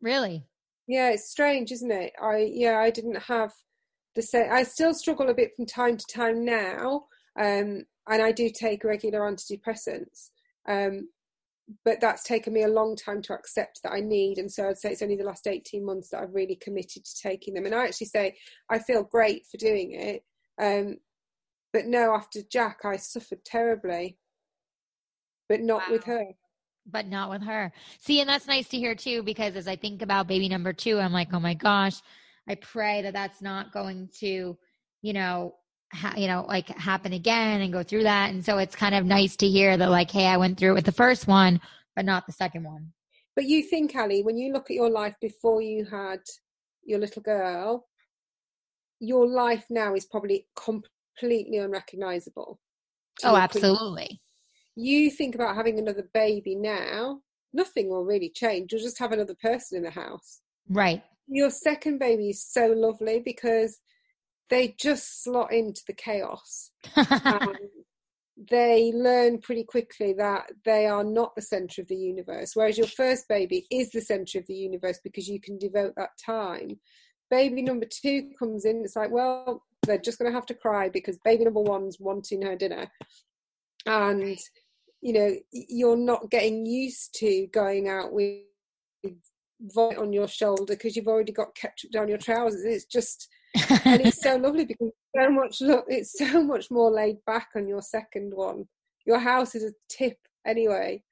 Really? 0.00 0.46
Yeah, 0.86 1.10
it's 1.10 1.30
strange, 1.30 1.70
isn't 1.72 1.90
it? 1.90 2.12
I 2.20 2.50
yeah, 2.52 2.78
I 2.78 2.90
didn't 2.90 3.22
have 3.22 3.52
the 4.14 4.22
same. 4.22 4.50
I 4.50 4.62
still 4.62 4.94
struggle 4.94 5.28
a 5.28 5.34
bit 5.34 5.52
from 5.56 5.66
time 5.66 5.96
to 5.96 6.04
time 6.12 6.44
now, 6.44 7.04
um, 7.38 7.84
and 8.08 8.22
I 8.22 8.32
do 8.32 8.50
take 8.50 8.84
regular 8.84 9.20
antidepressants. 9.20 10.30
Um, 10.68 11.08
but 11.84 12.00
that's 12.00 12.24
taken 12.24 12.52
me 12.52 12.64
a 12.64 12.68
long 12.68 12.96
time 12.96 13.22
to 13.22 13.34
accept 13.34 13.80
that 13.82 13.92
I 13.92 14.00
need. 14.00 14.38
And 14.38 14.50
so 14.50 14.68
I'd 14.68 14.78
say 14.78 14.90
it's 14.90 15.02
only 15.02 15.16
the 15.16 15.24
last 15.24 15.46
18 15.46 15.84
months 15.84 16.08
that 16.10 16.20
I've 16.20 16.34
really 16.34 16.56
committed 16.56 17.04
to 17.04 17.22
taking 17.22 17.54
them. 17.54 17.66
And 17.66 17.74
I 17.74 17.84
actually 17.84 18.08
say 18.08 18.36
I 18.68 18.80
feel 18.80 19.04
great 19.04 19.46
for 19.46 19.56
doing 19.56 19.92
it. 19.92 20.24
Um, 20.60 20.96
but 21.72 21.86
no, 21.86 22.14
after 22.14 22.40
Jack, 22.50 22.80
I 22.84 22.96
suffered 22.96 23.44
terribly 23.44 24.18
but 25.50 25.60
not 25.60 25.82
wow. 25.88 25.92
with 25.92 26.04
her 26.04 26.24
but 26.86 27.06
not 27.06 27.30
with 27.30 27.42
her. 27.42 27.72
See, 27.98 28.20
and 28.20 28.28
that's 28.28 28.46
nice 28.46 28.68
to 28.68 28.78
hear 28.78 28.94
too, 28.94 29.22
because 29.22 29.54
as 29.54 29.68
I 29.68 29.76
think 29.76 30.02
about 30.02 30.26
baby 30.26 30.48
number 30.48 30.72
two, 30.72 30.98
I'm 30.98 31.12
like, 31.12 31.28
oh 31.32 31.38
my 31.38 31.54
gosh, 31.54 32.00
I 32.48 32.54
pray 32.56 33.02
that 33.02 33.12
that's 33.12 33.42
not 33.42 33.70
going 33.70 34.08
to, 34.20 34.56
you 35.02 35.12
know, 35.12 35.54
ha- 35.92 36.14
you 36.16 36.26
know, 36.26 36.44
like 36.48 36.68
happen 36.68 37.12
again 37.12 37.60
and 37.60 37.72
go 37.72 37.82
through 37.82 38.04
that. 38.04 38.30
And 38.30 38.44
so 38.44 38.58
it's 38.58 38.74
kind 38.74 38.94
of 38.94 39.04
nice 39.04 39.36
to 39.36 39.48
hear 39.48 39.76
that, 39.76 39.90
like, 39.90 40.10
hey, 40.10 40.26
I 40.26 40.38
went 40.38 40.58
through 40.58 40.70
it 40.70 40.74
with 40.74 40.86
the 40.86 40.92
first 40.92 41.26
one, 41.26 41.60
but 41.94 42.04
not 42.04 42.26
the 42.26 42.32
second 42.32 42.64
one. 42.64 42.92
But 43.36 43.44
you 43.44 43.62
think, 43.62 43.94
Ali, 43.94 44.22
when 44.22 44.38
you 44.38 44.52
look 44.52 44.70
at 44.70 44.76
your 44.76 44.90
life 44.90 45.14
before 45.20 45.60
you 45.60 45.84
had 45.84 46.20
your 46.82 46.98
little 46.98 47.22
girl, 47.22 47.86
your 48.98 49.28
life 49.28 49.66
now 49.70 49.94
is 49.94 50.06
probably 50.06 50.46
completely 50.56 51.58
unrecognizable. 51.58 52.58
Oh, 53.22 53.36
absolutely 53.36 54.20
you 54.80 55.10
think 55.10 55.34
about 55.34 55.56
having 55.56 55.78
another 55.78 56.08
baby 56.12 56.54
now, 56.54 57.20
nothing 57.52 57.88
will 57.88 58.04
really 58.04 58.30
change. 58.30 58.72
You'll 58.72 58.82
just 58.82 58.98
have 58.98 59.12
another 59.12 59.36
person 59.42 59.78
in 59.78 59.84
the 59.84 59.90
house. 59.90 60.40
Right. 60.68 61.02
Your 61.28 61.50
second 61.50 61.98
baby 61.98 62.30
is 62.30 62.44
so 62.44 62.66
lovely 62.68 63.20
because 63.24 63.78
they 64.48 64.74
just 64.78 65.22
slot 65.22 65.52
into 65.52 65.82
the 65.86 65.94
chaos. 65.94 66.72
Um, 66.96 67.54
they 68.50 68.90
learn 68.94 69.38
pretty 69.38 69.64
quickly 69.64 70.14
that 70.14 70.46
they 70.64 70.86
are 70.86 71.04
not 71.04 71.34
the 71.34 71.42
center 71.42 71.82
of 71.82 71.88
the 71.88 71.96
universe. 71.96 72.52
Whereas 72.54 72.78
your 72.78 72.86
first 72.86 73.28
baby 73.28 73.66
is 73.70 73.90
the 73.90 74.00
center 74.00 74.38
of 74.38 74.46
the 74.46 74.54
universe 74.54 74.98
because 75.04 75.28
you 75.28 75.40
can 75.40 75.58
devote 75.58 75.92
that 75.96 76.10
time. 76.24 76.80
Baby 77.30 77.60
number 77.60 77.86
two 77.86 78.30
comes 78.38 78.64
in, 78.64 78.82
it's 78.82 78.96
like, 78.96 79.10
well, 79.10 79.62
they're 79.86 79.98
just 79.98 80.18
going 80.18 80.30
to 80.30 80.34
have 80.34 80.46
to 80.46 80.54
cry 80.54 80.88
because 80.88 81.18
baby 81.22 81.44
number 81.44 81.60
one's 81.60 81.98
wanting 82.00 82.40
her 82.42 82.56
dinner 82.56 82.90
and 83.86 84.38
you 85.00 85.12
know 85.12 85.34
you're 85.50 85.96
not 85.96 86.30
getting 86.30 86.66
used 86.66 87.14
to 87.14 87.46
going 87.52 87.88
out 87.88 88.12
with 88.12 88.42
vomit 89.74 89.98
on 89.98 90.12
your 90.12 90.28
shoulder 90.28 90.64
because 90.74 90.96
you've 90.96 91.08
already 91.08 91.32
got 91.32 91.54
ketchup 91.54 91.90
down 91.90 92.08
your 92.08 92.18
trousers. 92.18 92.64
It's 92.64 92.84
just 92.84 93.28
and 93.84 94.00
it's 94.00 94.22
so 94.22 94.36
lovely 94.42 94.64
because 94.64 94.90
so 95.16 95.30
much 95.30 95.60
look 95.60 95.84
it's 95.88 96.16
so 96.18 96.42
much 96.42 96.70
more 96.70 96.90
laid 96.90 97.16
back 97.26 97.48
on 97.56 97.66
your 97.68 97.82
second 97.82 98.32
one. 98.34 98.66
Your 99.06 99.18
house 99.18 99.54
is 99.54 99.64
a 99.64 99.72
tip 99.88 100.16
anyway. 100.46 101.02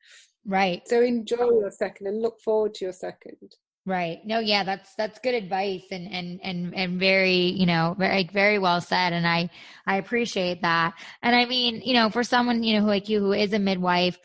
Right. 0.46 0.82
So 0.86 1.02
enjoy 1.02 1.36
your 1.36 1.70
second 1.70 2.06
and 2.06 2.22
look 2.22 2.40
forward 2.40 2.74
to 2.74 2.86
your 2.86 2.92
second 2.92 3.54
Right. 3.88 4.20
No, 4.26 4.38
yeah, 4.38 4.64
that's 4.64 4.94
that's 4.96 5.18
good 5.20 5.32
advice 5.34 5.84
and 5.90 6.12
and 6.12 6.40
and 6.42 6.74
and 6.74 7.00
very, 7.00 7.36
you 7.36 7.64
know, 7.64 7.96
very 7.98 8.28
very 8.30 8.58
well 8.58 8.82
said 8.82 9.14
and 9.14 9.26
I 9.26 9.48
I 9.86 9.96
appreciate 9.96 10.60
that. 10.60 10.92
And 11.22 11.34
I 11.34 11.46
mean, 11.46 11.80
you 11.82 11.94
know, 11.94 12.10
for 12.10 12.22
someone, 12.22 12.62
you 12.62 12.74
know, 12.74 12.80
who 12.82 12.88
like 12.88 13.08
you 13.08 13.18
who 13.18 13.32
is 13.32 13.54
a 13.54 13.58
midwife, 13.58 14.18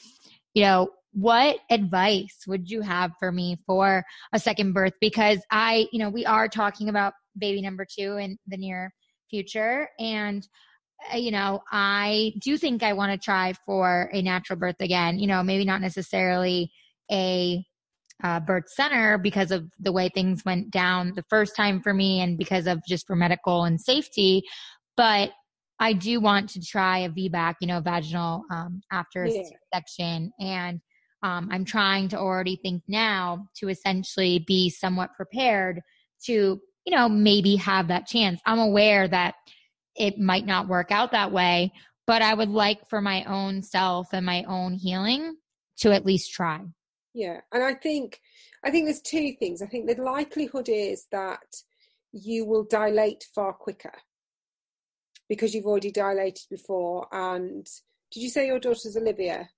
you 0.53 0.63
know, 0.63 0.89
what 1.13 1.59
advice 1.69 2.39
would 2.45 2.69
you 2.69 2.81
have 2.81 3.11
for 3.19 3.31
me 3.31 3.57
for 3.65 4.03
a 4.33 4.39
second 4.39 4.73
birth 4.73 4.95
because 4.99 5.39
I, 5.49 5.87
you 5.93 5.99
know, 5.99 6.09
we 6.09 6.25
are 6.25 6.49
talking 6.49 6.89
about 6.89 7.13
baby 7.37 7.61
number 7.61 7.85
2 7.89 8.17
in 8.17 8.37
the 8.47 8.57
near 8.57 8.93
future 9.29 9.87
and 9.97 10.45
uh, 11.13 11.15
you 11.17 11.31
know, 11.31 11.61
I 11.71 12.33
do 12.41 12.57
think 12.57 12.83
I 12.83 12.91
want 12.91 13.13
to 13.13 13.17
try 13.17 13.53
for 13.65 14.09
a 14.11 14.21
natural 14.21 14.59
birth 14.59 14.81
again, 14.81 15.19
you 15.19 15.27
know, 15.27 15.41
maybe 15.41 15.63
not 15.63 15.79
necessarily 15.79 16.69
a 17.09 17.63
uh, 18.23 18.39
birth 18.39 18.69
center 18.69 19.17
because 19.17 19.51
of 19.51 19.65
the 19.79 19.91
way 19.91 20.09
things 20.09 20.43
went 20.45 20.71
down 20.71 21.13
the 21.15 21.23
first 21.29 21.55
time 21.55 21.81
for 21.81 21.93
me 21.93 22.21
and 22.21 22.37
because 22.37 22.67
of 22.67 22.79
just 22.87 23.07
for 23.07 23.15
medical 23.15 23.63
and 23.63 23.79
safety. 23.79 24.43
But 24.95 25.31
I 25.79 25.93
do 25.93 26.19
want 26.19 26.49
to 26.51 26.61
try 26.61 26.99
a 26.99 27.09
VBAC, 27.09 27.55
you 27.59 27.67
know, 27.67 27.81
vaginal 27.81 28.43
um, 28.51 28.81
after 28.91 29.25
yeah. 29.25 29.43
section. 29.73 30.31
And 30.39 30.79
um, 31.23 31.49
I'm 31.51 31.65
trying 31.65 32.09
to 32.09 32.19
already 32.19 32.57
think 32.61 32.83
now 32.87 33.47
to 33.57 33.69
essentially 33.69 34.43
be 34.45 34.69
somewhat 34.69 35.13
prepared 35.15 35.81
to, 36.25 36.59
you 36.85 36.95
know, 36.95 37.09
maybe 37.09 37.55
have 37.57 37.87
that 37.87 38.07
chance. 38.07 38.39
I'm 38.45 38.59
aware 38.59 39.07
that 39.07 39.35
it 39.95 40.19
might 40.19 40.45
not 40.45 40.67
work 40.67 40.91
out 40.91 41.11
that 41.11 41.31
way, 41.31 41.71
but 42.07 42.21
I 42.21 42.33
would 42.33 42.49
like 42.49 42.89
for 42.89 43.01
my 43.01 43.23
own 43.23 43.61
self 43.61 44.07
and 44.13 44.25
my 44.25 44.43
own 44.43 44.73
healing 44.73 45.35
to 45.79 45.91
at 45.91 46.05
least 46.05 46.31
try. 46.31 46.61
Yeah, 47.13 47.41
and 47.51 47.63
I 47.63 47.75
think 47.75 48.19
I 48.63 48.71
think 48.71 48.85
there's 48.85 49.01
two 49.01 49.33
things. 49.39 49.61
I 49.61 49.67
think 49.67 49.87
the 49.87 50.01
likelihood 50.01 50.67
is 50.69 51.05
that 51.11 51.43
you 52.11 52.45
will 52.45 52.63
dilate 52.63 53.25
far 53.35 53.53
quicker 53.53 53.93
because 55.29 55.53
you've 55.53 55.65
already 55.65 55.91
dilated 55.91 56.45
before. 56.49 57.07
And 57.11 57.65
did 58.11 58.21
you 58.21 58.29
say 58.29 58.47
your 58.47 58.59
daughter's 58.59 58.95
Olivia? 58.97 59.49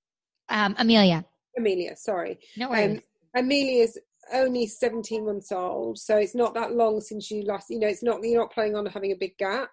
Um, 0.49 0.75
Amelia. 0.77 1.25
Amelia, 1.57 1.95
sorry. 1.95 2.39
No 2.57 2.69
worries. 2.69 2.97
Um, 2.97 3.43
Amelia's 3.43 3.97
only 4.33 4.67
17 4.67 5.25
months 5.25 5.51
old, 5.51 5.97
so 5.97 6.17
it's 6.17 6.35
not 6.35 6.53
that 6.53 6.73
long 6.73 7.01
since 7.01 7.29
you 7.29 7.43
last, 7.43 7.69
you 7.69 7.79
know, 7.79 7.87
it's 7.87 8.03
not, 8.03 8.23
you're 8.23 8.39
not 8.39 8.53
planning 8.53 8.75
on 8.75 8.85
having 8.85 9.11
a 9.11 9.17
big 9.17 9.37
gap. 9.37 9.69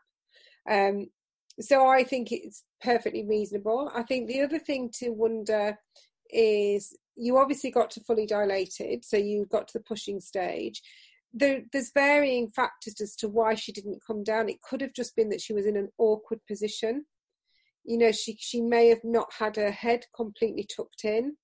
Um, 0.68 1.07
so 1.61 1.87
I 1.87 2.05
think 2.05 2.33
it's 2.33 2.64
perfectly 2.83 3.24
reasonable. 3.24 3.91
I 3.95 4.03
think 4.03 4.26
the 4.26 4.43
other 4.43 4.59
thing 4.59 4.91
to 4.95 5.11
wonder 5.11 5.78
is 6.30 6.97
you 7.16 7.38
obviously 7.38 7.70
got 7.70 7.90
to 7.92 8.00
fully 8.00 8.26
dilated, 8.26 9.04
so 9.04 9.16
you 9.16 9.46
got 9.50 9.68
to 9.68 9.78
the 9.78 9.84
pushing 9.84 10.20
stage. 10.20 10.82
There, 11.34 11.62
there's 11.72 11.92
varying 11.92 12.50
factors 12.50 13.00
as 13.00 13.16
to 13.16 13.28
why 13.28 13.54
she 13.54 13.72
didn't 13.72 14.02
come 14.06 14.22
down. 14.22 14.48
It 14.48 14.60
could 14.62 14.80
have 14.80 14.92
just 14.92 15.16
been 15.16 15.30
that 15.30 15.40
she 15.40 15.52
was 15.52 15.66
in 15.66 15.76
an 15.76 15.88
awkward 15.98 16.40
position. 16.46 17.06
You 17.84 17.98
know, 17.98 18.12
she 18.12 18.36
she 18.38 18.60
may 18.60 18.88
have 18.88 19.02
not 19.02 19.32
had 19.38 19.56
her 19.56 19.70
head 19.70 20.04
completely 20.14 20.64
tucked 20.64 21.04
in, 21.04 21.36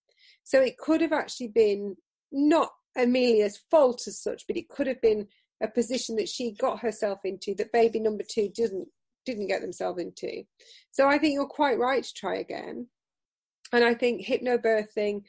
so 0.45 0.61
it 0.61 0.79
could 0.79 1.01
have 1.01 1.13
actually 1.13 1.49
been 1.49 1.97
not 2.31 2.71
Amelia's 2.97 3.61
fault 3.71 4.03
as 4.07 4.21
such, 4.21 4.47
but 4.47 4.57
it 4.57 4.69
could 4.69 4.87
have 4.87 5.01
been 5.01 5.27
a 5.63 5.69
position 5.69 6.17
that 6.17 6.29
she 6.29 6.53
got 6.53 6.81
herself 6.81 7.21
into 7.25 7.55
that 7.57 7.73
baby 7.73 7.99
number 7.99 8.25
two 8.29 8.49
didn't 8.55 8.89
didn't 9.27 9.49
get 9.49 9.61
themselves 9.61 10.01
into. 10.01 10.45
So 10.91 11.07
I 11.07 11.19
think 11.19 11.35
you're 11.35 11.47
quite 11.47 11.79
right 11.79 12.03
to 12.03 12.15
try 12.15 12.37
again. 12.37 12.87
And 13.73 13.85
I 13.85 13.95
think 13.95 14.25
hypnobirthing 14.25 15.23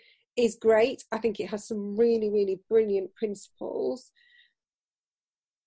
is 0.43 0.57
great. 0.59 1.03
I 1.11 1.17
think 1.17 1.39
it 1.39 1.49
has 1.49 1.67
some 1.67 1.97
really, 1.97 2.29
really 2.29 2.59
brilliant 2.69 3.13
principles. 3.15 4.11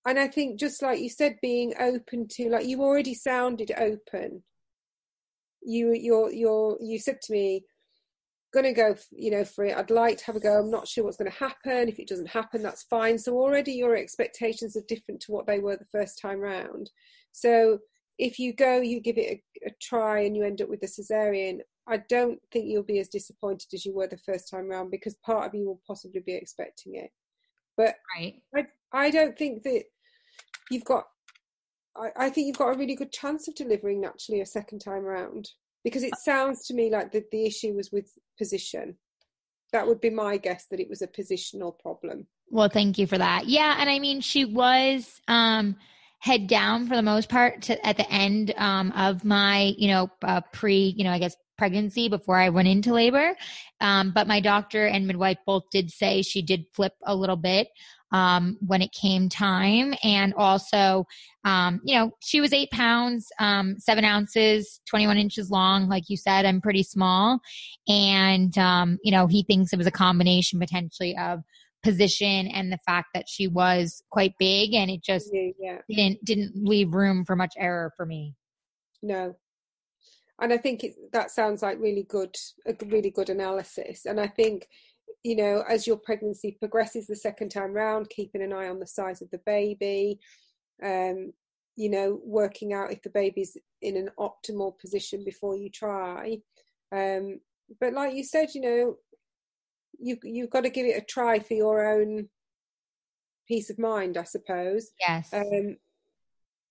And 0.06 0.18
I 0.18 0.26
think 0.28 0.58
just 0.58 0.82
like 0.82 1.00
you 1.00 1.08
said, 1.08 1.36
being 1.40 1.74
open 1.78 2.26
to 2.32 2.48
like 2.48 2.66
you 2.66 2.82
already 2.82 3.14
sounded 3.14 3.72
open. 3.78 4.42
You 5.62 5.92
you're 5.92 6.32
you're 6.32 6.76
you 6.80 6.98
said 6.98 7.20
to 7.22 7.32
me, 7.32 7.64
gonna 8.52 8.72
go 8.72 8.96
you 9.12 9.30
know 9.30 9.44
for 9.44 9.64
it. 9.64 9.76
I'd 9.76 9.90
like 9.90 10.18
to 10.18 10.24
have 10.26 10.36
a 10.36 10.40
go. 10.40 10.58
I'm 10.58 10.70
not 10.70 10.88
sure 10.88 11.04
what's 11.04 11.16
gonna 11.16 11.30
happen. 11.30 11.88
If 11.88 12.00
it 12.00 12.08
doesn't 12.08 12.28
happen, 12.28 12.62
that's 12.62 12.82
fine. 12.84 13.18
So 13.18 13.34
already 13.34 13.72
your 13.72 13.96
expectations 13.96 14.76
are 14.76 14.84
different 14.88 15.20
to 15.22 15.32
what 15.32 15.46
they 15.46 15.60
were 15.60 15.76
the 15.76 15.84
first 15.92 16.20
time 16.20 16.40
round. 16.40 16.90
So 17.30 17.78
if 18.18 18.38
you 18.38 18.52
go, 18.52 18.80
you 18.80 19.00
give 19.00 19.18
it 19.18 19.40
a, 19.64 19.68
a 19.68 19.70
try 19.80 20.20
and 20.20 20.36
you 20.36 20.44
end 20.44 20.60
up 20.60 20.68
with 20.68 20.82
a 20.82 20.86
cesarean, 20.86 21.60
I 21.88 21.98
don't 22.08 22.38
think 22.52 22.66
you'll 22.68 22.84
be 22.84 23.00
as 23.00 23.08
disappointed 23.08 23.68
as 23.74 23.84
you 23.84 23.94
were 23.94 24.06
the 24.06 24.16
first 24.18 24.48
time 24.48 24.68
round 24.68 24.90
because 24.90 25.16
part 25.16 25.46
of 25.46 25.54
you 25.54 25.66
will 25.66 25.80
possibly 25.86 26.20
be 26.24 26.34
expecting 26.34 26.94
it. 26.94 27.10
But 27.76 27.94
right. 28.16 28.34
I, 28.54 28.66
I 28.92 29.10
don't 29.10 29.36
think 29.36 29.62
that 29.64 29.84
you've 30.70 30.84
got, 30.84 31.04
I, 31.96 32.26
I 32.26 32.30
think 32.30 32.46
you've 32.46 32.58
got 32.58 32.74
a 32.74 32.78
really 32.78 32.94
good 32.94 33.12
chance 33.12 33.48
of 33.48 33.54
delivering 33.54 34.00
naturally 34.00 34.40
a 34.40 34.46
second 34.46 34.78
time 34.78 35.02
round 35.02 35.48
because 35.82 36.04
it 36.04 36.14
sounds 36.22 36.66
to 36.66 36.74
me 36.74 36.90
like 36.90 37.10
the, 37.10 37.24
the 37.32 37.46
issue 37.46 37.74
was 37.74 37.90
with 37.90 38.12
position. 38.38 38.96
That 39.72 39.86
would 39.86 40.00
be 40.00 40.10
my 40.10 40.36
guess 40.36 40.66
that 40.70 40.80
it 40.80 40.88
was 40.88 41.02
a 41.02 41.08
positional 41.08 41.76
problem. 41.78 42.26
Well, 42.50 42.68
thank 42.68 42.98
you 42.98 43.06
for 43.06 43.18
that. 43.18 43.46
Yeah. 43.46 43.76
And 43.78 43.90
I 43.90 43.98
mean, 43.98 44.20
she 44.20 44.44
was, 44.44 45.20
um, 45.26 45.76
head 46.18 46.46
down 46.46 46.86
for 46.86 46.94
the 46.94 47.02
most 47.02 47.28
part 47.28 47.62
to, 47.62 47.84
at 47.84 47.96
the 47.96 48.08
end 48.08 48.54
um, 48.56 48.92
of 48.92 49.24
my, 49.24 49.74
you 49.76 49.88
know, 49.88 50.08
uh, 50.22 50.40
pre, 50.52 50.94
you 50.96 51.02
know, 51.02 51.10
I 51.10 51.18
guess 51.18 51.34
pregnancy 51.62 52.08
before 52.08 52.36
I 52.36 52.48
went 52.48 52.66
into 52.66 52.92
labor. 52.92 53.36
Um, 53.80 54.10
but 54.12 54.26
my 54.26 54.40
doctor 54.40 54.88
and 54.88 55.06
midwife 55.06 55.38
both 55.46 55.62
did 55.70 55.92
say 55.92 56.20
she 56.20 56.42
did 56.42 56.64
flip 56.74 56.92
a 57.06 57.14
little 57.14 57.36
bit 57.36 57.68
um, 58.10 58.58
when 58.66 58.82
it 58.82 58.90
came 58.90 59.28
time. 59.28 59.94
And 60.02 60.34
also, 60.34 61.06
um, 61.44 61.80
you 61.84 61.94
know, 61.94 62.10
she 62.18 62.40
was 62.40 62.52
eight 62.52 62.72
pounds, 62.72 63.28
um, 63.38 63.76
seven 63.78 64.04
ounces, 64.04 64.80
21 64.88 65.18
inches 65.18 65.52
long. 65.52 65.88
Like 65.88 66.08
you 66.08 66.16
said, 66.16 66.46
I'm 66.46 66.60
pretty 66.60 66.82
small. 66.82 67.38
And, 67.86 68.58
um, 68.58 68.98
you 69.04 69.12
know, 69.12 69.28
he 69.28 69.44
thinks 69.44 69.72
it 69.72 69.78
was 69.78 69.86
a 69.86 69.92
combination 69.92 70.58
potentially 70.58 71.16
of 71.16 71.44
position 71.84 72.48
and 72.48 72.72
the 72.72 72.78
fact 72.84 73.10
that 73.14 73.28
she 73.28 73.46
was 73.46 74.02
quite 74.10 74.34
big 74.36 74.74
and 74.74 74.90
it 74.90 75.00
just 75.00 75.30
yeah, 75.32 75.50
yeah. 75.60 75.78
didn't 75.88 76.24
didn't 76.24 76.52
leave 76.56 76.92
room 76.92 77.24
for 77.24 77.34
much 77.34 77.54
error 77.56 77.92
for 77.96 78.06
me 78.06 78.36
no 79.02 79.34
and 80.42 80.52
i 80.52 80.56
think 80.56 80.84
it, 80.84 80.94
that 81.12 81.30
sounds 81.30 81.62
like 81.62 81.80
really 81.80 82.06
good 82.08 82.34
a 82.66 82.74
really 82.86 83.10
good 83.10 83.30
analysis 83.30 84.06
and 84.06 84.20
i 84.20 84.26
think 84.26 84.66
you 85.22 85.36
know 85.36 85.64
as 85.68 85.86
your 85.86 85.96
pregnancy 85.96 86.56
progresses 86.58 87.06
the 87.06 87.16
second 87.16 87.48
time 87.48 87.72
round 87.72 88.08
keeping 88.10 88.42
an 88.42 88.52
eye 88.52 88.68
on 88.68 88.78
the 88.78 88.86
size 88.86 89.22
of 89.22 89.30
the 89.30 89.40
baby 89.46 90.18
um 90.82 91.32
you 91.76 91.88
know 91.88 92.20
working 92.24 92.72
out 92.72 92.92
if 92.92 93.00
the 93.02 93.10
baby's 93.10 93.56
in 93.80 93.96
an 93.96 94.10
optimal 94.18 94.78
position 94.78 95.24
before 95.24 95.56
you 95.56 95.70
try 95.70 96.36
um 96.94 97.40
but 97.80 97.94
like 97.94 98.14
you 98.14 98.24
said 98.24 98.48
you 98.54 98.60
know 98.60 98.96
you 99.98 100.18
you've 100.24 100.50
got 100.50 100.64
to 100.64 100.70
give 100.70 100.84
it 100.84 101.00
a 101.00 101.04
try 101.04 101.38
for 101.38 101.54
your 101.54 101.94
own 101.94 102.28
peace 103.48 103.70
of 103.70 103.78
mind, 103.78 104.16
I 104.16 104.24
suppose. 104.24 104.90
Yes. 105.00 105.32
Um, 105.32 105.76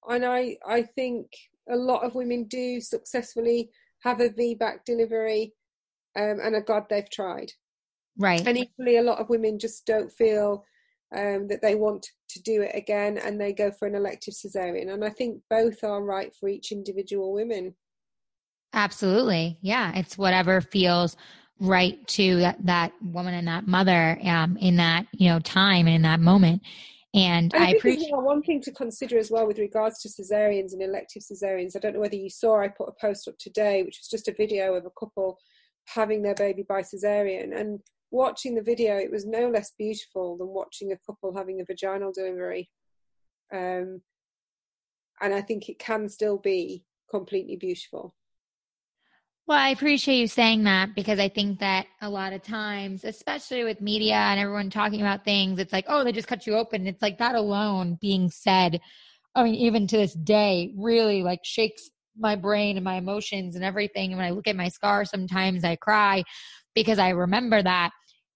and 0.10 0.26
I 0.26 0.58
I 0.68 0.84
think 0.84 1.28
a 1.72 1.76
lot 1.76 2.04
of 2.04 2.16
women 2.16 2.46
do 2.46 2.82
successfully 2.82 3.70
have 4.04 4.20
a 4.20 4.30
VBAC 4.30 4.86
delivery, 4.86 5.54
um, 6.16 6.40
and 6.44 6.56
are 6.56 6.62
glad 6.62 6.86
they've 6.90 7.10
tried. 7.10 7.52
Right. 8.18 8.46
And 8.46 8.58
equally, 8.58 8.98
a 8.98 9.04
lot 9.04 9.20
of 9.20 9.30
women 9.30 9.60
just 9.60 9.86
don't 9.86 10.12
feel 10.12 10.66
um, 11.16 11.48
that 11.48 11.62
they 11.62 11.76
want 11.76 12.06
to 12.30 12.42
do 12.42 12.62
it 12.62 12.72
again, 12.76 13.18
and 13.18 13.40
they 13.40 13.54
go 13.54 13.72
for 13.72 13.88
an 13.88 13.96
elective 13.96 14.34
cesarean. 14.34 14.92
And 14.92 15.04
I 15.04 15.10
think 15.10 15.42
both 15.50 15.84
are 15.84 16.04
right 16.04 16.34
for 16.36 16.50
each 16.50 16.72
individual 16.72 17.34
women. 17.34 17.76
Absolutely. 18.74 19.58
Yeah. 19.62 19.92
It's 19.96 20.18
whatever 20.18 20.62
feels 20.62 21.18
right 21.60 22.06
to 22.08 22.38
that, 22.38 22.66
that 22.66 22.92
woman 23.04 23.34
and 23.34 23.48
that 23.48 23.68
mother 23.68 24.20
um, 24.24 24.58
in 24.58 24.78
that 24.78 25.06
you 25.12 25.30
know 25.30 25.40
time 25.40 25.86
and 25.86 25.96
in 25.96 26.02
that 26.02 26.20
moment 26.20 26.62
and, 27.14 27.54
and 27.54 27.64
I, 27.64 27.68
I 27.68 27.70
appreciate 27.72 28.12
one 28.14 28.42
thing 28.42 28.62
to 28.62 28.72
consider 28.72 29.18
as 29.18 29.30
well 29.30 29.46
with 29.46 29.60
regards 29.60 30.02
to 30.02 30.10
cesareans 30.10 30.74
and 30.74 30.82
elective 30.82 31.24
cesareans. 31.24 31.76
I 31.76 31.80
don't 31.80 31.94
know 31.94 32.00
whether 32.00 32.16
you 32.16 32.30
saw. 32.30 32.62
I 32.62 32.70
put 32.70 32.90
a 32.90 32.94
post 33.02 33.28
up 33.28 33.38
today, 33.38 33.84
which 33.84 34.00
was 34.00 34.08
just 34.08 34.28
a 34.28 34.34
video 34.34 34.76
of 34.76 34.86
a 34.86 34.92
couple 35.00 35.38
having 35.88 36.22
their 36.22 36.36
baby 36.36 36.64
by 36.68 36.82
cesarean, 36.82 37.60
and 37.60 37.80
watching 38.12 38.56
the 38.56 38.62
video, 38.62 38.98
it 38.98 39.12
was 39.12 39.26
no 39.26 39.50
less 39.50 39.72
beautiful 39.78 40.38
than 40.38 40.48
watching 40.48 40.92
a 40.92 41.00
couple 41.06 41.36
having 41.36 41.62
a 41.62 41.66
vaginal 41.66 42.12
delivery. 42.14 42.70
Um, 43.54 44.02
and 45.22 45.34
I 45.34 45.42
think 45.42 45.70
it 45.70 45.80
can 45.80 46.10
still 46.10 46.38
be 46.38 46.84
completely 47.10 47.56
beautiful. 47.56 48.16
Well, 49.52 49.60
I 49.60 49.72
appreciate 49.72 50.18
you 50.18 50.28
saying 50.28 50.64
that 50.64 50.96
because 50.96 51.20
I 51.20 51.28
think 51.28 51.60
that 51.60 51.86
a 52.02 52.10
lot 52.10 52.32
of 52.32 52.42
times, 52.42 53.04
especially 53.04 53.66
with 53.66 53.82
media 53.82 54.16
and 54.16 54.40
everyone 54.40 54.70
talking 54.70 55.02
about 55.02 55.26
things, 55.26 55.60
it's 55.60 55.74
like, 55.74 55.84
oh, 55.90 56.06
they 56.06 56.14
just 56.14 56.30
cut 56.30 56.48
you 56.48 56.56
open. 56.56 56.88
It's 56.88 57.02
like 57.02 57.18
that 57.18 57.36
alone 57.36 57.98
being 58.00 58.30
said, 58.30 58.80
I 59.36 59.44
mean, 59.44 59.56
even 59.56 59.88
to 59.88 59.98
this 59.98 60.14
day, 60.14 60.74
really 60.78 61.22
like 61.22 61.42
shakes 61.44 61.90
my 62.18 62.38
brain 62.38 62.78
and 62.78 62.86
my 62.86 62.96
emotions 62.96 63.58
and 63.58 63.66
everything. 63.66 64.12
And 64.12 64.20
when 64.20 64.26
I 64.26 64.30
look 64.30 64.48
at 64.48 64.56
my 64.56 64.70
scar, 64.70 65.04
sometimes 65.04 65.66
I 65.66 65.76
cry 65.76 66.24
because 66.74 66.98
I 66.98 67.10
remember 67.10 67.62
that. 67.62 67.90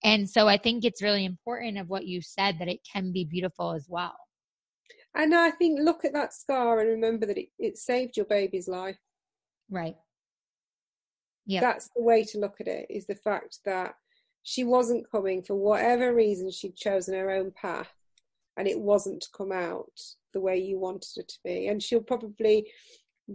And 0.03 0.30
so 0.30 0.49
I 0.49 0.57
think 0.57 0.84
it's 0.84 1.01
really 1.01 1.24
important 1.24 1.78
of 1.78 1.88
what 1.88 2.05
you 2.05 2.22
said 2.22 2.59
that 2.59 2.68
it 2.68 2.82
can 2.91 3.13
be 3.13 3.24
beautiful 3.24 3.72
as 3.72 3.86
well. 3.88 4.18
And 5.16 5.34
I 5.34 5.51
think 5.51 5.80
look 5.80 6.03
at 6.03 6.11
that 6.11 6.34
scar 6.34 6.82
and 6.82 6.89
remember 6.89 7.26
that 7.28 7.38
it, 7.38 7.47
it 7.57 7.78
saved 7.78 8.18
your 8.18 8.26
baby's 8.26 8.68
life. 8.68 8.97
Right. 9.72 9.95
Yeah. 11.46 11.62
That's 11.62 11.89
the 11.96 12.02
way 12.02 12.24
to 12.24 12.39
look 12.39 12.56
at 12.60 12.68
it 12.68 12.88
is 12.89 13.06
the 13.06 13.16
fact 13.16 13.60
that 13.66 13.96
she 14.43 14.64
wasn't 14.64 15.10
coming 15.10 15.41
for 15.41 15.56
whatever 15.56 16.14
reason 16.14 16.52
she'd 16.52 16.76
chosen 16.76 17.16
her 17.16 17.32
own 17.32 17.52
path 17.52 17.91
and 18.58 18.68
it 18.68 18.80
wasn't 18.80 19.22
to 19.22 19.30
come 19.36 19.52
out 19.52 19.91
the 20.34 20.39
way 20.39 20.58
you 20.58 20.80
wanted 20.80 21.10
it 21.18 21.28
to 21.28 21.39
be. 21.43 21.68
And 21.68 21.82
she'll 21.82 22.02
probably 22.02 22.68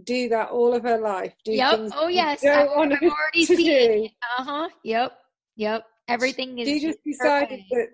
do 0.03 0.29
that 0.29 0.49
all 0.49 0.73
of 0.73 0.83
her 0.83 0.97
life. 0.99 1.33
Do 1.43 1.53
yep. 1.53 1.89
Oh 1.95 2.07
yes. 2.07 2.43
I've, 2.43 2.69
I've 2.69 3.01
already 3.01 3.45
seen 3.45 3.57
do. 3.57 4.03
it. 4.05 4.11
Uh-huh. 4.39 4.69
Yep. 4.83 5.11
Yep. 5.57 5.85
Everything 6.07 6.59
is 6.59 6.67
She 6.67 6.79
just 6.79 7.03
decided 7.05 7.61
that 7.71 7.87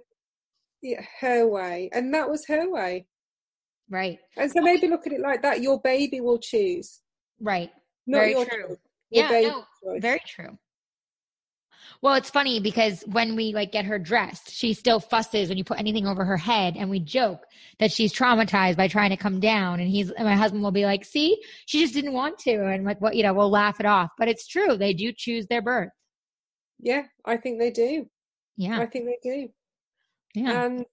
yeah, 0.82 1.02
her 1.20 1.48
way. 1.48 1.90
And 1.92 2.14
that 2.14 2.30
was 2.30 2.46
her 2.48 2.70
way. 2.70 3.08
Right. 3.90 4.20
And 4.36 4.52
so 4.52 4.62
maybe 4.62 4.88
look 4.88 5.08
at 5.08 5.14
it 5.14 5.22
like 5.22 5.42
that. 5.42 5.62
Your 5.62 5.82
baby 5.82 6.22
will 6.22 6.40
choose. 6.40 7.02
Right. 7.40 7.72
Not 8.06 8.20
Very 8.20 8.34
true. 8.34 8.68
Choice 8.68 8.78
yeah, 9.10 9.30
no, 9.30 9.66
very 10.00 10.22
true. 10.26 10.58
Well, 12.02 12.16
it's 12.16 12.30
funny 12.30 12.60
because 12.60 13.04
when 13.08 13.36
we 13.36 13.54
like 13.54 13.72
get 13.72 13.86
her 13.86 13.98
dressed, 13.98 14.52
she 14.52 14.74
still 14.74 15.00
fusses 15.00 15.50
when 15.50 15.58
you 15.58 15.64
put 15.64 15.80
anything 15.80 16.06
over 16.06 16.24
her 16.26 16.38
head, 16.38 16.76
and 16.78 16.90
we 16.90 17.00
joke 17.00 17.46
that 17.80 17.92
she's 17.92 18.14
traumatized 18.14 18.78
by 18.78 18.88
trying 18.88 19.10
to 19.10 19.18
come 19.18 19.40
down. 19.40 19.80
And 19.80 19.90
he's, 19.90 20.12
and 20.12 20.28
my 20.28 20.36
husband 20.36 20.64
will 20.64 20.72
be 20.72 20.86
like, 20.86 21.06
"See, 21.06 21.42
she 21.66 21.80
just 21.80 21.94
didn't 21.94 22.14
want 22.14 22.38
to," 22.40 22.52
and 22.52 22.86
like, 22.86 23.02
what 23.02 23.16
you 23.16 23.24
know, 23.24 23.34
we'll 23.34 23.50
laugh 23.50 23.80
it 23.80 23.86
off. 23.86 24.12
But 24.18 24.28
it's 24.28 24.48
true; 24.48 24.78
they 24.78 24.94
do 24.94 25.12
choose 25.16 25.48
their 25.48 25.62
birth. 25.62 25.90
Yeah, 26.80 27.04
I 27.26 27.38
think 27.38 27.60
they 27.60 27.72
do. 27.72 28.08
Yeah. 28.58 28.80
I 28.80 28.86
think 28.86 29.06
they 29.06 29.20
do. 29.24 29.50
Yeah. 30.36 30.66
And 30.66 30.86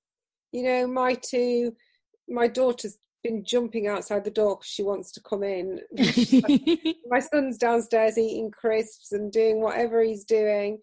you 0.53 0.63
know, 0.63 0.87
my 0.87 1.15
two, 1.15 1.75
my 2.29 2.47
daughter's 2.47 2.97
been 3.25 3.45
jumping 3.45 3.89
outside 3.89 4.23
the 4.23 4.31
door 4.31 4.57
because 4.57 4.71
she 4.71 4.85
wants 4.85 5.11
to 5.13 5.21
come 5.21 5.43
in. 5.43 5.81
my 7.09 7.19
son's 7.19 7.59
downstairs 7.59 8.17
eating 8.17 8.53
crisps 8.53 9.11
and 9.11 9.33
doing 9.33 9.61
whatever 9.61 10.03
he's 10.03 10.25
doing. 10.25 10.79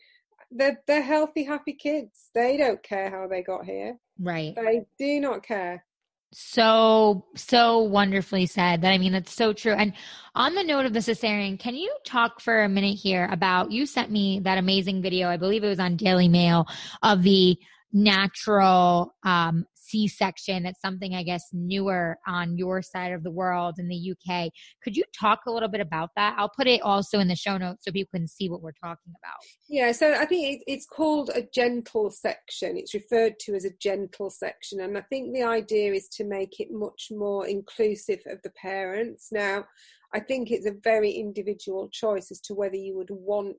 They're 0.50 0.82
they're 0.86 1.02
healthy, 1.02 1.46
happy 1.46 1.74
kids. 1.74 2.30
They 2.34 2.58
don't 2.58 2.84
care 2.84 3.10
how 3.10 3.28
they 3.28 3.44
got 3.44 3.64
here. 3.64 3.98
right. 4.20 4.54
They 4.56 4.86
do 5.00 5.22
not 5.22 5.44
care. 5.44 5.86
So, 6.34 7.26
so 7.36 7.80
wonderfully 7.80 8.46
said 8.46 8.82
that. 8.82 8.92
I 8.94 8.98
mean, 8.98 9.12
that's 9.12 9.34
so 9.34 9.52
true. 9.52 9.74
And 9.74 9.94
on 10.34 10.56
the 10.56 10.64
note 10.64 10.86
of 10.86 10.94
the 10.94 11.00
cesarean, 11.00 11.60
can 11.60 11.76
you 11.76 11.94
talk 12.06 12.40
for 12.40 12.64
a 12.64 12.70
minute 12.70 12.98
here 12.98 13.28
about 13.32 13.72
you 13.72 13.86
sent 13.86 14.12
me 14.12 14.40
that 14.40 14.58
amazing 14.58 15.02
video, 15.02 15.28
I 15.28 15.36
believe 15.36 15.64
it 15.64 15.70
was 15.70 15.80
on 15.80 15.98
Daily 15.98 16.30
Mail, 16.30 16.68
of 17.04 17.22
the 17.22 17.58
natural 17.92 19.14
um, 19.24 19.66
C 19.92 20.08
section. 20.08 20.64
That's 20.64 20.82
something, 20.82 21.14
I 21.16 21.24
guess, 21.24 21.44
newer 21.52 22.18
on 22.26 22.58
your 22.58 22.82
side 22.82 23.12
of 23.12 23.24
the 23.24 23.32
world 23.32 23.76
in 23.78 23.88
the 23.88 24.14
UK. 24.14 24.50
Could 24.84 24.96
you 24.96 25.04
talk 25.18 25.42
a 25.48 25.52
little 25.52 25.70
bit 25.70 25.82
about 25.82 26.10
that? 26.16 26.36
I'll 26.38 26.52
put 26.56 26.68
it 26.68 26.82
also 26.82 27.20
in 27.20 27.28
the 27.28 27.36
show 27.36 27.58
notes 27.58 27.84
so 27.84 27.92
people 27.92 28.18
can 28.18 28.28
see 28.28 28.50
what 28.50 28.62
we're 28.62 28.72
talking 28.72 29.14
about. 29.22 29.38
Yeah, 29.70 29.92
so 29.92 30.14
I 30.14 30.26
think 30.26 30.60
it, 30.60 30.64
it's 30.72 30.86
called 30.86 31.30
a 31.36 31.44
gentle 31.54 32.10
section. 32.10 32.78
It's 32.78 32.94
referred 32.94 33.34
to 33.42 33.56
as 33.56 33.66
a 33.66 33.72
gentle 33.82 34.30
section, 34.30 34.80
and 34.80 34.98
I 34.98 35.02
think 35.02 35.34
the 35.34 35.44
idea 35.44 35.94
is 35.94 36.08
to 36.10 36.24
make 36.24 36.60
it 36.60 36.70
much 36.72 37.10
more 37.12 37.48
inclusive 37.48 38.20
of 38.28 38.42
the 38.44 38.52
parents. 38.52 39.30
Now, 39.32 39.66
I 40.14 40.20
think 40.20 40.52
it's 40.52 40.66
a 40.66 40.76
very 40.84 41.12
individual 41.12 41.90
choice 41.92 42.32
as 42.32 42.42
to 42.42 42.54
whether 42.54 42.76
you 42.76 42.96
would 42.98 43.12
want 43.12 43.58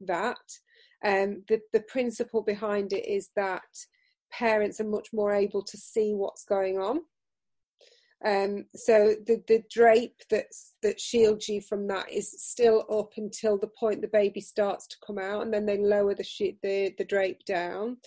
that. 0.00 0.36
Um, 1.04 1.44
the 1.48 1.60
the 1.72 1.82
principle 1.82 2.42
behind 2.42 2.92
it 2.92 3.06
is 3.06 3.30
that 3.36 3.62
parents 4.30 4.80
are 4.80 4.84
much 4.84 5.12
more 5.12 5.32
able 5.32 5.62
to 5.62 5.76
see 5.76 6.14
what's 6.14 6.44
going 6.44 6.78
on. 6.78 7.00
Um, 8.24 8.64
so 8.74 9.14
the 9.26 9.42
the 9.46 9.62
drape 9.70 10.22
that's 10.30 10.74
that 10.82 10.98
shields 10.98 11.48
you 11.48 11.60
from 11.60 11.86
that 11.88 12.10
is 12.10 12.34
still 12.42 12.86
up 12.90 13.12
until 13.18 13.58
the 13.58 13.70
point 13.78 14.00
the 14.00 14.08
baby 14.08 14.40
starts 14.40 14.86
to 14.88 14.96
come 15.06 15.18
out, 15.18 15.42
and 15.42 15.52
then 15.52 15.66
they 15.66 15.78
lower 15.78 16.14
the 16.14 16.26
the 16.62 16.94
the 16.96 17.04
drape 17.04 17.44
down, 17.44 17.98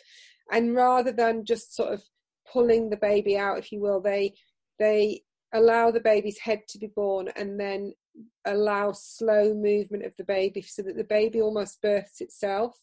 and 0.52 0.76
rather 0.76 1.12
than 1.12 1.46
just 1.46 1.76
sort 1.76 1.94
of 1.94 2.04
pulling 2.52 2.90
the 2.90 2.98
baby 2.98 3.38
out, 3.38 3.60
if 3.60 3.72
you 3.72 3.80
will, 3.80 4.02
they 4.02 4.34
they 4.80 5.22
allow 5.54 5.92
the 5.92 6.00
baby's 6.00 6.40
head 6.40 6.62
to 6.70 6.80
be 6.80 6.88
born, 6.88 7.30
and 7.36 7.60
then 7.60 7.94
allow 8.46 8.92
slow 8.92 9.54
movement 9.54 10.04
of 10.04 10.14
the 10.18 10.24
baby 10.24 10.62
so 10.62 10.82
that 10.82 10.98
the 10.98 11.04
baby 11.04 11.40
almost 11.40 11.82
births 11.82 12.20
itself. 12.20 12.76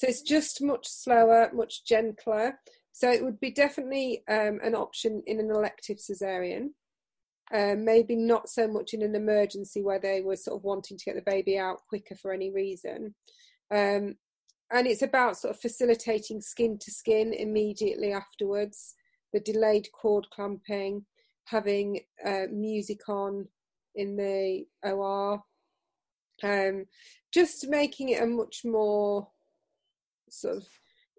So 0.00 0.06
it's 0.06 0.22
just 0.22 0.62
much 0.62 0.88
slower, 0.88 1.50
much 1.52 1.84
gentler. 1.84 2.58
So 2.90 3.10
it 3.10 3.22
would 3.22 3.38
be 3.38 3.50
definitely 3.50 4.22
um, 4.30 4.58
an 4.62 4.74
option 4.74 5.22
in 5.26 5.38
an 5.38 5.50
elective 5.50 5.98
cesarean. 5.98 6.68
Um, 7.52 7.84
maybe 7.84 8.16
not 8.16 8.48
so 8.48 8.66
much 8.66 8.94
in 8.94 9.02
an 9.02 9.14
emergency 9.14 9.82
where 9.82 9.98
they 9.98 10.22
were 10.22 10.36
sort 10.36 10.56
of 10.56 10.64
wanting 10.64 10.96
to 10.96 11.04
get 11.04 11.16
the 11.16 11.30
baby 11.30 11.58
out 11.58 11.82
quicker 11.86 12.14
for 12.14 12.32
any 12.32 12.50
reason. 12.50 13.14
Um, 13.70 14.14
and 14.72 14.86
it's 14.86 15.02
about 15.02 15.36
sort 15.36 15.54
of 15.54 15.60
facilitating 15.60 16.40
skin 16.40 16.78
to 16.78 16.90
skin 16.90 17.34
immediately 17.34 18.14
afterwards, 18.14 18.94
the 19.34 19.40
delayed 19.40 19.88
cord 19.92 20.26
clamping, 20.34 21.04
having 21.44 22.00
uh, 22.24 22.44
music 22.50 23.06
on 23.06 23.48
in 23.94 24.16
the 24.16 24.64
OR, 24.82 25.42
um, 26.42 26.86
just 27.34 27.68
making 27.68 28.08
it 28.08 28.22
a 28.22 28.26
much 28.26 28.62
more 28.64 29.28
sort 30.32 30.58
of 30.58 30.66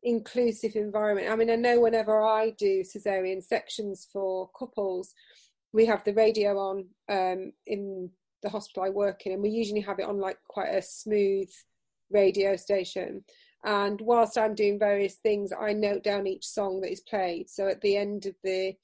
inclusive 0.04 0.76
environment. 0.76 1.30
I 1.30 1.36
mean, 1.36 1.50
I 1.50 1.56
know 1.56 1.80
whenever 1.80 2.22
I 2.22 2.52
do 2.52 2.84
cesarean 2.84 3.44
sections 3.44 4.08
for 4.12 4.50
couples, 4.58 5.14
we 5.74 5.86
have 5.86 6.04
the 6.04 6.14
radio 6.14 6.58
on 6.58 6.86
um, 7.10 7.54
in 7.66 8.10
the 8.44 8.50
hospital 8.50 8.84
I 8.84 8.90
work 8.90 9.26
in, 9.26 9.34
and 9.34 9.42
we 9.42 9.50
usually 9.50 9.82
have 9.82 10.00
it 10.00 10.08
on 10.08 10.20
like 10.20 10.38
quite 10.48 10.74
a 10.74 10.82
smooth 10.82 11.50
radio 12.10 12.56
station. 12.56 13.24
And 13.64 14.02
whilst 14.02 14.38
I'm 14.38 14.56
doing 14.56 14.80
various 14.80 15.16
things, 15.16 15.52
I 15.58 15.74
note 15.74 16.04
down 16.04 16.26
each 16.26 16.48
song 16.48 16.82
that 16.82 16.92
is 16.92 17.02
played. 17.02 17.50
So 17.50 17.68
at 17.68 17.82
the 17.82 17.98
end 17.98 18.26
of 18.26 18.36
the 18.44 18.76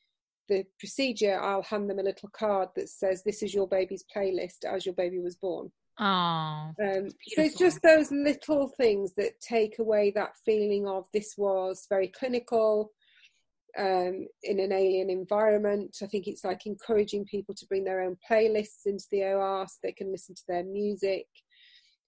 the 0.49 0.65
procedure, 0.80 1.38
I'll 1.41 1.63
hand 1.63 1.89
them 1.89 1.99
a 1.99 2.03
little 2.03 2.30
card 2.30 2.69
that 2.75 2.88
says, 2.89 3.21
"This 3.23 3.43
is 3.43 3.53
your 3.53 3.67
baby's 3.67 4.05
playlist 4.15 4.63
as 4.65 4.86
your 4.86 4.95
baby 4.95 5.19
was 5.19 5.36
born." 5.36 5.71
Oh, 5.99 6.73
Um, 6.79 7.09
so 7.09 7.41
it's 7.41 7.57
just 7.57 7.81
those 7.81 8.11
little 8.11 8.69
things 8.77 9.13
that 9.17 9.39
take 9.41 9.79
away 9.79 10.11
that 10.11 10.37
feeling 10.45 10.87
of 10.87 11.05
this 11.11 11.33
was 11.37 11.87
very 11.89 12.09
clinical 12.09 12.91
um, 13.77 14.27
in 14.43 14.59
an 14.59 14.71
alien 14.71 15.09
environment. 15.09 15.97
I 16.03 16.05
think 16.05 16.27
it's 16.27 16.43
like 16.43 16.65
encouraging 16.65 17.25
people 17.25 17.55
to 17.55 17.65
bring 17.65 17.83
their 17.83 18.01
own 18.01 18.17
playlists 18.29 18.85
into 18.85 19.05
the 19.11 19.23
OR 19.23 19.65
so 19.67 19.75
they 19.81 19.91
can 19.91 20.11
listen 20.11 20.35
to 20.35 20.43
their 20.47 20.63
music. 20.63 21.25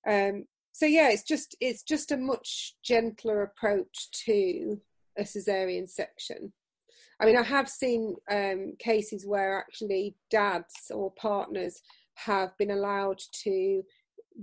Um, 0.07 0.45
so 0.71 0.85
yeah, 0.85 1.09
it's 1.09 1.23
just 1.23 1.55
it's 1.59 1.83
just 1.83 2.11
a 2.11 2.17
much 2.17 2.75
gentler 2.83 3.41
approach 3.41 4.11
to 4.25 4.79
a 5.17 5.23
cesarean 5.23 5.89
section. 5.89 6.53
I 7.19 7.25
mean, 7.25 7.37
I 7.37 7.43
have 7.43 7.67
seen 7.67 8.15
um, 8.31 8.73
cases 8.79 9.25
where 9.25 9.57
actually 9.57 10.15
dads 10.31 10.73
or 10.89 11.11
partners 11.19 11.81
have 12.25 12.57
been 12.57 12.71
allowed 12.71 13.19
to 13.43 13.83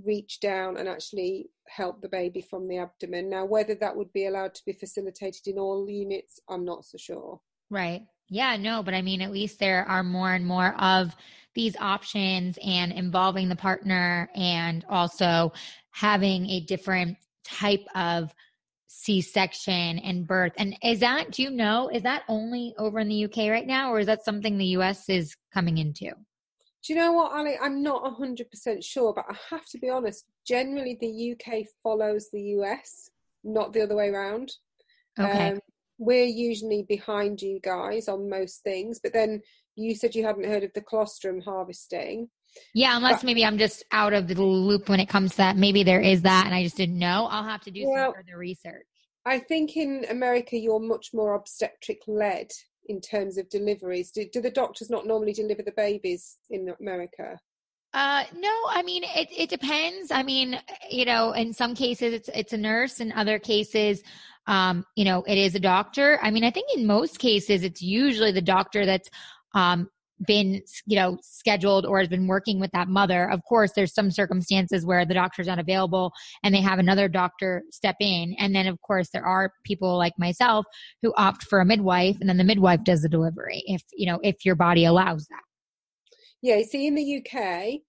reach 0.05 0.41
down 0.41 0.77
and 0.77 0.89
actually 0.89 1.49
help 1.69 2.01
the 2.01 2.09
baby 2.09 2.41
from 2.41 2.69
the 2.69 2.79
abdomen. 2.79 3.31
Now, 3.31 3.45
whether 3.45 3.75
that 3.77 3.97
would 3.97 4.13
be 4.13 4.27
allowed 4.27 4.55
to 4.55 4.65
be 4.65 4.73
facilitated 4.73 5.47
in 5.47 5.59
all 5.59 5.89
units, 5.89 6.41
I'm 6.49 6.65
not 6.65 6.85
so 6.85 6.99
sure. 6.99 7.41
Right. 7.71 8.03
Yeah, 8.29 8.57
no, 8.57 8.83
but 8.83 8.95
I 8.95 9.03
mean, 9.03 9.21
at 9.21 9.31
least 9.31 9.59
there 9.59 9.85
are 9.89 10.03
more 10.03 10.33
and 10.33 10.47
more 10.47 10.75
of 10.81 11.15
these 11.55 11.77
options 11.77 12.59
and 12.65 12.93
involving 12.93 13.49
the 13.49 13.57
partner 13.57 14.29
and 14.35 14.85
also 14.89 15.53
having 15.91 16.47
a 16.51 16.61
different 16.61 17.17
type 17.45 17.87
of 17.95 18.35
C 18.89 19.21
section 19.21 19.99
and 20.01 20.27
birth. 20.27 20.53
And 20.57 20.77
is 20.83 21.01
that, 21.01 21.31
do 21.31 21.43
you 21.43 21.51
know, 21.51 21.89
is 21.89 22.03
that 22.03 22.25
only 22.29 22.75
over 22.79 22.99
in 22.99 23.09
the 23.09 23.25
UK 23.25 23.49
right 23.49 23.67
now 23.67 23.93
or 23.93 24.01
is 24.01 24.07
that 24.07 24.25
something 24.25 24.59
the 24.59 24.77
US 24.79 25.09
is 25.09 25.37
coming 25.53 25.79
into? 25.79 26.13
Do 26.87 26.93
you 26.93 27.01
know 27.01 27.13
what, 27.13 27.33
Ali? 27.33 27.57
I'm 27.61 27.83
not 27.83 28.05
100% 28.05 28.85
sure, 28.85 29.13
but 29.13 29.25
I 29.29 29.37
have 29.51 29.67
to 29.71 29.79
be 29.79 29.91
honest. 29.91 30.25
Generally, 30.47 30.99
the 31.01 31.33
UK 31.33 31.65
follows 31.83 32.29
the 32.33 32.43
US, 32.59 33.11
not 33.43 33.73
the 33.73 33.83
other 33.83 33.97
way 33.97 34.09
around. 34.09 34.53
Okay. 35.19 35.51
Um, 35.51 35.61
we're 35.99 36.27
usually 36.27 36.85
behind 36.89 37.43
you 37.43 37.59
guys 37.61 38.07
on 38.07 38.31
most 38.31 38.63
things, 38.63 39.01
but 39.03 39.13
then 39.13 39.43
you 39.75 39.97
said 39.97 40.15
you 40.15 40.25
hadn't 40.25 40.45
heard 40.45 40.63
of 40.63 40.73
the 40.75 40.81
colostrum 40.81 41.41
harvesting. 41.41 42.29
yeah, 42.73 42.97
unless 42.97 43.25
maybe 43.25 43.45
I'm 43.45 43.59
just 43.59 43.85
out 43.91 44.13
of 44.13 44.29
the 44.29 44.41
loop 44.41 44.89
when 44.89 45.01
it 45.01 45.09
comes 45.09 45.33
to 45.33 45.37
that. 45.39 45.57
Maybe 45.57 45.83
there 45.83 46.01
is 46.01 46.23
that 46.23 46.47
and 46.47 46.55
I 46.55 46.63
just 46.63 46.77
didn't 46.77 46.99
know. 46.99 47.27
I'll 47.29 47.43
have 47.43 47.63
to 47.63 47.71
do 47.73 47.85
Well, 47.85 48.13
some 48.13 48.23
further 48.23 48.39
research. 48.39 48.87
I 49.25 49.41
think 49.41 49.77
in 49.77 50.07
America 50.09 50.57
you're 50.57 50.79
much 50.79 51.09
more 51.13 51.35
obstetric 51.35 52.03
led 52.07 52.53
in 52.89 53.01
terms 53.01 53.39
of 53.39 53.49
deliveries. 53.49 54.11
Do, 54.11 54.27
do 54.33 54.41
the 54.41 54.51
doctors 54.51 54.91
not 54.91 55.07
normally 55.07 55.33
deliver 55.33 55.63
the 55.63 55.73
babies 55.73 56.39
in 56.51 56.75
America? 56.81 57.39
Uh, 57.93 58.25
no, 58.37 58.53
I 58.69 58.83
mean 58.83 59.05
it. 59.05 59.29
It 59.35 59.49
depends. 59.49 60.11
I 60.11 60.23
mean, 60.23 60.61
you 60.91 61.05
know, 61.05 61.33
in 61.33 61.53
some 61.53 61.75
cases 61.75 62.13
it's 62.13 62.29
it's 62.35 62.53
a 62.53 62.59
nurse. 62.59 63.01
In 63.01 63.13
other 63.13 63.39
cases, 63.39 64.03
um, 64.47 64.85
you 64.97 65.05
know, 65.05 65.23
it 65.27 65.39
is 65.39 65.55
a 65.55 65.61
doctor. 65.61 66.19
I 66.23 66.31
mean, 66.31 66.45
I 66.45 66.51
think 66.51 66.69
in 66.77 66.87
most 66.87 67.19
cases 67.19 67.63
it's 67.63 67.81
usually 67.81 68.33
the 68.33 68.43
doctor 68.43 68.85
that's 68.85 69.09
um 69.55 69.89
been 70.27 70.63
you 70.87 70.97
know 70.97 71.19
scheduled 71.23 71.85
or 71.85 71.99
has 71.99 72.09
been 72.09 72.27
working 72.27 72.61
with 72.61 72.71
that 72.73 72.89
mother. 72.89 73.31
Of 73.31 73.43
course, 73.45 73.73
there's 73.75 73.95
some 73.95 74.11
circumstances 74.11 74.87
where 74.87 75.05
the 75.05 75.15
doctor's 75.15 75.47
not 75.47 75.59
available 75.59 76.13
and 76.43 76.55
they 76.55 76.61
have 76.61 76.79
another 76.79 77.09
doctor 77.09 77.63
step 77.71 77.97
in, 78.01 78.35
and 78.39 78.55
then 78.55 78.67
of 78.67 78.81
course 78.81 79.09
there 79.13 79.27
are 79.27 79.53
people 79.65 79.97
like 79.97 80.15
myself 80.19 80.67
who 81.03 81.13
opt 81.17 81.45
for 81.45 81.61
a 81.61 81.65
midwife, 81.65 82.17
and 82.21 82.29
then 82.29 82.39
the 82.39 82.45
midwife 82.45 82.83
does 82.85 83.03
the 83.03 83.09
delivery 83.09 83.63
if 83.67 83.83
you 83.93 84.07
know 84.07 84.19
if 84.23 84.45
your 84.45 84.55
body 84.55 84.85
allows 84.85 85.27
that. 85.27 85.43
Yeah, 86.43 86.63
see, 86.63 86.87
in 86.87 86.95
the 86.95 87.25
UK, 87.25 87.81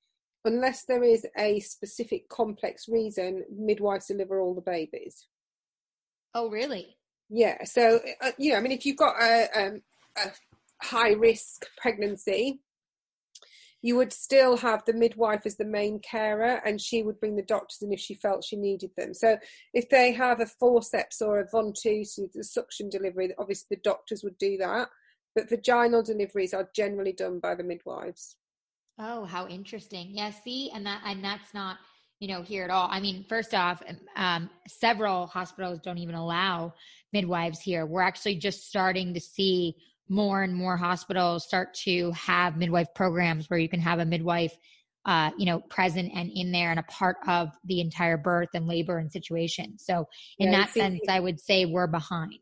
unless 0.45 0.85
there 0.85 1.03
is 1.03 1.25
a 1.37 1.59
specific 1.59 2.27
complex 2.29 2.87
reason, 2.87 3.43
midwives 3.55 4.07
deliver 4.07 4.39
all 4.39 4.55
the 4.55 4.61
babies. 4.61 5.27
Oh, 6.33 6.49
really? 6.49 6.97
Yeah, 7.29 7.63
so 7.65 7.99
uh, 8.21 8.31
you 8.37 8.51
know, 8.51 8.57
I 8.57 8.61
mean, 8.61 8.71
if 8.71 8.85
you've 8.85 8.97
got 8.97 9.21
a, 9.21 9.49
um, 9.55 9.81
a 10.17 10.31
high 10.81 11.11
risk 11.11 11.65
pregnancy, 11.77 12.61
you 13.81 13.95
would 13.95 14.11
still 14.11 14.57
have 14.57 14.83
the 14.85 14.93
midwife 14.93 15.45
as 15.45 15.55
the 15.55 15.65
main 15.65 15.99
carer, 15.99 16.61
and 16.65 16.81
she 16.81 17.03
would 17.03 17.19
bring 17.19 17.35
the 17.35 17.43
doctors 17.43 17.81
in 17.81 17.93
if 17.93 17.99
she 17.99 18.15
felt 18.15 18.43
she 18.43 18.55
needed 18.55 18.89
them. 18.97 19.13
So, 19.13 19.37
if 19.73 19.89
they 19.89 20.11
have 20.13 20.39
a 20.39 20.47
forceps 20.47 21.21
or 21.21 21.39
a 21.39 21.47
ventouse, 21.47 22.07
so 22.07 22.27
the 22.33 22.43
suction 22.43 22.89
delivery, 22.89 23.33
obviously 23.37 23.67
the 23.71 23.81
doctors 23.83 24.23
would 24.23 24.37
do 24.37 24.57
that. 24.57 24.89
But 25.35 25.49
vaginal 25.49 26.01
deliveries 26.01 26.53
are 26.53 26.69
generally 26.75 27.13
done 27.13 27.39
by 27.39 27.53
the 27.53 27.63
midwives. 27.63 28.37
Oh, 28.97 29.25
how 29.25 29.47
interesting. 29.47 30.09
Yeah, 30.11 30.31
see, 30.31 30.71
and 30.73 30.85
that 30.87 31.01
and 31.05 31.23
that's 31.23 31.53
not 31.53 31.77
you 32.19 32.27
know, 32.27 32.41
here 32.41 32.63
at 32.63 32.69
all. 32.69 32.87
I 32.91 32.99
mean, 32.99 33.25
first 33.29 33.53
off, 33.53 33.83
um, 34.15 34.49
several 34.67 35.27
hospitals 35.27 35.79
don't 35.83 35.99
even 35.99 36.15
allow 36.15 36.73
midwives 37.13 37.59
here. 37.59 37.85
We're 37.85 38.01
actually 38.01 38.35
just 38.35 38.67
starting 38.67 39.13
to 39.13 39.19
see 39.19 39.75
more 40.09 40.43
and 40.43 40.53
more 40.53 40.77
hospitals 40.77 41.45
start 41.45 41.73
to 41.73 42.11
have 42.11 42.57
midwife 42.57 42.87
programs 42.95 43.49
where 43.49 43.59
you 43.59 43.69
can 43.69 43.79
have 43.79 43.99
a 43.99 44.05
midwife 44.05 44.57
uh, 45.07 45.31
you 45.37 45.45
know, 45.45 45.59
present 45.69 46.11
and 46.13 46.29
in 46.35 46.51
there 46.51 46.69
and 46.69 46.79
a 46.79 46.83
part 46.83 47.15
of 47.27 47.49
the 47.63 47.79
entire 47.79 48.17
birth 48.17 48.49
and 48.53 48.67
labor 48.67 48.97
and 48.97 49.09
situation. 49.09 49.79
So, 49.79 50.05
in 50.37 50.51
yeah, 50.51 50.59
that 50.59 50.73
sense, 50.73 50.99
I 51.07 51.21
would 51.21 51.39
say 51.39 51.65
we're 51.65 51.87
behind. 51.87 52.33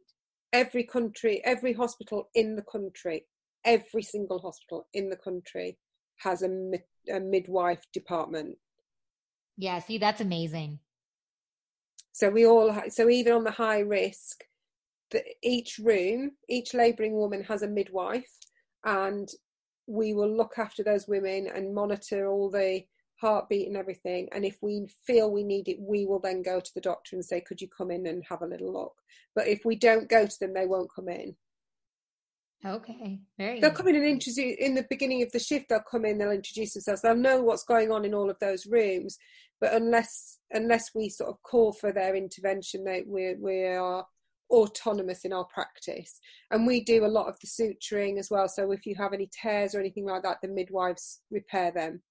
Every 0.51 0.84
country, 0.84 1.43
every 1.45 1.74
hospital 1.74 2.30
in 2.34 2.55
the 2.55 2.63
country, 2.63 3.28
every 3.66 4.01
single 4.01 4.39
hospital 4.39 4.88
in 4.93 5.09
the 5.09 5.16
country 5.16 5.78
has 6.18 6.41
a, 6.41 6.72
a 7.13 7.20
midwife 7.20 7.84
department. 7.93 8.57
Yeah, 9.57 9.78
see, 9.78 9.99
that's 9.99 10.22
amazing. 10.22 10.80
So 12.13 12.30
we 12.32 12.47
all, 12.47 12.76
so 12.89 13.09
even 13.09 13.34
on 13.34 13.43
the 13.43 13.51
high 13.51 13.80
risk, 13.80 14.43
the, 15.16 15.24
each 15.41 15.80
room, 15.80 16.32
each 16.49 16.74
labouring 16.74 17.13
woman 17.13 17.43
has 17.43 17.61
a 17.61 17.68
midwife, 17.68 18.38
and 18.84 19.30
we 19.88 20.13
will 20.13 20.30
look 20.30 20.53
after 20.57 20.84
those 20.84 21.07
women 21.07 21.47
and 21.53 21.74
monitor 21.74 22.28
all 22.28 22.49
the 22.49 22.84
heartbeat 23.22 23.68
and 23.68 23.78
everything. 23.78 24.28
And 24.34 24.43
if 24.43 24.57
we 24.61 24.88
feel 25.05 25.32
we 25.32 25.43
need 25.43 25.68
it, 25.68 25.78
we 25.80 26.05
will 26.05 26.20
then 26.20 26.41
go 26.41 26.59
to 26.59 26.74
the 26.74 26.82
doctor 26.82 27.16
and 27.16 27.24
say, 27.24 27.41
Could 27.41 27.61
you 27.61 27.68
come 27.68 27.91
in 27.91 28.07
and 28.07 28.24
have 28.30 28.41
a 28.41 28.47
little 28.47 28.74
look? 28.74 28.95
But 29.34 29.47
if 29.47 29.63
we 29.66 29.76
don't 29.76 30.09
go 30.09 30.26
to 30.26 30.39
them, 30.39 30.53
they 30.53 30.66
won't 30.66 30.93
come 30.93 31.09
in. 31.09 31.36
Okay, 32.66 33.20
very. 33.38 33.59
They'll 33.59 33.72
come 33.72 33.89
in 33.89 33.95
and 33.95 34.05
introduce 34.05 34.57
in 34.59 34.74
the 34.74 34.88
beginning 34.89 35.22
of 35.22 35.32
the 35.32 35.39
shift. 35.39 35.70
They'll 35.70 35.82
come 35.82 36.03
in. 36.03 36.18
They'll 36.18 36.32
introduce 36.32 36.74
themselves. 36.74 37.01
They'll 37.01 37.16
know 37.16 37.41
what's 37.41 37.63
going 37.63 37.91
on 37.91 38.05
in 38.05 38.13
all 38.13 38.30
of 38.30 38.39
those 38.39 38.66
rooms. 38.66 39.18
But 39.61 39.74
unless 39.74 40.39
unless 40.51 40.89
we 40.95 41.09
sort 41.09 41.30
of 41.30 41.41
call 41.43 41.74
for 41.74 41.91
their 41.91 42.16
intervention, 42.16 42.84
they 42.84 43.03
we 43.05 43.36
we 43.36 43.66
are 43.66 44.05
autonomous 44.50 45.26
in 45.26 45.34
our 45.34 45.46
practice. 45.46 46.20
And 46.52 46.68
we 46.68 46.84
do 46.84 47.06
a 47.06 47.08
lot 47.08 47.28
of 47.28 47.38
the 47.39 47.48
suturing 47.48 48.20
as 48.20 48.30
well. 48.30 48.48
So 48.48 48.72
if 48.72 48.86
you 48.86 48.96
have 48.96 49.14
any 49.14 49.30
tears 49.41 49.76
or 49.76 49.80
anything 49.80 50.06
like 50.06 50.24
that, 50.24 50.38
the 50.41 50.48
midwives 50.48 51.22
repair 51.32 51.72
them. 51.72 52.02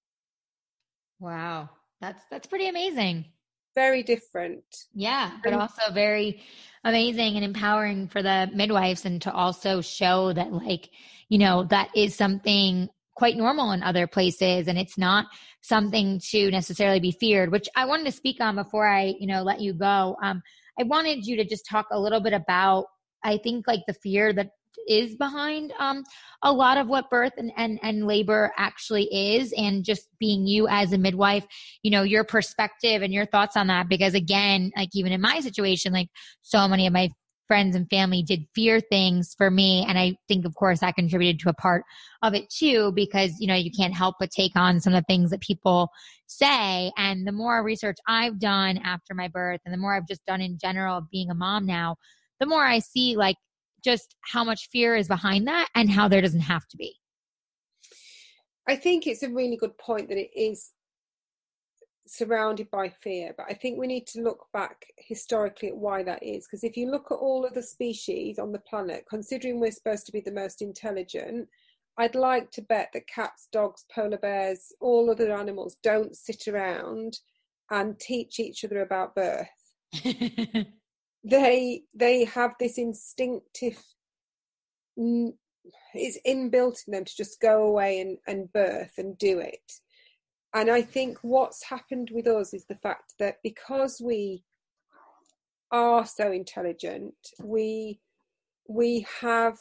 Wow. 1.19 1.69
That's 2.01 2.23
that's 2.29 2.47
pretty 2.47 2.67
amazing. 2.67 3.25
Very 3.73 4.03
different. 4.03 4.63
Yeah, 4.93 5.31
but 5.43 5.53
also 5.53 5.91
very 5.91 6.41
amazing 6.83 7.35
and 7.35 7.43
empowering 7.43 8.07
for 8.07 8.21
the 8.21 8.49
midwives 8.53 9.05
and 9.05 9.21
to 9.23 9.33
also 9.33 9.81
show 9.81 10.31
that 10.33 10.53
like, 10.53 10.89
you 11.27 11.37
know, 11.37 11.65
that 11.65 11.89
is 11.95 12.15
something 12.15 12.87
quite 13.15 13.35
normal 13.35 13.71
in 13.71 13.81
other 13.81 14.07
places 14.07 14.67
and 14.67 14.77
it's 14.77 14.97
not 14.97 15.25
something 15.61 16.21
to 16.31 16.51
necessarily 16.51 16.99
be 16.99 17.11
feared, 17.11 17.51
which 17.51 17.67
I 17.75 17.85
wanted 17.85 18.05
to 18.05 18.11
speak 18.11 18.37
on 18.39 18.55
before 18.55 18.87
I, 18.87 19.15
you 19.19 19.27
know, 19.27 19.41
let 19.41 19.59
you 19.59 19.73
go. 19.73 20.15
Um, 20.21 20.41
I 20.79 20.83
wanted 20.83 21.25
you 21.25 21.35
to 21.37 21.45
just 21.45 21.65
talk 21.69 21.87
a 21.91 21.99
little 21.99 22.19
bit 22.19 22.33
about, 22.33 22.85
I 23.23 23.37
think, 23.37 23.67
like 23.67 23.81
the 23.87 23.93
fear 23.93 24.33
that 24.33 24.49
is 24.87 25.15
behind 25.15 25.73
um, 25.79 26.03
a 26.43 26.51
lot 26.51 26.77
of 26.77 26.87
what 26.87 27.09
birth 27.09 27.33
and, 27.37 27.51
and, 27.57 27.79
and 27.81 28.05
labor 28.05 28.51
actually 28.57 29.03
is 29.05 29.53
and 29.57 29.83
just 29.83 30.07
being 30.19 30.45
you 30.45 30.67
as 30.67 30.93
a 30.93 30.97
midwife 30.97 31.45
you 31.81 31.89
know 31.89 32.03
your 32.03 32.23
perspective 32.23 33.01
and 33.01 33.13
your 33.13 33.25
thoughts 33.25 33.55
on 33.55 33.67
that 33.67 33.87
because 33.89 34.13
again 34.13 34.71
like 34.75 34.89
even 34.93 35.11
in 35.11 35.21
my 35.21 35.39
situation 35.39 35.93
like 35.93 36.09
so 36.41 36.67
many 36.67 36.85
of 36.85 36.93
my 36.93 37.09
friends 37.47 37.75
and 37.75 37.89
family 37.89 38.23
did 38.23 38.45
fear 38.53 38.79
things 38.79 39.35
for 39.37 39.49
me. 39.51 39.85
And 39.87 39.97
i 39.97 40.15
think 40.27 40.45
of 40.45 40.55
course 40.55 40.79
that 40.79 40.95
contributed 40.95 41.39
to 41.41 41.49
a 41.49 41.53
part 41.53 41.83
of 42.21 42.33
it 42.33 42.49
too 42.49 42.91
because 42.93 43.31
you 43.39 43.47
know 43.47 43.55
you 43.55 43.71
can't 43.71 43.93
help 43.93 44.15
but 44.19 44.31
take 44.31 44.55
on 44.55 44.79
some 44.79 44.93
of 44.93 45.01
the 45.01 45.05
things 45.13 45.31
that 45.31 45.41
people 45.41 45.89
say. 46.27 46.91
And 46.97 47.27
the 47.27 47.31
more 47.31 47.63
research 47.63 47.97
i've 48.07 48.39
done 48.39 48.77
after 48.79 49.13
my 49.13 49.27
birth 49.27 49.61
and 49.65 49.73
the 49.73 49.77
more 49.77 49.95
i've 49.95 50.07
just 50.07 50.25
done 50.25 50.41
in 50.41 50.57
general 50.57 50.97
of 50.97 51.09
being 51.11 51.29
a 51.29 51.35
mom 51.35 51.65
now 51.65 51.95
the 52.39 52.45
more 52.45 52.65
i 52.65 52.79
see 52.79 53.15
like 53.15 53.37
just 53.85 54.15
how 54.21 54.43
much 54.43 54.67
fear 54.71 54.95
is 54.95 55.07
behind 55.07 55.47
that 55.47 55.69
and 55.75 55.89
how 55.89 56.09
there 56.09 56.21
doesn't 56.21 56.41
have 56.41 56.67
to 56.67 56.75
be. 56.75 56.93
I 58.67 58.75
think 58.75 59.05
it's 59.05 59.21
a 59.21 59.29
really 59.29 59.55
good 59.55 59.77
point 59.77 60.09
that 60.09 60.17
it 60.17 60.31
is 60.35 60.71
surrounded 62.07 62.69
by 62.71 62.89
fear. 62.89 63.33
But 63.37 63.47
I 63.49 63.53
think 63.53 63.79
we 63.79 63.87
need 63.87 64.07
to 64.07 64.21
look 64.21 64.47
back 64.53 64.85
historically 64.97 65.69
at 65.69 65.77
why 65.77 66.03
that 66.03 66.23
is. 66.23 66.45
Because 66.45 66.63
if 66.63 66.77
you 66.77 66.89
look 66.89 67.11
at 67.11 67.15
all 67.15 67.45
of 67.45 67.53
the 67.53 67.63
species 67.63 68.39
on 68.39 68.51
the 68.51 68.59
planet, 68.59 69.05
considering 69.09 69.59
we're 69.59 69.71
supposed 69.71 70.05
to 70.05 70.11
be 70.11 70.21
the 70.21 70.31
most 70.31 70.61
intelligent, 70.61 71.47
I'd 71.97 72.15
like 72.15 72.51
to 72.51 72.61
bet 72.61 72.89
that 72.93 73.07
cats, 73.07 73.47
dogs, 73.51 73.85
polar 73.93 74.17
bears, 74.17 74.73
all 74.81 75.09
other 75.09 75.31
animals 75.33 75.77
don't 75.81 76.15
sit 76.15 76.47
around 76.47 77.19
and 77.71 77.99
teach 77.99 78.39
each 78.39 78.63
other 78.63 78.81
about 78.81 79.15
birth. 79.15 79.47
they 81.23 81.83
they 81.93 82.25
have 82.25 82.53
this 82.59 82.77
instinctive 82.77 83.81
it's 84.97 86.19
inbuilt 86.27 86.77
in 86.87 86.93
them 86.93 87.05
to 87.05 87.15
just 87.15 87.41
go 87.41 87.63
away 87.63 87.99
and, 87.99 88.17
and 88.27 88.51
birth 88.53 88.93
and 88.97 89.17
do 89.17 89.39
it 89.39 89.71
and 90.55 90.71
I 90.71 90.81
think 90.81 91.17
what's 91.21 91.65
happened 91.65 92.09
with 92.13 92.27
us 92.27 92.53
is 92.53 92.65
the 92.65 92.77
fact 92.77 93.15
that 93.19 93.35
because 93.43 94.01
we 94.01 94.45
are 95.69 96.05
so 96.05 96.31
intelligent, 96.31 97.13
we 97.43 97.99
we 98.67 99.05
have 99.19 99.57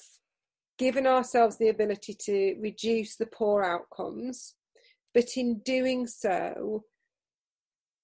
given 0.79 1.07
ourselves 1.07 1.59
the 1.59 1.69
ability 1.69 2.17
to 2.27 2.57
reduce 2.61 3.17
the 3.17 3.27
poor 3.27 3.65
outcomes, 3.65 4.55
but 5.13 5.37
in 5.37 5.59
doing 5.65 6.07
so, 6.07 6.85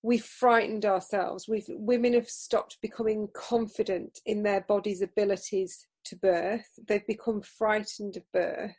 we've 0.03 0.25
frightened 0.25 0.85
ourselves. 0.85 1.47
We've 1.47 1.67
women 1.69 2.15
have 2.15 2.29
stopped 2.29 2.79
becoming 2.83 3.29
confident 3.37 4.19
in 4.27 4.43
their 4.43 4.63
body's 4.63 5.01
abilities 5.01 5.87
to 6.07 6.17
birth. 6.17 6.67
They've 6.89 7.07
become 7.07 7.43
frightened 7.43 8.17
of 8.17 8.25
birth. 8.33 8.75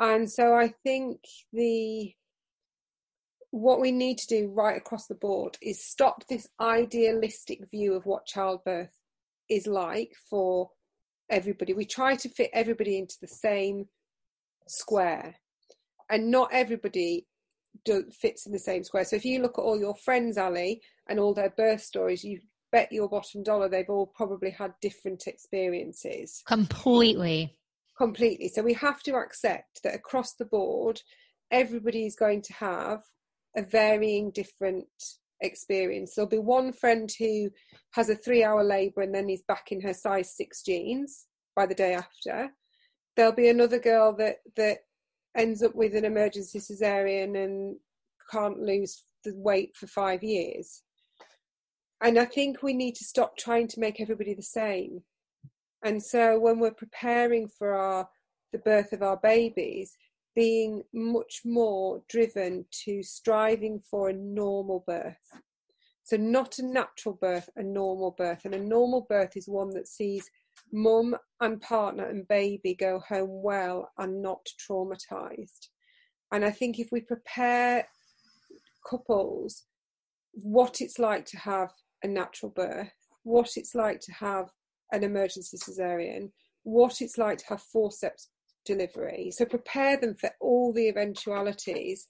And 0.00 0.28
so 0.28 0.54
I 0.54 0.74
think 0.84 1.20
the 1.52 2.14
what 3.50 3.80
we 3.80 3.92
need 3.92 4.18
to 4.18 4.26
do 4.26 4.52
right 4.54 4.76
across 4.76 5.06
the 5.06 5.14
board 5.14 5.56
is 5.62 5.84
stop 5.84 6.26
this 6.28 6.48
idealistic 6.60 7.60
view 7.70 7.94
of 7.94 8.04
what 8.04 8.26
childbirth 8.26 8.92
is 9.48 9.66
like 9.66 10.12
for 10.28 10.70
everybody. 11.30 11.72
We 11.72 11.86
try 11.86 12.16
to 12.16 12.28
fit 12.28 12.50
everybody 12.52 12.98
into 12.98 13.16
the 13.20 13.28
same 13.28 13.86
square, 14.66 15.36
and 16.10 16.30
not 16.30 16.50
everybody 16.52 17.26
do, 17.84 18.04
fits 18.10 18.46
in 18.46 18.52
the 18.52 18.58
same 18.58 18.84
square. 18.84 19.04
So 19.04 19.16
if 19.16 19.24
you 19.24 19.40
look 19.40 19.58
at 19.58 19.62
all 19.62 19.78
your 19.78 19.96
friends, 19.96 20.36
Ali, 20.36 20.82
and 21.08 21.18
all 21.18 21.34
their 21.34 21.50
birth 21.56 21.82
stories, 21.82 22.24
you 22.24 22.40
bet 22.70 22.92
your 22.92 23.08
bottom 23.08 23.42
dollar 23.42 23.68
they've 23.68 23.88
all 23.88 24.06
probably 24.14 24.50
had 24.50 24.72
different 24.82 25.26
experiences. 25.26 26.42
Completely. 26.46 27.54
Completely. 27.96 28.48
So 28.48 28.62
we 28.62 28.74
have 28.74 29.02
to 29.04 29.14
accept 29.14 29.82
that 29.82 29.94
across 29.94 30.34
the 30.34 30.44
board, 30.44 31.00
everybody 31.50 32.04
is 32.04 32.14
going 32.14 32.42
to 32.42 32.52
have 32.52 33.00
a 33.58 33.62
varying 33.62 34.30
different 34.30 34.86
experience. 35.40 36.14
There'll 36.14 36.28
be 36.28 36.38
one 36.38 36.72
friend 36.72 37.10
who 37.18 37.50
has 37.92 38.08
a 38.08 38.14
three 38.14 38.44
hour 38.44 38.64
labour 38.64 39.02
and 39.02 39.14
then 39.14 39.28
is 39.28 39.42
back 39.46 39.72
in 39.72 39.80
her 39.82 39.92
size 39.94 40.34
six 40.36 40.62
jeans 40.62 41.26
by 41.54 41.66
the 41.66 41.74
day 41.74 41.94
after. 41.94 42.50
There'll 43.16 43.32
be 43.32 43.48
another 43.48 43.80
girl 43.80 44.14
that, 44.16 44.36
that 44.56 44.78
ends 45.36 45.62
up 45.62 45.74
with 45.74 45.94
an 45.94 46.04
emergency 46.04 46.60
cesarean 46.60 47.42
and 47.42 47.76
can't 48.30 48.60
lose 48.60 49.02
the 49.24 49.32
weight 49.34 49.76
for 49.76 49.88
five 49.88 50.22
years. 50.22 50.82
And 52.00 52.18
I 52.18 52.26
think 52.26 52.62
we 52.62 52.74
need 52.74 52.94
to 52.94 53.04
stop 53.04 53.36
trying 53.36 53.66
to 53.68 53.80
make 53.80 54.00
everybody 54.00 54.34
the 54.34 54.42
same. 54.42 55.02
And 55.84 56.00
so 56.02 56.38
when 56.38 56.60
we're 56.60 56.70
preparing 56.70 57.48
for 57.48 57.74
our 57.74 58.08
the 58.52 58.58
birth 58.58 58.92
of 58.92 59.02
our 59.02 59.18
babies, 59.18 59.96
being 60.34 60.82
much 60.92 61.42
more 61.44 62.02
driven 62.08 62.64
to 62.84 63.02
striving 63.02 63.80
for 63.90 64.08
a 64.08 64.12
normal 64.14 64.84
birth. 64.86 65.16
So, 66.04 66.16
not 66.16 66.58
a 66.58 66.64
natural 66.64 67.18
birth, 67.20 67.50
a 67.56 67.62
normal 67.62 68.14
birth. 68.16 68.44
And 68.44 68.54
a 68.54 68.60
normal 68.60 69.06
birth 69.08 69.36
is 69.36 69.48
one 69.48 69.70
that 69.70 69.88
sees 69.88 70.30
mum 70.72 71.16
and 71.40 71.60
partner 71.60 72.08
and 72.08 72.26
baby 72.28 72.74
go 72.74 73.00
home 73.08 73.42
well 73.42 73.90
and 73.98 74.22
not 74.22 74.46
traumatized. 74.58 75.68
And 76.32 76.44
I 76.44 76.50
think 76.50 76.78
if 76.78 76.88
we 76.92 77.00
prepare 77.00 77.86
couples 78.88 79.64
what 80.32 80.80
it's 80.80 80.98
like 80.98 81.24
to 81.26 81.38
have 81.38 81.70
a 82.02 82.08
natural 82.08 82.52
birth, 82.54 82.92
what 83.24 83.50
it's 83.56 83.74
like 83.74 84.00
to 84.00 84.12
have 84.12 84.46
an 84.92 85.04
emergency 85.04 85.56
cesarean, 85.58 86.30
what 86.62 87.00
it's 87.00 87.18
like 87.18 87.38
to 87.38 87.46
have 87.48 87.62
forceps 87.62 88.28
delivery. 88.68 89.32
So 89.32 89.44
prepare 89.44 89.96
them 89.96 90.14
for 90.14 90.30
all 90.40 90.72
the 90.72 90.88
eventualities 90.88 92.06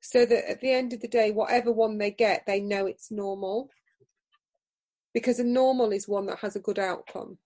so 0.00 0.24
that 0.26 0.48
at 0.48 0.60
the 0.60 0.72
end 0.72 0.92
of 0.92 1.00
the 1.00 1.08
day, 1.08 1.30
whatever 1.30 1.72
one 1.72 1.98
they 1.98 2.10
get, 2.10 2.44
they 2.46 2.60
know 2.60 2.86
it's 2.86 3.10
normal. 3.10 3.70
Because 5.12 5.40
a 5.40 5.44
normal 5.44 5.90
is 5.92 6.06
one 6.06 6.26
that 6.26 6.38
has 6.38 6.54
a 6.54 6.60
good 6.60 6.78
outcome. 6.78 7.38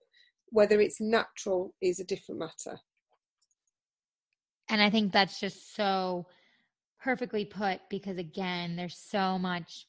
Whether 0.50 0.80
it's 0.80 1.00
natural 1.00 1.74
is 1.80 2.00
a 2.00 2.04
different 2.04 2.40
matter. 2.40 2.78
And 4.68 4.82
I 4.82 4.90
think 4.90 5.12
that's 5.12 5.40
just 5.40 5.74
so 5.74 6.26
perfectly 7.02 7.44
put 7.44 7.80
because, 7.88 8.18
again, 8.18 8.76
there's 8.76 8.98
so 8.98 9.38
much 9.38 9.86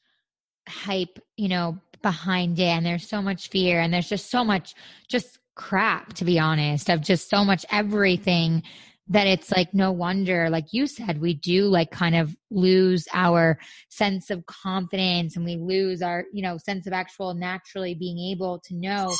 hype, 0.68 1.18
you 1.36 1.48
know, 1.48 1.78
behind 2.02 2.58
it 2.58 2.64
and 2.64 2.84
there's 2.84 3.08
so 3.08 3.20
much 3.20 3.48
fear 3.48 3.80
and 3.80 3.92
there's 3.92 4.08
just 4.08 4.30
so 4.30 4.44
much 4.44 4.74
just 5.08 5.38
crap 5.56 6.12
to 6.12 6.24
be 6.24 6.38
honest 6.38 6.88
of 6.88 7.00
just 7.00 7.28
so 7.28 7.44
much 7.44 7.64
everything 7.70 8.62
that 9.08 9.26
it's 9.26 9.50
like 9.52 9.72
no 9.72 9.92
wonder 9.92 10.50
like 10.50 10.66
you 10.72 10.86
said 10.86 11.20
we 11.20 11.32
do 11.34 11.64
like 11.64 11.90
kind 11.90 12.14
of 12.14 12.36
lose 12.50 13.06
our 13.14 13.58
sense 13.88 14.30
of 14.30 14.44
confidence 14.46 15.36
and 15.36 15.44
we 15.44 15.56
lose 15.56 16.02
our 16.02 16.24
you 16.32 16.42
know 16.42 16.58
sense 16.58 16.86
of 16.86 16.92
actual 16.92 17.34
naturally 17.34 17.94
being 17.94 18.18
able 18.18 18.60
to 18.60 18.74
know 18.74 19.12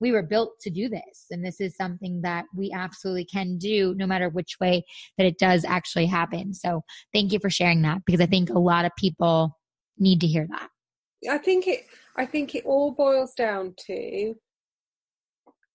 we 0.00 0.12
were 0.12 0.22
built 0.22 0.60
to 0.60 0.70
do 0.70 0.88
this. 0.88 1.26
And 1.30 1.42
this 1.42 1.60
is 1.60 1.76
something 1.76 2.20
that 2.22 2.44
we 2.54 2.70
absolutely 2.72 3.24
can 3.24 3.56
do 3.56 3.94
no 3.96 4.06
matter 4.06 4.28
which 4.28 4.56
way 4.60 4.84
that 5.16 5.26
it 5.26 5.38
does 5.38 5.64
actually 5.64 6.06
happen. 6.06 6.52
So 6.52 6.82
thank 7.14 7.32
you 7.32 7.38
for 7.38 7.48
sharing 7.48 7.82
that 7.82 8.02
because 8.04 8.20
i 8.20 8.26
think 8.26 8.50
a 8.50 8.58
lot 8.58 8.84
of 8.84 8.92
people 8.98 9.58
need 9.98 10.20
to 10.20 10.26
hear 10.26 10.46
that. 10.50 10.68
I 11.30 11.38
think 11.38 11.66
it 11.66 11.86
i 12.16 12.26
think 12.26 12.54
it 12.54 12.64
all 12.66 12.92
boils 12.92 13.32
down 13.34 13.74
to 13.86 14.34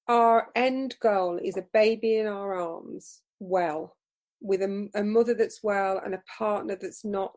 our 0.09 0.47
end 0.55 0.97
goal 1.01 1.39
is 1.41 1.55
a 1.55 1.65
baby 1.71 2.17
in 2.17 2.27
our 2.27 2.53
arms 2.53 3.21
well 3.39 3.95
with 4.41 4.61
a, 4.61 4.89
a 4.95 5.03
mother 5.03 5.33
that's 5.33 5.61
well 5.63 6.01
and 6.03 6.13
a 6.13 6.23
partner 6.37 6.77
that's 6.79 7.05
not 7.05 7.35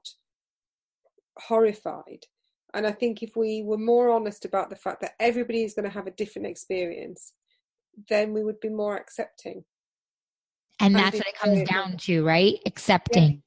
horrified 1.39 2.25
and 2.75 2.87
I 2.87 2.93
think 2.93 3.23
if 3.23 3.37
we 3.37 3.62
were 3.62 3.79
more 3.79 4.11
honest 4.11 4.45
about 4.45 4.70
the 4.70 4.77
fact 4.77 5.01
that 5.03 5.12
everybody 5.20 5.62
is 5.62 5.75
going 5.75 5.85
to 5.85 5.91
have 5.91 6.07
a 6.07 6.12
different 6.12 6.49
experience, 6.49 7.33
then 8.09 8.33
we 8.33 8.43
would 8.43 8.61
be 8.61 8.70
more 8.70 8.97
accepting. 8.97 9.64
And 10.81 10.95
that's 10.95 11.18
what 11.18 11.27
it 11.27 11.39
comes 11.39 11.68
down 11.68 11.97
to, 11.99 12.25
right? 12.25 12.59
Accepting. 12.66 13.43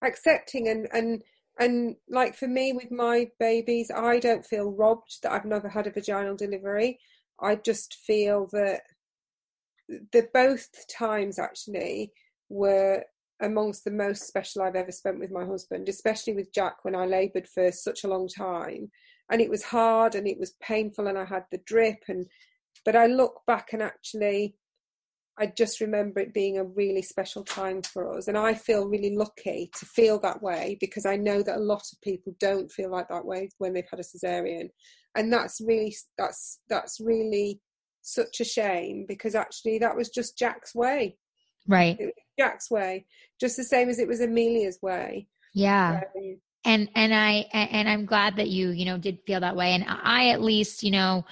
Yeah. 0.00 0.08
Accepting 0.08 0.68
and 0.68 0.88
and 0.92 1.22
and 1.58 1.96
like 2.08 2.34
for 2.34 2.48
me 2.48 2.72
with 2.72 2.90
my 2.90 3.28
babies, 3.38 3.90
I 3.94 4.18
don't 4.18 4.46
feel 4.46 4.70
robbed 4.70 5.18
that 5.22 5.32
I've 5.32 5.44
never 5.44 5.68
had 5.68 5.86
a 5.86 5.90
vaginal 5.90 6.36
delivery. 6.36 6.98
I 7.40 7.56
just 7.56 7.94
feel 7.94 8.48
that 8.52 8.82
the 9.88 10.28
both 10.34 10.68
times 10.88 11.38
actually 11.38 12.12
were 12.48 13.04
amongst 13.40 13.84
the 13.84 13.90
most 13.90 14.26
special 14.26 14.62
I've 14.62 14.74
ever 14.74 14.92
spent 14.92 15.20
with 15.20 15.30
my 15.30 15.44
husband, 15.44 15.88
especially 15.88 16.34
with 16.34 16.52
Jack 16.52 16.84
when 16.84 16.94
I 16.94 17.06
laboured 17.06 17.48
for 17.48 17.70
such 17.70 18.04
a 18.04 18.08
long 18.08 18.28
time. 18.28 18.90
And 19.30 19.40
it 19.40 19.50
was 19.50 19.62
hard 19.62 20.14
and 20.14 20.26
it 20.26 20.38
was 20.38 20.56
painful 20.60 21.06
and 21.06 21.18
I 21.18 21.24
had 21.24 21.44
the 21.50 21.58
drip 21.58 22.04
and 22.08 22.26
but 22.84 22.96
I 22.96 23.06
look 23.06 23.42
back 23.46 23.72
and 23.72 23.82
actually 23.82 24.54
I 25.38 25.46
just 25.46 25.80
remember 25.80 26.20
it 26.20 26.34
being 26.34 26.58
a 26.58 26.64
really 26.64 27.02
special 27.02 27.44
time 27.44 27.82
for 27.82 28.16
us. 28.16 28.28
And 28.28 28.36
I 28.36 28.54
feel 28.54 28.88
really 28.88 29.14
lucky 29.14 29.70
to 29.78 29.86
feel 29.86 30.18
that 30.20 30.42
way 30.42 30.76
because 30.80 31.06
I 31.06 31.16
know 31.16 31.42
that 31.42 31.56
a 31.56 31.60
lot 31.60 31.82
of 31.92 32.00
people 32.02 32.34
don't 32.40 32.70
feel 32.70 32.90
like 32.90 33.08
that 33.08 33.24
way 33.24 33.48
when 33.58 33.72
they've 33.72 33.88
had 33.88 34.00
a 34.00 34.02
cesarean. 34.02 34.70
And 35.14 35.32
that's 35.32 35.60
really 35.60 35.94
that's 36.16 36.60
that's 36.68 36.98
really 37.00 37.60
such 38.02 38.40
a 38.40 38.44
shame 38.44 39.04
because 39.06 39.34
actually 39.34 39.78
that 39.78 39.96
was 39.96 40.08
just 40.08 40.38
Jack's 40.38 40.74
way. 40.74 41.16
Right. 41.66 41.98
Jack's 42.38 42.70
way, 42.70 43.06
just 43.40 43.56
the 43.56 43.64
same 43.64 43.88
as 43.88 43.98
it 43.98 44.08
was 44.08 44.20
Amelia's 44.20 44.78
way. 44.82 45.28
Yeah. 45.54 46.02
Um, 46.16 46.38
and 46.64 46.88
and 46.94 47.14
I 47.14 47.46
and 47.52 47.88
I'm 47.88 48.04
glad 48.04 48.36
that 48.36 48.48
you 48.48 48.70
you 48.70 48.84
know 48.84 48.98
did 48.98 49.20
feel 49.26 49.40
that 49.40 49.56
way. 49.56 49.72
And 49.72 49.84
I 49.86 50.30
at 50.30 50.42
least 50.42 50.82
you 50.82 50.90
know 50.90 51.24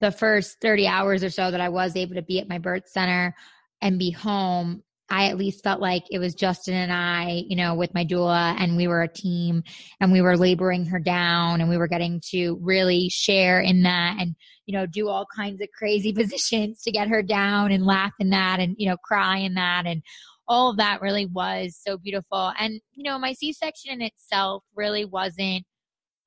the 0.00 0.10
first 0.10 0.60
30 0.60 0.86
hours 0.86 1.22
or 1.22 1.30
so 1.30 1.50
that 1.50 1.60
I 1.60 1.68
was 1.68 1.96
able 1.96 2.14
to 2.14 2.22
be 2.22 2.40
at 2.40 2.48
my 2.48 2.58
birth 2.58 2.88
center 2.88 3.34
and 3.80 3.98
be 3.98 4.10
home. 4.10 4.82
I 5.12 5.26
at 5.26 5.36
least 5.36 5.64
felt 5.64 5.80
like 5.80 6.04
it 6.10 6.20
was 6.20 6.34
Justin 6.34 6.74
and 6.74 6.92
I, 6.92 7.42
you 7.48 7.56
know, 7.56 7.74
with 7.74 7.92
my 7.94 8.04
doula, 8.04 8.54
and 8.58 8.76
we 8.76 8.86
were 8.86 9.02
a 9.02 9.12
team 9.12 9.64
and 10.00 10.12
we 10.12 10.20
were 10.22 10.36
laboring 10.36 10.86
her 10.86 11.00
down 11.00 11.60
and 11.60 11.68
we 11.68 11.76
were 11.76 11.88
getting 11.88 12.20
to 12.30 12.58
really 12.62 13.08
share 13.10 13.60
in 13.60 13.82
that 13.82 14.16
and, 14.20 14.36
you 14.66 14.78
know, 14.78 14.86
do 14.86 15.08
all 15.08 15.26
kinds 15.34 15.60
of 15.60 15.68
crazy 15.76 16.12
positions 16.16 16.82
to 16.82 16.92
get 16.92 17.08
her 17.08 17.22
down 17.22 17.72
and 17.72 17.84
laugh 17.84 18.12
in 18.20 18.30
that 18.30 18.60
and, 18.60 18.76
you 18.78 18.88
know, 18.88 18.96
cry 18.98 19.38
in 19.38 19.54
that 19.54 19.84
and 19.84 20.02
all 20.46 20.70
of 20.70 20.76
that 20.78 21.00
really 21.00 21.26
was 21.26 21.78
so 21.80 21.96
beautiful. 21.96 22.52
And, 22.58 22.80
you 22.92 23.04
know, 23.04 23.18
my 23.18 23.32
C 23.32 23.52
section 23.52 23.92
in 23.92 24.02
itself 24.02 24.64
really 24.74 25.04
wasn't 25.04 25.64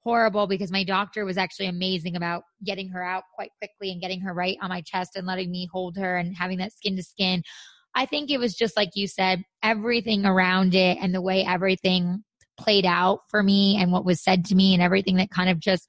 horrible 0.03 0.47
because 0.47 0.71
my 0.71 0.83
doctor 0.83 1.25
was 1.25 1.37
actually 1.37 1.67
amazing 1.67 2.15
about 2.15 2.43
getting 2.65 2.89
her 2.89 3.03
out 3.03 3.23
quite 3.35 3.51
quickly 3.59 3.91
and 3.91 4.01
getting 4.01 4.19
her 4.21 4.33
right 4.33 4.57
on 4.61 4.69
my 4.69 4.81
chest 4.81 5.11
and 5.15 5.25
letting 5.25 5.49
me 5.51 5.67
hold 5.71 5.97
her 5.97 6.17
and 6.17 6.35
having 6.35 6.57
that 6.57 6.73
skin 6.73 6.95
to 6.95 7.03
skin. 7.03 7.41
I 7.95 8.05
think 8.05 8.29
it 8.29 8.39
was 8.39 8.55
just 8.55 8.75
like 8.75 8.89
you 8.95 9.07
said, 9.07 9.43
everything 9.61 10.25
around 10.25 10.75
it 10.75 10.97
and 11.01 11.13
the 11.13 11.21
way 11.21 11.45
everything 11.45 12.23
played 12.59 12.85
out 12.85 13.19
for 13.29 13.41
me 13.41 13.77
and 13.79 13.91
what 13.91 14.05
was 14.05 14.23
said 14.23 14.45
to 14.45 14.55
me 14.55 14.73
and 14.73 14.83
everything 14.83 15.17
that 15.17 15.29
kind 15.29 15.49
of 15.49 15.59
just 15.59 15.87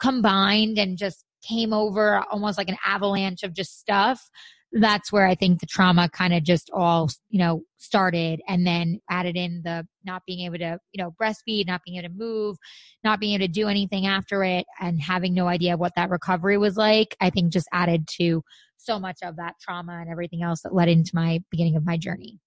combined 0.00 0.78
and 0.78 0.98
just 0.98 1.24
came 1.46 1.72
over 1.72 2.22
almost 2.30 2.58
like 2.58 2.68
an 2.68 2.76
avalanche 2.86 3.42
of 3.42 3.54
just 3.54 3.78
stuff 3.78 4.28
that's 4.72 5.12
where 5.12 5.26
I 5.26 5.34
think 5.34 5.60
the 5.60 5.66
trauma 5.66 6.08
kind 6.08 6.32
of 6.32 6.42
just 6.42 6.70
all, 6.72 7.10
you 7.28 7.38
know, 7.38 7.62
started 7.76 8.40
and 8.48 8.66
then 8.66 9.00
added 9.10 9.36
in 9.36 9.60
the 9.64 9.86
not 10.04 10.22
being 10.26 10.46
able 10.46 10.58
to, 10.58 10.78
you 10.92 11.02
know, 11.02 11.14
breastfeed, 11.20 11.66
not 11.66 11.82
being 11.84 11.98
able 11.98 12.08
to 12.08 12.14
move, 12.14 12.56
not 13.04 13.20
being 13.20 13.34
able 13.34 13.46
to 13.46 13.52
do 13.52 13.68
anything 13.68 14.06
after 14.06 14.42
it 14.42 14.64
and 14.80 15.00
having 15.00 15.34
no 15.34 15.46
idea 15.46 15.76
what 15.76 15.92
that 15.96 16.10
recovery 16.10 16.56
was 16.56 16.76
like, 16.76 17.16
I 17.20 17.30
think 17.30 17.52
just 17.52 17.68
added 17.72 18.08
to 18.18 18.42
so 18.78 18.98
much 18.98 19.18
of 19.22 19.36
that 19.36 19.54
trauma 19.60 19.98
and 20.00 20.10
everything 20.10 20.42
else 20.42 20.62
that 20.62 20.74
led 20.74 20.88
into 20.88 21.12
my 21.14 21.40
beginning 21.50 21.76
of 21.76 21.84
my 21.84 21.96
journey. 21.96 22.40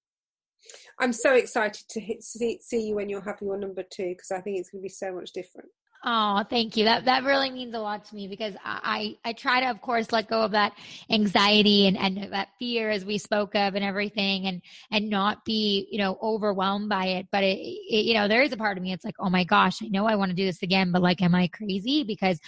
I'm 1.00 1.14
so 1.14 1.34
excited 1.34 1.84
to 1.90 2.00
hit, 2.00 2.24
see, 2.24 2.60
see 2.62 2.88
you 2.88 2.96
when 2.96 3.10
you're 3.10 3.22
having 3.22 3.48
your 3.48 3.58
number 3.58 3.84
two 3.84 4.10
because 4.10 4.32
I 4.32 4.42
think 4.42 4.58
it's 4.60 4.70
going 4.70 4.82
to 4.82 4.86
be 4.86 4.90
so 4.90 5.14
much 5.14 5.32
different. 5.32 5.70
Oh, 6.08 6.44
thank 6.48 6.78
you. 6.78 6.86
That 6.86 7.06
that 7.06 7.24
really 7.24 7.50
means 7.50 7.74
a 7.74 7.80
lot 7.80 8.06
to 8.06 8.16
me 8.16 8.28
because 8.28 8.54
I 8.64 9.18
I 9.26 9.34
try 9.34 9.62
to, 9.62 9.72
of 9.72 9.82
course, 9.82 10.12
let 10.12 10.28
go 10.28 10.44
of 10.44 10.52
that 10.52 10.74
anxiety 11.10 11.88
and 11.88 11.98
and 11.98 12.32
that 12.32 12.50
fear 12.60 12.92
as 12.92 13.04
we 13.04 13.18
spoke 13.18 13.56
of 13.56 13.74
and 13.74 13.84
everything, 13.84 14.46
and 14.46 14.62
and 14.92 15.10
not 15.10 15.44
be 15.46 15.88
you 15.90 15.98
know 15.98 16.20
overwhelmed 16.22 16.90
by 16.90 17.06
it. 17.08 17.28
But 17.32 17.44
it, 17.44 17.58
it 17.58 18.06
you 18.06 18.14
know 18.14 18.28
there 18.28 18.44
is 18.44 18.54
a 18.54 18.58
part 18.58 18.78
of 18.78 18.84
me. 18.84 18.94
It's 18.94 19.04
like, 19.04 19.16
oh 19.20 19.32
my 19.32 19.46
gosh, 19.46 19.82
I 19.82 19.88
know 19.88 20.06
I 20.06 20.16
want 20.16 20.30
to 20.30 20.36
do 20.36 20.46
this 20.46 20.62
again, 20.62 20.92
but 20.92 21.02
like, 21.02 21.24
am 21.24 21.34
I 21.34 21.48
crazy? 21.48 22.04
Because 22.04 22.40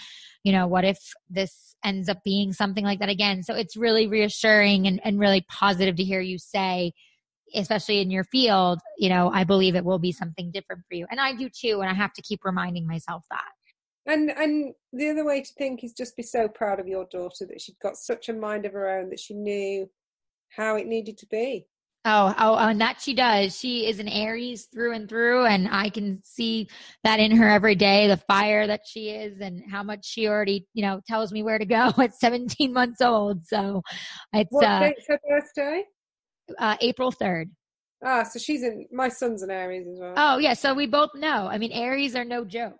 you 0.44 0.52
know, 0.52 0.68
what 0.68 0.84
if 0.84 0.98
this 1.28 1.74
ends 1.84 2.08
up 2.08 2.22
being 2.24 2.52
something 2.52 2.84
like 2.84 3.00
that 3.00 3.08
again? 3.08 3.42
So 3.42 3.54
it's 3.56 3.76
really 3.76 4.06
reassuring 4.06 4.86
and 4.86 5.00
and 5.04 5.18
really 5.18 5.44
positive 5.50 5.96
to 5.96 6.04
hear 6.04 6.20
you 6.20 6.38
say 6.38 6.92
especially 7.54 8.00
in 8.00 8.10
your 8.10 8.24
field, 8.24 8.80
you 8.98 9.08
know, 9.08 9.30
I 9.32 9.44
believe 9.44 9.74
it 9.74 9.84
will 9.84 9.98
be 9.98 10.12
something 10.12 10.50
different 10.50 10.82
for 10.88 10.94
you. 10.94 11.06
And 11.10 11.20
I 11.20 11.32
do 11.34 11.48
too. 11.48 11.80
And 11.80 11.90
I 11.90 11.94
have 11.94 12.12
to 12.14 12.22
keep 12.22 12.40
reminding 12.44 12.86
myself 12.86 13.24
that. 13.30 13.52
And 14.06 14.30
and 14.30 14.74
the 14.92 15.10
other 15.10 15.24
way 15.24 15.42
to 15.42 15.52
think 15.58 15.84
is 15.84 15.92
just 15.92 16.16
be 16.16 16.22
so 16.22 16.48
proud 16.48 16.80
of 16.80 16.88
your 16.88 17.06
daughter 17.10 17.46
that 17.46 17.60
she'd 17.60 17.78
got 17.82 17.96
such 17.96 18.28
a 18.28 18.32
mind 18.32 18.64
of 18.64 18.72
her 18.72 18.88
own 18.88 19.10
that 19.10 19.20
she 19.20 19.34
knew 19.34 19.88
how 20.48 20.76
it 20.76 20.86
needed 20.86 21.18
to 21.18 21.26
be. 21.26 21.66
Oh, 22.04 22.34
oh, 22.38 22.54
and 22.56 22.80
that 22.80 23.02
she 23.02 23.12
does. 23.12 23.58
She 23.58 23.86
is 23.86 23.98
an 23.98 24.08
Aries 24.08 24.66
through 24.72 24.94
and 24.94 25.08
through, 25.08 25.44
and 25.44 25.68
I 25.70 25.90
can 25.90 26.22
see 26.24 26.68
that 27.04 27.20
in 27.20 27.36
her 27.36 27.50
every 27.50 27.74
day. 27.74 28.06
The 28.06 28.16
fire 28.16 28.66
that 28.66 28.82
she 28.86 29.10
is, 29.10 29.40
and 29.40 29.62
how 29.70 29.82
much 29.82 30.06
she 30.06 30.26
already, 30.26 30.66
you 30.72 30.82
know, 30.82 31.00
tells 31.06 31.32
me 31.32 31.42
where 31.42 31.58
to 31.58 31.66
go 31.66 31.92
at 31.98 32.14
17 32.14 32.72
months 32.72 33.02
old. 33.02 33.44
So, 33.44 33.82
it's 34.32 34.50
what 34.50 34.64
uh, 34.64 34.80
date's 34.80 35.06
her 35.08 35.20
birthday? 35.28 35.84
Uh, 36.58 36.76
April 36.80 37.12
3rd. 37.12 37.50
Ah, 38.04 38.22
so 38.22 38.38
she's 38.38 38.62
in, 38.62 38.86
my 38.92 39.08
son's 39.08 39.42
an 39.42 39.50
Aries 39.50 39.86
as 39.88 39.98
well. 39.98 40.14
Oh, 40.16 40.38
yeah. 40.38 40.54
So 40.54 40.72
we 40.72 40.86
both 40.86 41.10
know. 41.14 41.48
I 41.50 41.58
mean, 41.58 41.72
Aries 41.72 42.14
are 42.14 42.24
no 42.24 42.44
joke. 42.44 42.76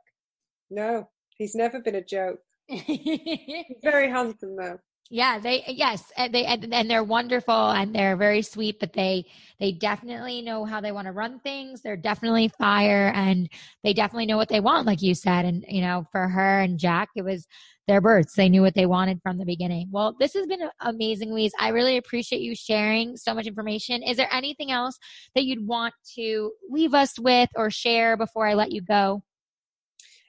No, 0.71 1.09
he's 1.37 1.55
never 1.55 1.81
been 1.81 1.97
a 1.97 2.05
joke. 2.05 2.39
very 3.83 4.09
handsome, 4.11 4.57
though. 4.57 4.79
Yeah, 5.11 5.39
they 5.39 5.65
yes, 5.69 6.13
and 6.19 6.35
they 6.35 6.45
and, 6.45 6.73
and 6.73 6.91
they're 6.91 7.03
wonderful 7.03 7.71
and 7.71 7.95
they're 7.95 8.17
very 8.17 8.43
sweet, 8.43 8.79
but 8.79 8.93
they 8.93 9.25
they 9.59 9.73
definitely 9.73 10.43
know 10.43 10.67
how 10.67 10.83
they 10.83 10.93
want 10.93 11.07
to 11.07 11.13
run 11.13 11.41
things. 11.41 11.81
They're 11.81 11.97
definitely 11.97 12.49
fire 12.49 13.11
and 13.15 13.49
they 13.83 13.95
definitely 13.95 14.27
know 14.27 14.37
what 14.37 14.51
they 14.51 14.61
want, 14.61 14.87
like 14.87 15.01
you 15.01 15.15
said. 15.15 15.47
And 15.47 15.65
you 15.67 15.81
know, 15.81 16.05
for 16.13 16.29
her 16.29 16.61
and 16.61 16.79
Jack, 16.79 17.09
it 17.17 17.23
was 17.23 17.47
their 17.89 18.01
births. 18.01 18.35
They 18.35 18.49
knew 18.49 18.63
what 18.63 18.75
they 18.75 18.87
wanted 18.87 19.21
from 19.23 19.39
the 19.39 19.45
beginning. 19.45 19.89
Well, 19.91 20.15
this 20.21 20.35
has 20.35 20.47
been 20.47 20.69
amazing, 20.81 21.33
Louise. 21.33 21.53
I 21.59 21.71
really 21.71 21.97
appreciate 21.97 22.43
you 22.43 22.55
sharing 22.55 23.17
so 23.17 23.35
much 23.35 23.47
information. 23.47 24.03
Is 24.05 24.17
there 24.17 24.33
anything 24.33 24.71
else 24.71 24.97
that 25.35 25.45
you'd 25.45 25.67
want 25.67 25.95
to 26.15 26.53
leave 26.71 26.95
us 26.95 27.19
with 27.19 27.49
or 27.57 27.71
share 27.71 28.17
before 28.17 28.47
I 28.47 28.55
let 28.55 28.71
you 28.71 28.83
go? 28.83 29.23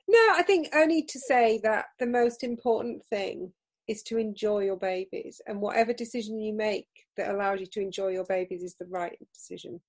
No, 0.08 0.28
I 0.36 0.42
think 0.42 0.70
only 0.74 1.04
to 1.04 1.20
say 1.20 1.60
that 1.64 1.86
the 2.00 2.08
most 2.08 2.44
important 2.44 3.04
thing 3.12 3.54
is 3.88 4.02
to 4.04 4.18
enjoy 4.18 4.60
your 4.60 4.78
babies, 4.78 5.42
and 5.46 5.62
whatever 5.62 5.94
decision 5.94 6.40
you 6.40 6.54
make 6.54 6.88
that 7.18 7.34
allows 7.34 7.60
you 7.60 7.66
to 7.66 7.82
enjoy 7.82 8.08
your 8.08 8.26
babies 8.26 8.64
is 8.64 8.76
the 8.80 8.86
right 8.86 9.18
decision. 9.34 9.80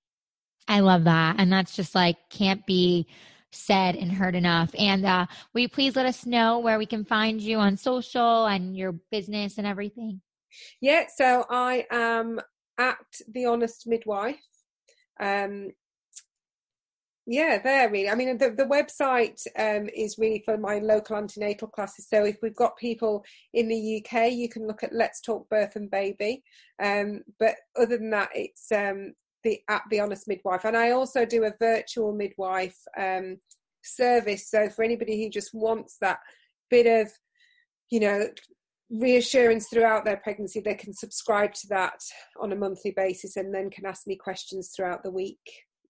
I 0.68 0.80
love 0.80 1.04
that. 1.04 1.36
And 1.38 1.52
that's 1.52 1.74
just 1.74 1.94
like, 1.94 2.16
can't 2.30 2.64
be 2.66 3.06
said 3.52 3.96
and 3.96 4.12
heard 4.12 4.34
enough. 4.34 4.70
And 4.78 5.04
uh, 5.04 5.26
will 5.52 5.62
you 5.62 5.68
please 5.68 5.96
let 5.96 6.06
us 6.06 6.26
know 6.26 6.58
where 6.58 6.78
we 6.78 6.86
can 6.86 7.04
find 7.04 7.40
you 7.40 7.58
on 7.58 7.76
social 7.76 8.46
and 8.46 8.76
your 8.76 8.92
business 9.10 9.58
and 9.58 9.66
everything? 9.66 10.20
Yeah, 10.80 11.06
so 11.14 11.44
I 11.48 11.86
am 11.90 12.40
at 12.78 12.96
the 13.32 13.46
Honest 13.46 13.86
Midwife. 13.86 14.40
Um, 15.20 15.70
Yeah, 17.26 17.58
there 17.62 17.88
really. 17.88 18.08
I 18.08 18.16
mean, 18.16 18.38
the, 18.38 18.50
the 18.50 18.64
website 18.64 19.40
um, 19.56 19.88
is 19.94 20.18
really 20.18 20.42
for 20.44 20.56
my 20.56 20.78
local 20.80 21.16
antenatal 21.16 21.68
classes. 21.68 22.08
So 22.08 22.24
if 22.24 22.38
we've 22.42 22.56
got 22.56 22.76
people 22.76 23.24
in 23.54 23.68
the 23.68 24.02
UK, 24.02 24.32
you 24.32 24.48
can 24.48 24.66
look 24.66 24.82
at 24.82 24.92
Let's 24.92 25.20
Talk 25.20 25.48
Birth 25.48 25.76
and 25.76 25.88
Baby. 25.90 26.42
Um, 26.82 27.22
but 27.38 27.54
other 27.76 27.98
than 27.98 28.10
that, 28.10 28.30
it's 28.34 28.72
um, 28.72 29.12
the 29.44 29.60
at 29.68 29.82
the 29.90 30.00
Honest 30.00 30.28
Midwife, 30.28 30.64
and 30.64 30.76
I 30.76 30.90
also 30.90 31.24
do 31.24 31.44
a 31.44 31.54
virtual 31.58 32.12
midwife 32.12 32.78
um, 32.98 33.38
service. 33.82 34.50
So 34.50 34.68
for 34.68 34.84
anybody 34.84 35.22
who 35.22 35.30
just 35.30 35.50
wants 35.54 35.96
that 36.00 36.18
bit 36.70 36.86
of, 36.86 37.12
you 37.90 38.00
know, 38.00 38.28
reassurance 38.90 39.68
throughout 39.68 40.04
their 40.04 40.18
pregnancy, 40.18 40.60
they 40.60 40.74
can 40.74 40.92
subscribe 40.92 41.54
to 41.54 41.66
that 41.68 42.00
on 42.40 42.52
a 42.52 42.56
monthly 42.56 42.92
basis, 42.96 43.36
and 43.36 43.54
then 43.54 43.70
can 43.70 43.86
ask 43.86 44.06
me 44.06 44.16
questions 44.16 44.72
throughout 44.74 45.02
the 45.02 45.10
week 45.10 45.40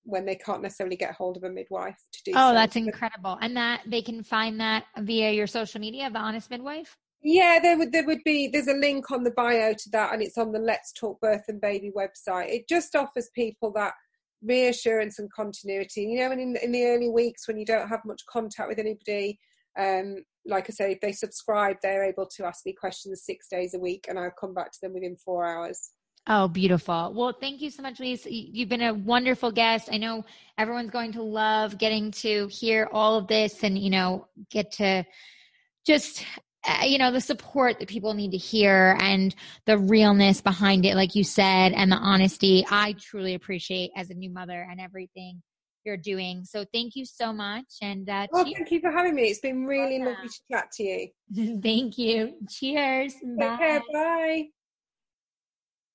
when 0.05 0.25
they 0.25 0.35
can't 0.35 0.63
necessarily 0.63 0.97
get 0.97 1.15
hold 1.15 1.37
of 1.37 1.45
a 1.45 1.51
midwife 1.51 1.99
to 2.11 2.23
do 2.25 2.33
oh 2.35 2.51
so. 2.51 2.55
that's 2.55 2.75
incredible 2.75 3.37
and 3.43 3.55
that 3.55 3.83
they 3.87 4.01
can 4.01 4.23
find 4.23 4.59
that 4.59 4.85
via 5.01 5.31
your 5.31 5.47
social 5.47 5.79
media 5.79 6.09
the 6.11 6.19
honest 6.19 6.51
midwife 6.51 6.97
yeah 7.23 7.59
there 7.63 7.77
would 7.77 7.93
there 7.93 8.07
would 8.07 8.23
be 8.25 8.49
there's 8.49 8.69
a 8.69 8.75
link 8.75 9.11
on 9.11 9.25
the 9.25 9.31
bio 9.33 9.73
to 9.73 9.91
that 9.91 10.13
and 10.13 10.23
it's 10.23 10.39
on 10.39 10.53
the 10.53 10.59
let's 10.59 10.93
talk 10.93 11.21
birth 11.21 11.45
and 11.49 11.61
baby 11.61 11.91
website 11.97 12.49
it 12.49 12.69
just 12.69 12.95
offers 12.97 13.29
people 13.35 13.71
that 13.73 13.93
reassurance 14.43 15.19
and 15.19 15.31
continuity 15.33 16.03
you 16.03 16.19
know 16.19 16.31
and 16.31 16.41
in, 16.41 16.57
in 16.63 16.73
the 16.73 16.85
early 16.85 17.11
weeks 17.11 17.47
when 17.47 17.59
you 17.59 17.67
don't 17.67 17.89
have 17.89 18.01
much 18.07 18.23
contact 18.27 18.69
with 18.69 18.79
anybody 18.79 19.39
um 19.79 20.17
like 20.47 20.65
i 20.71 20.73
say 20.73 20.93
if 20.93 21.01
they 21.01 21.13
subscribe 21.13 21.77
they're 21.83 22.05
able 22.05 22.27
to 22.27 22.47
ask 22.47 22.65
me 22.65 22.73
questions 22.73 23.23
six 23.23 23.49
days 23.49 23.75
a 23.75 23.79
week 23.79 24.07
and 24.09 24.19
i'll 24.19 24.33
come 24.41 24.55
back 24.55 24.73
to 24.73 24.79
them 24.83 24.95
within 24.95 25.17
four 25.17 25.45
hours 25.45 25.91
Oh, 26.27 26.49
beautiful. 26.49 27.13
Well, 27.15 27.33
thank 27.33 27.61
you 27.63 27.71
so 27.71 27.83
much, 27.83 27.99
Lise. 27.99 28.27
You've 28.27 28.69
been 28.69 28.83
a 28.83 28.93
wonderful 28.93 29.51
guest. 29.51 29.89
I 29.91 29.97
know 29.97 30.25
everyone's 30.59 30.91
going 30.91 31.13
to 31.13 31.23
love 31.23 31.79
getting 31.79 32.11
to 32.13 32.47
hear 32.49 32.89
all 32.93 33.17
of 33.17 33.27
this 33.27 33.65
and, 33.65 33.79
you 33.79 33.91
know, 33.91 34.29
get 34.51 34.71
to 34.73 35.05
just, 35.87 36.25
uh, 36.65 36.85
you 36.85 36.99
know, 36.99 37.11
the 37.11 37.21
support 37.21 37.79
that 37.79 37.89
people 37.89 38.15
need 38.15 38.33
to 38.33 38.37
hear 38.37 38.97
and 39.01 39.35
the 39.67 39.79
realness 39.79 40.41
behind 40.41 40.85
it, 40.85 40.95
like 40.95 41.15
you 41.15 41.25
said, 41.25 41.73
and 41.73 41.91
the 41.91 41.97
honesty. 41.97 42.65
I 42.71 42.95
truly 43.01 43.35
appreciate 43.35 43.91
as 43.97 44.11
a 44.11 44.15
new 44.15 44.31
mother 44.31 44.67
and 44.71 44.81
everything 44.81 45.43
you're 45.85 45.97
doing. 45.97 46.45
So 46.45 46.65
thank 46.73 46.97
you 46.97 47.07
so 47.07 47.33
much. 47.33 47.65
And 47.81 48.09
uh, 48.09 48.27
well, 48.31 48.45
thank 48.45 48.71
you 48.71 48.81
for 48.81 48.91
having 48.91 49.15
me. 49.15 49.23
It's 49.23 49.41
been 49.41 49.65
really 49.65 49.99
lovely 49.99 50.29
to 50.29 50.41
chat 50.53 50.71
to 50.73 50.83
you. 50.83 51.61
thank 51.63 51.97
you. 51.97 52.35
Cheers. 52.49 53.15
Take 53.15 53.39
Bye. 53.39 53.57
Care. 53.57 53.83
Bye. 53.93 54.49